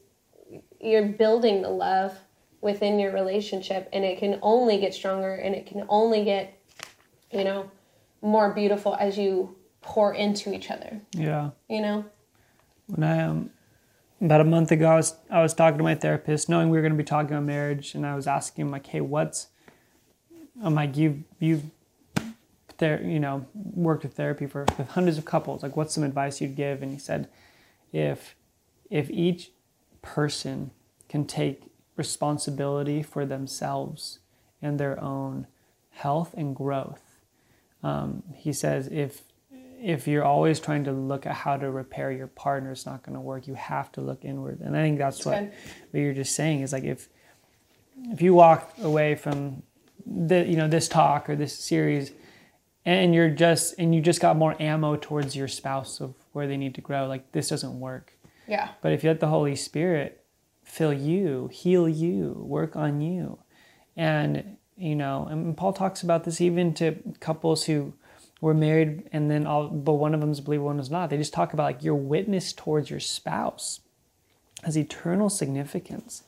you're 0.81 1.07
building 1.07 1.63
the 1.63 1.69
love 1.69 2.17
within 2.61 2.99
your 2.99 3.13
relationship 3.13 3.89
and 3.93 4.05
it 4.05 4.19
can 4.19 4.39
only 4.43 4.79
get 4.79 4.95
stronger 4.95 5.35
and 5.35 5.55
it 5.55 5.67
can 5.67 5.85
only 5.89 6.25
get 6.25 6.59
you 7.31 7.45
know 7.45 7.71
more 8.23 8.53
beautiful 8.53 8.97
as 8.97 9.17
you 9.17 9.55
pour 9.81 10.13
into 10.15 10.53
each 10.53 10.71
other 10.71 11.01
yeah 11.13 11.51
you 11.69 11.81
know 11.81 12.05
when 12.89 13.05
I 13.05 13.23
um 13.23 13.51
about 14.21 14.41
a 14.41 14.45
month 14.45 14.71
ago 14.73 14.87
I 14.87 14.97
was 14.97 15.15
I 15.31 15.43
was 15.43 15.55
talking 15.55 15.79
to 15.79 15.85
my 15.85 15.95
therapist, 15.95 16.49
knowing 16.49 16.71
we 16.71 16.79
were 16.79 16.83
going 16.83 16.93
to 16.93 16.99
be 16.99 17.05
talking 17.05 17.31
about 17.31 17.45
marriage, 17.45 17.95
and 17.95 18.05
I 18.05 18.15
was 18.15 18.27
asking 18.27 18.67
him 18.67 18.71
like, 18.73 18.87
"Hey, 18.87 19.01
what's?" 19.01 19.49
I'm 20.63 20.75
like, 20.75 20.97
you've 20.97 21.23
you've 21.39 21.63
there 22.79 23.03
you 23.03 23.21
know 23.21 23.47
worked 23.55 24.03
with 24.03 24.15
therapy 24.15 24.47
for 24.47 24.65
with 24.77 24.89
hundreds 24.91 25.19
of 25.19 25.25
couples. 25.25 25.63
Like, 25.63 25.77
what's 25.77 25.95
some 25.95 26.05
advice 26.05 26.41
you'd 26.41 26.57
give?" 26.57 26.83
And 26.83 26.93
he 26.93 26.99
said, 26.99 27.29
"If 27.93 28.37
if 28.91 29.11
each 29.11 29.51
person 30.03 30.71
can 31.09 31.27
take 31.27 31.65
responsibility 31.97 33.03
for 33.03 33.27
themselves 33.27 34.21
and 34.63 34.79
their 34.79 35.03
own 35.03 35.47
health 35.91 36.35
and 36.37 36.55
growth, 36.55 37.19
um, 37.83 38.23
he 38.35 38.53
says 38.53 38.89
if 38.89 39.23
if 39.81 40.09
you're 40.09 40.25
always 40.25 40.59
trying 40.59 40.85
to 40.85 40.93
look 40.93 41.25
at 41.25 41.33
how 41.33 41.57
to 41.57 41.71
repair 41.71 42.11
your 42.11 42.27
partner, 42.27 42.73
it's 42.73 42.85
not 42.85 43.05
going 43.05 43.15
to 43.15 43.21
work. 43.21 43.47
You 43.47 43.55
have 43.55 43.93
to 43.93 44.01
look 44.01 44.25
inward, 44.25 44.61
and 44.61 44.77
I 44.77 44.83
think 44.83 44.99
that's 44.99 45.25
what, 45.25 45.41
what 45.91 46.01
you're 46.01 46.15
just 46.15 46.35
saying 46.35 46.63
is 46.63 46.73
like 46.73 46.85
if 46.85 47.09
if 48.11 48.23
you 48.23 48.35
walk 48.35 48.73
away 48.83 49.15
from 49.15 49.63
the 50.07 50.45
you 50.45 50.57
know 50.57 50.69
this 50.69 50.89
talk 50.89 51.29
or 51.29 51.37
this 51.37 51.57
series, 51.57 52.13
and 52.85 53.15
you're 53.15 53.31
just 53.31 53.75
and 53.79 53.95
you 53.95 54.01
just 54.01 54.21
got 54.21 54.37
more 54.37 54.61
ammo 54.61 54.97
towards 54.97 55.37
your 55.37 55.49
spouse 55.49 56.01
of 56.01 56.15
where 56.33 56.47
they 56.47 56.57
need 56.57 56.75
to 56.75 56.81
grow, 56.81 57.07
like 57.07 57.33
this 57.33 57.49
doesn't 57.49 57.79
work. 57.79 58.13
yeah 58.47 58.71
But 58.81 58.93
if 58.93 59.03
you 59.03 59.11
let 59.11 59.21
the 59.21 59.29
Holy 59.29 59.57
Spirit 59.57 60.25
fill 60.65 60.93
you, 60.93 61.49
heal 61.53 61.89
you, 61.89 62.35
work 62.47 62.77
on 62.77 63.01
you, 63.01 63.39
and 63.97 64.57
you 64.77 64.95
know, 64.95 65.27
and 65.29 65.57
Paul 65.57 65.73
talks 65.73 66.03
about 66.03 66.25
this 66.25 66.41
even 66.41 66.73
to 66.75 66.97
couples 67.21 67.65
who 67.65 67.95
were 68.41 68.55
married 68.55 69.09
and 69.13 69.29
then 69.29 69.47
all, 69.47 69.69
but 69.69 69.95
one 69.95 70.15
of 70.15 70.21
them's 70.21 70.39
a 70.39 70.43
believer, 70.43 70.63
one 70.63 70.79
is 70.79 70.91
not. 70.91 71.11
They 71.11 71.17
just 71.17 71.33
talk 71.33 71.53
about 71.53 71.65
like 71.65 71.83
your 71.83 71.97
witness 71.97 72.53
towards 72.53 72.89
your 72.89 73.01
spouse 73.01 73.81
has 74.65 74.77
eternal 74.77 75.29
significance. 75.29 76.23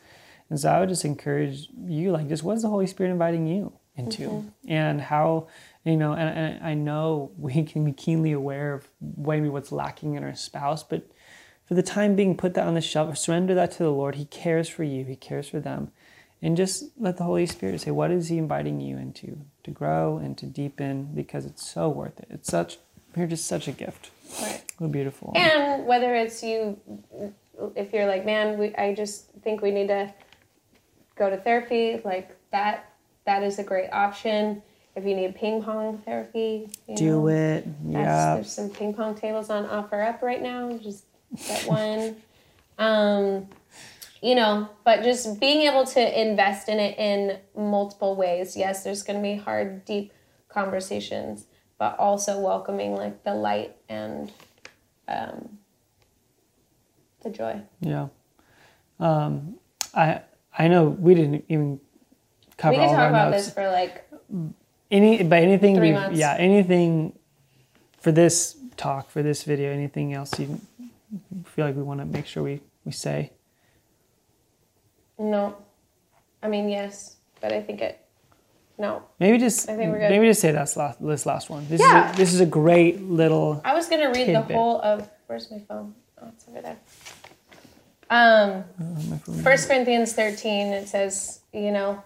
And 0.49 0.59
so 0.59 0.69
I 0.71 0.81
would 0.81 0.89
just 0.89 1.05
encourage 1.05 1.69
you, 1.85 2.11
like, 2.11 2.29
just 2.29 2.43
what's 2.43 2.63
the 2.63 2.69
Holy 2.69 2.87
Spirit 2.87 3.11
inviting 3.11 3.47
you 3.47 3.73
into, 3.95 4.23
mm-hmm. 4.23 4.49
and 4.69 5.01
how, 5.01 5.47
you 5.85 5.97
know, 5.97 6.13
and, 6.13 6.29
and 6.39 6.65
I 6.65 6.75
know 6.75 7.31
we 7.39 7.63
can 7.63 7.85
be 7.85 7.93
keenly 7.93 8.33
aware 8.33 8.75
of 8.75 8.89
maybe 9.17 9.49
what's 9.49 9.73
lacking 9.73 10.15
in 10.15 10.25
our 10.25 10.35
spouse, 10.35 10.83
but 10.83 11.09
for 11.65 11.75
the 11.75 11.83
time 11.83 12.17
being, 12.17 12.37
put 12.37 12.55
that 12.55 12.67
on 12.67 12.75
the 12.75 12.81
shelf, 12.81 13.17
surrender 13.17 13.55
that 13.55 13.71
to 13.73 13.79
the 13.85 13.91
Lord. 13.93 14.17
He 14.17 14.25
cares 14.27 14.69
for 14.69 14.83
you, 14.83 15.05
He 15.05 15.17
cares 15.17 15.49
for 15.49 15.61
them. 15.61 15.93
And 16.43 16.57
just 16.57 16.85
let 16.99 17.17
the 17.19 17.25
Holy 17.25 17.47
Spirit 17.47 17.81
say, 17.83 17.91
what 17.91 18.11
is 18.11 18.29
He 18.29 18.39
inviting 18.39 18.81
you 18.81 18.97
into 18.97 19.39
to 19.63 19.71
grow 19.71 20.19
and 20.19 20.37
to 20.39 20.47
deepen 20.47 21.11
because 21.15 21.45
it's 21.47 21.69
so 21.71 21.89
worth 21.89 22.19
it. 22.19 22.29
It's 22.31 22.49
such, 22.51 22.79
you're 23.17 23.27
just 23.27 23.47
such 23.47 23.69
a 23.69 23.73
gift. 23.73 24.11
right 24.43 24.63
So 24.79 24.89
beautiful. 24.89 25.33
and 25.37 25.87
whether 25.87 26.15
it's 26.15 26.43
you 26.43 26.79
if 27.77 27.93
you're 27.93 28.07
like 28.07 28.25
man 28.25 28.59
we, 28.59 28.75
i 28.77 28.95
just 28.95 29.29
think 29.43 29.61
we 29.61 29.71
need 29.71 29.89
to 29.89 30.11
go 31.17 31.29
to 31.29 31.37
therapy 31.37 32.01
like 32.07 32.35
that 32.53 32.91
that 33.27 33.43
is 33.43 33.59
a 33.59 33.63
great 33.63 33.91
option 33.93 34.63
if 35.01 35.07
you 35.07 35.17
need 35.17 35.35
ping 35.35 35.63
pong 35.63 35.99
therapy 35.99 36.69
Do 36.95 37.05
know, 37.05 37.29
it. 37.29 37.67
Yeah. 37.87 38.35
there's 38.37 38.53
some 38.53 38.71
ping 38.71 38.95
pong 38.95 39.15
tables 39.15 39.51
on 39.51 39.67
offer 39.67 40.01
up 40.01 40.23
right 40.23 40.43
now 40.43 40.77
just 40.79 41.05
get 41.37 41.67
one 41.67 42.17
um 42.79 43.49
you 44.23 44.35
know 44.35 44.69
but 44.85 45.03
just 45.03 45.41
being 45.41 45.63
able 45.63 45.87
to 45.87 46.21
invest 46.21 46.69
in 46.69 46.79
it 46.79 46.99
in 46.99 47.39
multiple 47.57 48.17
ways 48.17 48.57
yes 48.57 48.85
there's 48.85 49.03
going 49.03 49.19
to 49.19 49.23
be 49.23 49.37
hard 49.37 49.85
deep 49.85 50.13
conversations 50.49 51.47
but 51.81 51.99
also 51.99 52.39
welcoming 52.39 52.95
like 52.95 53.25
the 53.25 53.35
light 53.35 53.75
and 53.89 54.31
um, 55.09 55.59
the 57.23 57.31
joy. 57.31 57.63
Yeah. 57.81 58.09
Um, 59.01 59.57
I 59.95 60.21
I 60.57 60.69
know 60.69 60.89
we 60.89 61.15
didn't 61.15 61.47
even 61.49 61.81
cover 62.59 62.73
We 62.73 62.77
could 62.77 62.89
all 62.89 62.95
talk 62.95 63.09
about 63.09 63.33
this 63.33 63.53
for 63.53 63.69
like 63.69 64.07
Any 64.91 65.23
but 65.23 65.43
anything 65.43 65.77
Three 65.77 65.93
months. 65.93 66.19
yeah 66.19 66.35
anything 66.39 67.13
for 67.99 68.11
this 68.13 68.57
talk 68.77 69.11
for 69.11 69.23
this 69.23 69.45
video 69.45 69.71
anything 69.73 70.13
else 70.15 70.39
you 70.41 70.61
feel 71.45 71.67
like 71.67 71.77
we 71.77 71.83
want 71.83 72.01
to 72.01 72.07
make 72.07 72.27
sure 72.27 72.43
we 72.43 72.61
we 72.85 72.93
say 72.93 73.31
no. 75.19 75.57
I 76.43 76.49
mean 76.49 76.69
yes, 76.69 77.17
but 77.41 77.53
I 77.53 77.61
think 77.61 77.83
it 77.83 78.01
no. 78.79 79.03
maybe 79.19 79.37
just 79.39 79.69
I 79.69 79.77
think 79.77 79.93
we're 79.93 79.99
good. 79.99 80.11
maybe 80.11 80.27
just 80.27 80.41
say 80.41 80.53
that's 80.53 80.77
last 80.77 81.05
this 81.05 81.27
last 81.27 81.51
one 81.51 81.67
this 81.69 81.81
Yeah. 81.81 82.09
is 82.11 82.15
a, 82.15 82.17
this 82.17 82.33
is 82.35 82.41
a 82.41 82.47
great 82.47 83.03
little 83.03 83.61
I 83.65 83.75
was 83.75 83.89
gonna 83.89 84.11
read 84.11 84.29
the 84.35 84.41
whole 84.41 84.81
of 84.81 85.09
where's 85.27 85.51
my 85.51 85.59
phone? 85.69 85.95
Oh, 86.23 86.29
it's 86.29 86.47
over 86.49 86.61
there. 86.63 86.77
Um, 88.11 88.65
First 89.45 89.69
Corinthians 89.69 90.13
thirteen. 90.15 90.69
It 90.73 90.89
says, 90.89 91.41
you 91.53 91.71
know, 91.71 92.03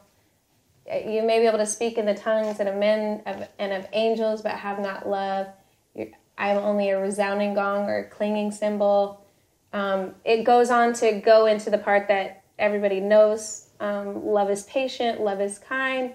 you 0.87 1.23
may 1.23 1.39
be 1.39 1.47
able 1.47 1.59
to 1.59 1.67
speak 1.67 1.99
in 1.99 2.07
the 2.07 2.15
tongues 2.15 2.61
and 2.61 2.69
of 2.69 2.77
men 2.77 3.23
of, 3.27 3.49
and 3.59 3.73
of 3.73 3.87
angels, 3.93 4.43
but 4.43 4.53
have 4.53 4.79
not 4.79 5.09
love. 5.09 5.47
You're, 5.95 6.09
I'm 6.37 6.59
only 6.59 6.91
a 6.91 7.01
resounding 7.01 7.55
gong 7.55 7.89
or 7.89 7.99
a 7.99 8.09
clanging 8.09 8.51
cymbal. 8.51 9.25
Um, 9.73 10.15
it 10.25 10.45
goes 10.45 10.71
on 10.71 10.93
to 10.95 11.21
go 11.21 11.47
into 11.47 11.71
the 11.71 11.79
part 11.79 12.09
that 12.09 12.45
everybody 12.59 13.01
knows. 13.01 13.69
Um, 13.81 14.25
love 14.25 14.51
is 14.51 14.65
patient. 14.65 15.21
Love 15.21 15.41
is 15.41 15.59
kind. 15.59 16.13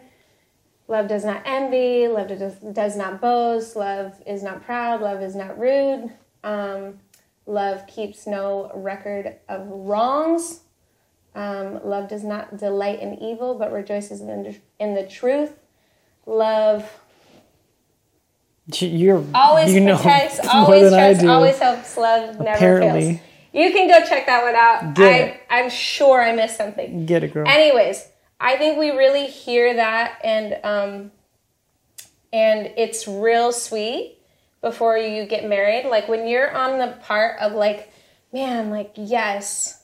Love 0.88 1.08
does 1.08 1.26
not 1.26 1.42
envy. 1.46 2.08
Love 2.08 2.28
does, 2.28 2.56
does 2.56 2.96
not 2.96 3.22
boast. 3.22 3.76
Love 3.76 4.22
is 4.26 4.44
not 4.44 4.64
proud. 4.64 5.02
Love 5.02 5.22
is 5.22 5.36
not 5.36 5.58
rude. 5.60 6.12
Um, 6.44 7.00
love 7.46 7.86
keeps 7.88 8.26
no 8.28 8.72
record 8.74 9.36
of 9.48 9.68
wrongs. 9.68 10.62
Um, 11.36 11.80
love 11.86 12.10
does 12.10 12.24
not 12.24 12.58
delight 12.58 13.00
in 13.00 13.16
evil, 13.22 13.58
but 13.58 13.72
rejoices 13.72 14.22
in 14.22 14.44
the, 14.44 14.56
in 14.80 14.96
the 14.96 15.06
truth. 15.06 15.54
Love 16.26 16.90
you're 18.78 19.26
always 19.34 19.74
you 19.74 19.82
know 19.82 19.96
protects, 19.96 20.40
always 20.54 20.92
trusts, 20.92 21.24
do. 21.24 21.30
always 21.30 21.58
helps. 21.58 21.98
Love 21.98 22.40
never 22.40 22.52
Apparently. 22.52 23.02
fails. 23.02 23.20
You 23.52 23.72
can 23.72 23.88
go 23.88 24.08
check 24.08 24.28
that 24.28 24.44
one 24.44 24.56
out. 24.56 24.94
Get 24.94 25.42
I. 25.50 25.62
I'm 25.62 25.70
sure 25.70 26.22
I 26.22 26.36
missed 26.36 26.56
something. 26.58 27.06
get 27.06 27.24
it 27.24 27.34
girl 27.34 27.48
Anyways, 27.48 28.08
I 28.40 28.58
think 28.58 28.78
we 28.78 28.92
really 28.92 29.26
hear 29.26 29.74
that 29.76 30.20
and 30.24 30.58
um 30.64 31.12
and 32.32 32.72
it's 32.78 33.08
real 33.08 33.52
sweet 33.52 34.20
before 34.62 34.98
you 34.98 35.26
get 35.26 35.48
married. 35.48 35.88
Like 35.90 36.08
when 36.08 36.28
you're 36.28 36.56
on 36.56 36.78
the 36.78 36.96
part 37.02 37.40
of 37.40 37.54
like, 37.54 37.92
man, 38.32 38.70
like 38.70 38.92
yes, 38.96 39.79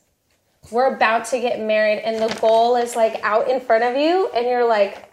we're 0.72 0.94
about 0.94 1.26
to 1.26 1.40
get 1.40 1.60
married 1.60 2.00
and 2.00 2.22
the 2.22 2.34
goal 2.40 2.76
is 2.76 2.96
like 2.96 3.20
out 3.24 3.50
in 3.50 3.60
front 3.60 3.84
of 3.84 3.96
you 3.96 4.30
and 4.36 4.46
you're 4.48 4.68
like 4.68 5.12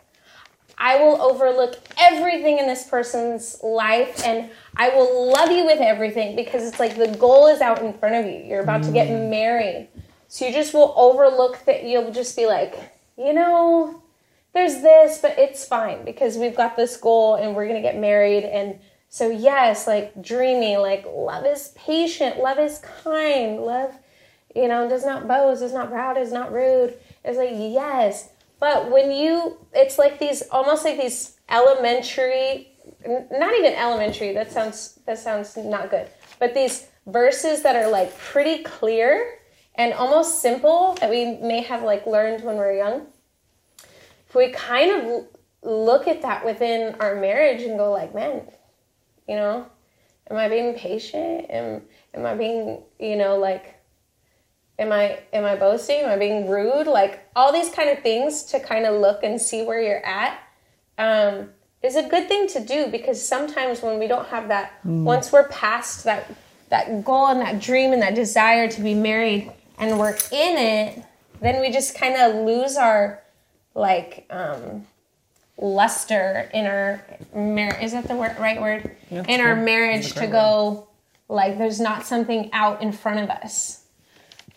I 0.78 0.96
will 0.96 1.22
overlook 1.22 1.76
everything 1.96 2.58
in 2.58 2.66
this 2.66 2.84
person's 2.88 3.62
life 3.62 4.26
and 4.26 4.50
I 4.76 4.88
will 4.88 5.30
love 5.32 5.52
you 5.52 5.64
with 5.64 5.80
everything 5.80 6.34
because 6.34 6.66
it's 6.66 6.80
like 6.80 6.96
the 6.96 7.16
goal 7.18 7.46
is 7.46 7.60
out 7.60 7.82
in 7.82 7.92
front 7.92 8.16
of 8.16 8.26
you. 8.26 8.42
You're 8.44 8.62
about 8.62 8.82
to 8.84 8.90
get 8.90 9.08
mm. 9.08 9.30
married. 9.30 9.88
So 10.26 10.46
you 10.46 10.52
just 10.52 10.74
will 10.74 10.92
overlook 10.96 11.64
that 11.66 11.84
you'll 11.84 12.10
just 12.10 12.34
be 12.36 12.46
like, 12.46 12.74
you 13.16 13.32
know, 13.32 14.02
there's 14.54 14.80
this, 14.82 15.18
but 15.18 15.38
it's 15.38 15.64
fine 15.64 16.04
because 16.04 16.36
we've 16.36 16.56
got 16.56 16.76
this 16.76 16.96
goal 16.96 17.36
and 17.36 17.54
we're 17.54 17.68
going 17.68 17.80
to 17.80 17.88
get 17.88 17.96
married 17.96 18.44
and 18.44 18.80
so 19.08 19.28
yes, 19.28 19.86
like 19.86 20.22
dreamy, 20.22 20.78
like 20.78 21.04
love 21.06 21.44
is 21.44 21.68
patient, 21.76 22.38
love 22.38 22.58
is 22.58 22.80
kind, 23.04 23.60
love 23.60 23.92
you 24.54 24.68
know, 24.68 24.88
does 24.88 25.04
not 25.04 25.26
boast, 25.26 25.62
is 25.62 25.72
not 25.72 25.90
proud, 25.90 26.16
is 26.18 26.32
not 26.32 26.52
rude. 26.52 26.94
It's 27.24 27.38
like, 27.38 27.50
yes. 27.52 28.30
But 28.60 28.90
when 28.90 29.10
you, 29.10 29.58
it's 29.72 29.98
like 29.98 30.18
these, 30.18 30.42
almost 30.50 30.84
like 30.84 31.00
these 31.00 31.36
elementary, 31.48 32.68
not 33.06 33.54
even 33.54 33.74
elementary, 33.74 34.32
that 34.34 34.52
sounds, 34.52 34.98
that 35.06 35.18
sounds 35.18 35.56
not 35.56 35.90
good. 35.90 36.08
But 36.38 36.54
these 36.54 36.86
verses 37.06 37.62
that 37.62 37.76
are 37.76 37.90
like 37.90 38.16
pretty 38.18 38.62
clear 38.62 39.38
and 39.74 39.92
almost 39.94 40.40
simple 40.40 40.96
that 41.00 41.10
we 41.10 41.36
may 41.36 41.62
have 41.62 41.82
like 41.82 42.06
learned 42.06 42.44
when 42.44 42.56
we're 42.56 42.76
young. 42.76 43.06
If 44.28 44.34
we 44.34 44.50
kind 44.52 44.90
of 44.90 45.26
look 45.62 46.06
at 46.06 46.22
that 46.22 46.44
within 46.44 46.94
our 47.00 47.16
marriage 47.16 47.62
and 47.62 47.78
go 47.78 47.90
like, 47.90 48.14
man, 48.14 48.42
you 49.28 49.36
know, 49.36 49.66
am 50.30 50.36
I 50.36 50.48
being 50.48 50.74
patient? 50.74 51.46
Am, 51.50 51.82
am 52.14 52.26
I 52.26 52.34
being, 52.34 52.82
you 52.98 53.16
know, 53.16 53.38
like, 53.38 53.81
am 54.78 54.92
i 54.92 55.18
am 55.32 55.44
i 55.44 55.56
boasting? 55.56 56.00
Am 56.00 56.10
i 56.10 56.16
being 56.16 56.48
rude? 56.48 56.86
Like 56.86 57.28
all 57.36 57.52
these 57.52 57.70
kind 57.70 57.88
of 57.90 58.02
things 58.02 58.42
to 58.44 58.60
kind 58.60 58.86
of 58.86 59.00
look 59.00 59.22
and 59.22 59.40
see 59.40 59.64
where 59.64 59.80
you're 59.80 60.04
at 60.04 60.38
um, 60.98 61.50
is 61.82 61.96
a 61.96 62.08
good 62.08 62.28
thing 62.28 62.46
to 62.48 62.60
do 62.60 62.86
because 62.88 63.26
sometimes 63.26 63.82
when 63.82 63.98
we 63.98 64.06
don't 64.06 64.28
have 64.28 64.48
that 64.48 64.84
once 64.84 65.32
we're 65.32 65.48
past 65.48 66.04
that 66.04 66.30
that 66.68 67.04
goal 67.04 67.26
and 67.26 67.40
that 67.40 67.60
dream 67.60 67.92
and 67.92 68.00
that 68.00 68.14
desire 68.14 68.68
to 68.68 68.80
be 68.80 68.94
married 68.94 69.52
and 69.78 69.98
we're 69.98 70.16
in 70.30 70.56
it 70.58 71.04
then 71.40 71.60
we 71.60 71.70
just 71.70 71.96
kind 71.96 72.14
of 72.14 72.46
lose 72.46 72.76
our 72.76 73.22
like 73.74 74.26
um, 74.30 74.86
luster 75.58 76.50
in 76.54 76.66
our 76.66 77.04
marriage 77.34 77.82
is 77.82 77.92
that 77.92 78.06
the 78.06 78.14
word, 78.14 78.36
right 78.38 78.60
word? 78.60 78.96
Yeah, 79.10 79.24
in 79.28 79.40
our 79.40 79.56
marriage 79.56 80.12
to 80.14 80.26
go 80.26 80.88
like 81.28 81.58
there's 81.58 81.80
not 81.80 82.06
something 82.06 82.50
out 82.52 82.80
in 82.80 82.92
front 82.92 83.20
of 83.20 83.30
us 83.30 83.81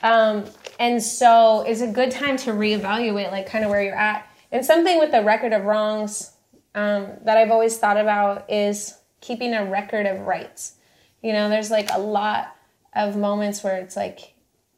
um, 0.03 0.45
and 0.79 1.01
so 1.01 1.61
it's 1.67 1.81
a 1.81 1.87
good 1.87 2.11
time 2.11 2.37
to 2.37 2.51
reevaluate 2.51 3.31
like 3.31 3.47
kind 3.47 3.63
of 3.63 3.69
where 3.69 3.83
you're 3.83 3.95
at. 3.95 4.29
And 4.51 4.65
something 4.65 4.99
with 4.99 5.11
the 5.11 5.23
record 5.23 5.53
of 5.53 5.63
wrongs 5.65 6.31
um, 6.75 7.07
that 7.23 7.37
i've 7.37 7.51
always 7.51 7.77
thought 7.77 7.97
about 7.97 8.49
is 8.49 8.97
keeping 9.21 9.53
a 9.53 9.65
record 9.65 10.05
of 10.05 10.21
rights. 10.21 10.75
You 11.21 11.33
know 11.33 11.49
there's 11.49 11.71
like 11.71 11.89
a 11.91 11.99
lot 11.99 12.55
of 12.93 13.17
moments 13.17 13.63
where 13.63 13.77
it's 13.77 13.95
like 13.95 14.33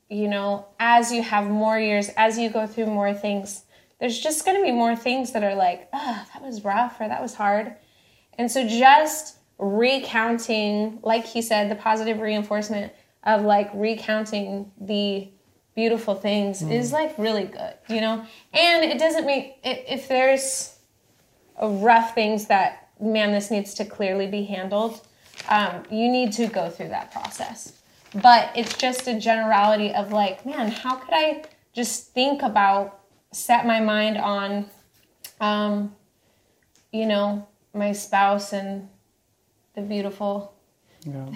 you 0.10 0.28
know 0.28 0.66
as 0.80 1.12
you 1.12 1.22
have 1.22 1.50
more 1.50 1.80
years 1.80 2.10
as 2.16 2.38
you 2.38 2.50
go 2.50 2.66
through 2.66 2.86
more 2.86 3.14
things 3.14 3.64
there's 4.00 4.20
just 4.20 4.46
going 4.46 4.58
to 4.58 4.64
be 4.64 4.72
more 4.72 4.96
things 4.96 5.34
that 5.34 5.44
are 5.44 5.56
like 5.56 5.90
ah 5.94 6.26
that 6.34 6.42
was 6.42 6.64
rough 6.64 7.00
or 7.00 7.08
that 7.08 7.22
was 7.22 7.34
hard. 7.34 7.76
And 8.38 8.52
so 8.52 8.68
just 8.68 9.38
recounting, 9.58 11.00
like 11.02 11.26
he 11.26 11.42
said, 11.42 11.72
the 11.72 11.76
positive 11.76 12.20
reinforcement 12.20 12.94
of 13.24 13.44
like 13.44 13.70
recounting 13.74 14.72
the 14.80 15.30
beautiful 15.76 16.16
things 16.16 16.62
is 16.62 16.92
like 16.92 17.18
really 17.18 17.46
good, 17.46 17.74
you 17.88 18.02
know? 18.02 18.26
And 18.54 18.84
it 18.84 18.98
doesn't 18.98 19.26
mean 19.26 19.54
if 19.64 20.08
there's 20.08 20.76
rough 21.62 22.16
things 22.16 22.48
that, 22.48 22.90
man, 23.00 23.32
this 23.32 23.52
needs 23.52 23.74
to 23.76 23.86
clearly 23.86 24.28
be 24.28 24.44
handled, 24.44 25.06
um, 25.50 25.84
you 25.92 26.10
need 26.10 26.32
to 26.34 26.48
go 26.48 26.70
through 26.70 26.90
that 26.90 27.12
process. 27.12 27.74
But 28.16 28.52
it's 28.56 28.76
just 28.76 29.08
a 29.08 29.20
generality 29.20 29.94
of 29.94 30.12
like, 30.12 30.46
man, 30.46 30.72
how 30.72 30.96
could 30.96 31.14
I 31.14 31.44
just 31.74 32.14
think 32.14 32.42
about, 32.42 33.02
set 33.32 33.68
my 33.68 33.80
mind 33.80 34.18
on, 34.18 34.66
um, 35.40 35.96
you 36.92 37.06
know, 37.06 37.48
my 37.74 37.92
spouse 37.92 38.54
and 38.54 38.90
the 39.76 39.82
beautiful 39.82 40.56
yeah 41.06 41.30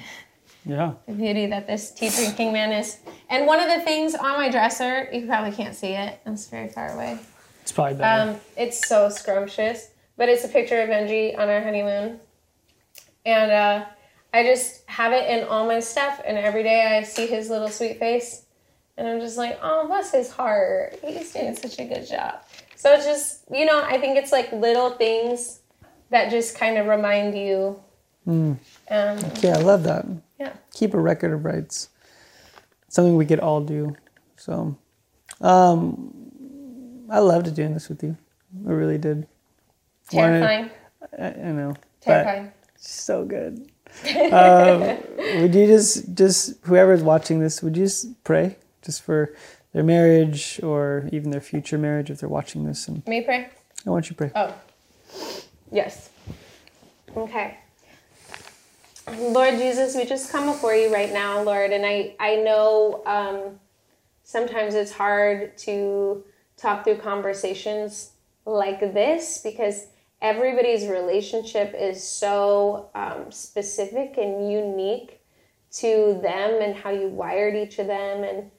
yeah 0.66 0.94
the 1.08 1.14
beauty 1.14 1.48
that 1.48 1.68
this 1.68 1.92
tea 1.92 2.10
drinking 2.10 2.54
man 2.54 2.72
is. 2.72 3.00
And 3.30 3.48
one 3.48 3.60
of 3.60 3.68
the 3.68 3.84
things 3.84 4.14
on 4.16 4.38
my 4.38 4.50
dresser, 4.50 5.08
you 5.12 5.26
probably 5.26 5.52
can't 5.52 5.76
see 5.76 5.94
it. 5.94 6.20
It's 6.26 6.48
very 6.48 6.68
far 6.70 6.94
away. 6.94 7.20
it's 7.62 7.72
probably 7.72 7.96
better 7.96 8.32
Um, 8.32 8.40
it's 8.58 8.88
so 8.88 9.10
scrumptious, 9.10 9.90
but 10.18 10.30
it's 10.30 10.44
a 10.44 10.50
picture 10.50 10.80
of 10.82 10.90
Benji 10.90 11.38
on 11.38 11.50
our 11.50 11.62
honeymoon, 11.62 12.20
and 13.26 13.52
uh, 13.52 13.86
I 14.34 14.44
just 14.44 14.84
have 14.88 15.14
it 15.14 15.30
in 15.30 15.48
all 15.48 15.66
my 15.66 15.80
stuff. 15.80 16.22
And 16.26 16.38
every 16.38 16.64
day 16.64 16.98
I 16.98 17.04
see 17.04 17.28
his 17.28 17.50
little 17.50 17.70
sweet 17.70 18.00
face, 18.00 18.46
and 18.98 19.08
I'm 19.08 19.20
just 19.20 19.38
like, 19.38 19.58
oh, 19.64 19.88
bless 19.88 20.12
his 20.12 20.32
heart. 20.32 21.00
He's 21.04 21.32
doing 21.34 21.56
such 21.56 21.80
a 21.80 21.86
good 21.86 22.08
job. 22.08 22.36
So 22.76 22.92
it's 22.94 23.06
just, 23.06 23.44
you 23.52 23.66
know, 23.66 23.84
I 23.84 23.98
think 24.00 24.18
it's 24.18 24.32
like 24.32 24.52
little 24.52 24.92
things 24.92 25.60
that 26.10 26.30
just 26.30 26.58
kind 26.58 26.78
of 26.78 26.88
remind 26.88 27.36
you. 27.38 27.80
Um, 28.28 28.60
yeah 29.42 29.58
i 29.58 29.62
love 29.62 29.82
that 29.84 30.06
yeah. 30.42 30.54
keep 30.74 30.94
a 30.94 31.00
record 31.00 31.32
of 31.34 31.46
rights 31.46 31.90
something 32.90 33.16
we 33.16 33.26
could 33.26 33.40
all 33.40 33.62
do 33.62 33.96
so 34.38 34.76
um 35.42 36.14
i 37.10 37.20
loved 37.20 37.54
doing 37.56 37.74
this 37.74 37.88
with 37.90 38.04
you 38.04 38.16
i 38.68 38.72
really 38.72 38.98
did 38.98 39.28
Wanted- 40.14 40.40
Terrifying. 40.42 40.70
I, 41.20 41.28
I 41.28 41.52
know 41.52 41.74
Terrifying. 42.02 42.52
so 42.78 43.26
good 43.26 43.54
um, 44.32 44.80
would 45.42 45.54
you 45.54 45.68
just 45.68 46.14
just 46.16 46.58
whoever's 46.64 47.04
watching 47.04 47.40
this 47.40 47.62
would 47.64 47.76
you 47.78 47.86
just 47.86 48.24
pray 48.24 48.56
just 48.82 49.02
for 49.04 49.34
their 49.74 49.84
marriage 49.84 50.60
or 50.64 51.08
even 51.12 51.32
their 51.32 51.42
future 51.42 51.78
marriage 51.78 52.10
if 52.10 52.20
they're 52.20 52.30
watching 52.30 52.66
this 52.66 52.88
and 52.88 53.04
I 53.08 53.22
pray? 53.22 53.50
i 53.86 53.90
want 53.90 54.06
you 54.06 54.16
to 54.16 54.16
pray 54.16 54.32
Oh, 54.36 54.54
yes. 55.72 56.10
Okay. 57.16 57.58
Lord 59.10 59.56
Jesus, 59.56 59.96
we 59.96 60.06
just 60.06 60.32
come 60.32 60.46
before 60.46 60.76
you 60.76 60.94
right 60.94 61.12
now, 61.12 61.42
Lord, 61.42 61.72
and 61.72 61.86
I 61.86 62.16
I 62.20 62.36
know 62.38 63.02
um, 63.06 63.60
sometimes 64.24 64.76
it's 64.76 64.92
hard 64.92 65.58
to 65.60 66.24
talk 66.56 66.84
through 66.84 66.98
conversations 66.98 68.12
like 68.46 68.80
this 68.80 69.40
because 69.44 69.88
everybody's 70.22 70.86
relationship 70.88 71.74
is 71.78 72.04
so 72.04 72.90
um, 72.94 73.32
specific 73.32 74.18
and 74.18 74.52
unique 74.52 75.20
to 75.72 76.20
them 76.22 76.62
and 76.62 76.76
how 76.76 76.92
you 76.92 77.08
wired 77.08 77.56
each 77.56 77.80
of 77.80 77.88
them 77.88 78.24
and 78.24 78.52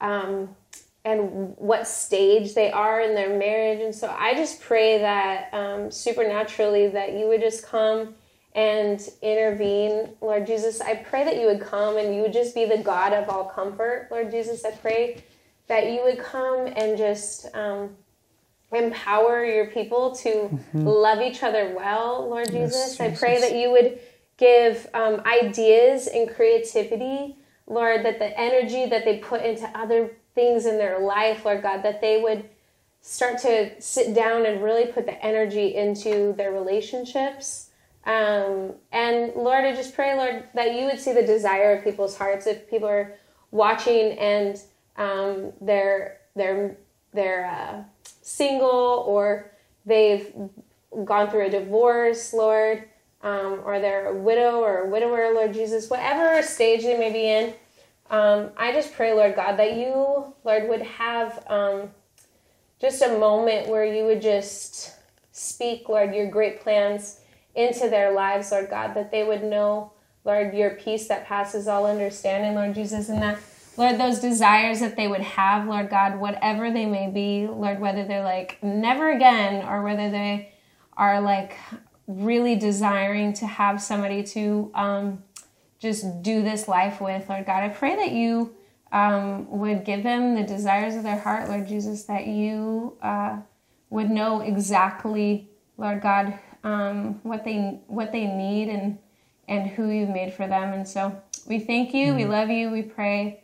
um, 0.00 0.56
and 1.04 1.56
what 1.56 1.86
stage 1.86 2.54
they 2.54 2.70
are 2.70 3.00
in 3.00 3.14
their 3.14 3.38
marriage. 3.38 3.80
And 3.80 3.94
so 3.94 4.14
i 4.18 4.34
just 4.34 4.60
pray 4.60 4.98
that 4.98 5.52
um, 5.54 5.90
supernaturally 5.90 6.88
that 6.88 7.14
you 7.14 7.28
would 7.28 7.40
just 7.40 7.64
come 7.64 8.14
and 8.54 9.08
intervene 9.22 10.08
lord 10.20 10.46
jesus 10.46 10.80
i 10.80 10.94
pray 10.94 11.24
that 11.24 11.36
you 11.36 11.46
would 11.46 11.60
come 11.60 11.96
and 11.96 12.14
you 12.14 12.22
would 12.22 12.32
just 12.32 12.54
be 12.54 12.64
the 12.64 12.78
god 12.78 13.12
of 13.12 13.28
all 13.28 13.44
comfort 13.44 14.08
lord 14.10 14.30
jesus 14.30 14.64
i 14.64 14.70
pray 14.70 15.22
that 15.68 15.92
you 15.92 16.02
would 16.02 16.18
come 16.18 16.66
and 16.74 16.98
just 16.98 17.46
um, 17.54 17.96
empower 18.72 19.44
your 19.44 19.66
people 19.66 20.14
to 20.14 20.28
mm-hmm. 20.28 20.86
love 20.86 21.20
each 21.20 21.42
other 21.42 21.72
well, 21.76 22.28
Lord 22.28 22.50
yes, 22.50 22.72
Jesus. 22.72 22.96
Jesus. 22.96 23.00
I 23.00 23.10
pray 23.16 23.40
that 23.40 23.54
you 23.54 23.70
would 23.70 24.00
give 24.36 24.86
um, 24.94 25.22
ideas 25.26 26.06
and 26.06 26.28
creativity, 26.28 27.36
Lord, 27.66 28.04
that 28.04 28.18
the 28.18 28.38
energy 28.38 28.86
that 28.86 29.04
they 29.04 29.18
put 29.18 29.42
into 29.42 29.66
other 29.78 30.10
things 30.34 30.66
in 30.66 30.78
their 30.78 31.00
life, 31.00 31.44
Lord 31.44 31.62
God, 31.62 31.82
that 31.82 32.00
they 32.00 32.20
would 32.20 32.48
start 33.02 33.38
to 33.42 33.80
sit 33.80 34.14
down 34.14 34.46
and 34.46 34.62
really 34.62 34.86
put 34.86 35.06
the 35.06 35.24
energy 35.24 35.74
into 35.74 36.34
their 36.36 36.52
relationships. 36.52 37.69
Um, 38.10 38.72
and 38.90 39.32
Lord, 39.36 39.64
I 39.64 39.72
just 39.72 39.94
pray, 39.94 40.16
Lord, 40.16 40.48
that 40.54 40.74
you 40.74 40.86
would 40.86 40.98
see 40.98 41.12
the 41.12 41.22
desire 41.22 41.76
of 41.76 41.84
people's 41.84 42.16
hearts 42.16 42.48
if 42.48 42.68
people 42.68 42.88
are 42.88 43.14
watching 43.52 44.18
and 44.18 44.60
um, 44.96 45.52
they're 45.60 46.18
they're 46.34 46.76
they're 47.12 47.46
uh, 47.46 47.84
single 48.22 49.04
or 49.06 49.52
they've 49.86 50.32
gone 51.04 51.30
through 51.30 51.46
a 51.46 51.50
divorce, 51.50 52.32
Lord, 52.32 52.88
um, 53.22 53.60
or 53.64 53.78
they're 53.78 54.08
a 54.08 54.14
widow 54.14 54.58
or 54.58 54.78
a 54.78 54.88
widower, 54.88 55.32
Lord 55.32 55.54
Jesus, 55.54 55.88
whatever 55.88 56.42
stage 56.42 56.82
they 56.82 56.98
may 56.98 57.12
be 57.12 57.28
in. 57.28 57.54
Um, 58.10 58.50
I 58.56 58.72
just 58.72 58.92
pray, 58.92 59.12
Lord 59.12 59.36
God, 59.36 59.56
that 59.56 59.76
you, 59.76 60.34
Lord, 60.42 60.68
would 60.68 60.82
have 60.82 61.44
um, 61.46 61.90
just 62.80 63.02
a 63.02 63.18
moment 63.18 63.68
where 63.68 63.84
you 63.84 64.04
would 64.06 64.20
just 64.20 64.96
speak, 65.30 65.88
Lord, 65.88 66.12
your 66.12 66.28
great 66.28 66.60
plans 66.60 67.19
into 67.54 67.88
their 67.88 68.12
lives, 68.12 68.50
Lord 68.52 68.70
God, 68.70 68.94
that 68.94 69.10
they 69.10 69.24
would 69.24 69.42
know, 69.42 69.92
Lord, 70.24 70.54
your 70.54 70.70
peace 70.70 71.08
that 71.08 71.26
passes 71.26 71.66
all 71.68 71.86
understanding, 71.86 72.54
Lord 72.54 72.74
Jesus, 72.74 73.08
and 73.08 73.22
that 73.22 73.38
Lord, 73.76 73.98
those 73.98 74.18
desires 74.18 74.80
that 74.80 74.96
they 74.96 75.08
would 75.08 75.22
have, 75.22 75.66
Lord 75.66 75.88
God, 75.88 76.20
whatever 76.20 76.70
they 76.70 76.86
may 76.86 77.08
be, 77.08 77.46
Lord, 77.46 77.80
whether 77.80 78.04
they're 78.04 78.24
like 78.24 78.62
never 78.62 79.10
again 79.10 79.66
or 79.66 79.82
whether 79.82 80.10
they 80.10 80.52
are 80.96 81.20
like 81.20 81.56
really 82.06 82.56
desiring 82.56 83.32
to 83.34 83.46
have 83.46 83.80
somebody 83.80 84.22
to 84.22 84.70
um, 84.74 85.22
just 85.78 86.22
do 86.22 86.42
this 86.42 86.68
life 86.68 87.00
with, 87.00 87.28
Lord 87.28 87.46
God, 87.46 87.62
I 87.62 87.68
pray 87.68 87.96
that 87.96 88.12
you 88.12 88.54
um, 88.92 89.48
would 89.50 89.84
give 89.84 90.02
them 90.02 90.34
the 90.34 90.42
desires 90.42 90.96
of 90.96 91.02
their 91.02 91.18
heart, 91.18 91.48
Lord 91.48 91.66
Jesus, 91.66 92.04
that 92.04 92.26
you 92.26 92.98
uh, 93.00 93.38
would 93.88 94.10
know 94.10 94.40
exactly, 94.40 95.48
Lord 95.78 96.02
God, 96.02 96.38
um, 96.64 97.20
what 97.22 97.44
they 97.44 97.80
what 97.86 98.12
they 98.12 98.26
need 98.26 98.68
and 98.68 98.98
and 99.48 99.70
who 99.70 99.88
you've 99.90 100.10
made 100.10 100.32
for 100.32 100.46
them. 100.46 100.72
And 100.72 100.86
so 100.86 101.20
we 101.46 101.58
thank 101.58 101.92
you, 101.92 102.08
mm-hmm. 102.08 102.16
we 102.16 102.24
love 102.24 102.50
you, 102.50 102.70
we 102.70 102.82
pray 102.82 103.40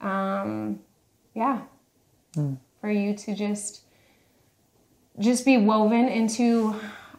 um, 0.00 0.80
yeah, 1.34 1.60
mm. 2.34 2.56
for 2.80 2.90
you 2.90 3.14
to 3.14 3.34
just 3.34 3.82
just 5.18 5.44
be 5.44 5.58
woven 5.58 6.08
into 6.08 6.74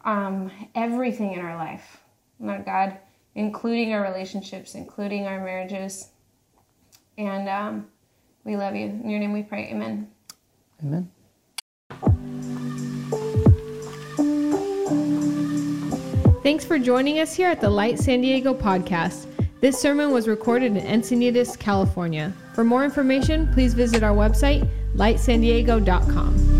um, 0.06 0.52
everything 0.74 1.34
in 1.34 1.40
our 1.40 1.56
life, 1.56 2.02
Lord 2.40 2.66
God, 2.66 2.98
including 3.36 3.94
our 3.94 4.02
relationships, 4.02 4.74
including 4.76 5.28
our 5.28 5.40
marriages, 5.44 6.10
and 7.18 7.48
um, 7.48 7.88
we 8.44 8.58
love 8.58 8.76
you. 8.76 8.86
In 8.86 9.10
your 9.10 9.20
name, 9.20 9.34
we 9.34 9.44
pray. 9.44 9.70
Amen. 9.72 10.10
Amen. 10.84 11.12
Thanks 16.44 16.66
for 16.66 16.80
joining 16.80 17.20
us 17.20 17.36
here 17.36 17.50
at 17.50 17.62
the 17.62 17.70
Light 17.70 18.00
San 18.00 18.22
Diego 18.22 18.54
podcast. 18.54 19.28
This 19.60 19.80
sermon 19.80 20.10
was 20.10 20.28
recorded 20.28 20.76
in 20.76 20.84
Encinitas, 20.84 21.58
California. 21.58 22.34
For 22.56 22.64
more 22.64 22.84
information, 22.84 23.48
please 23.54 23.76
visit 23.76 24.02
our 24.02 24.16
website, 24.16 24.68
lightsandiego.com. 24.96 26.51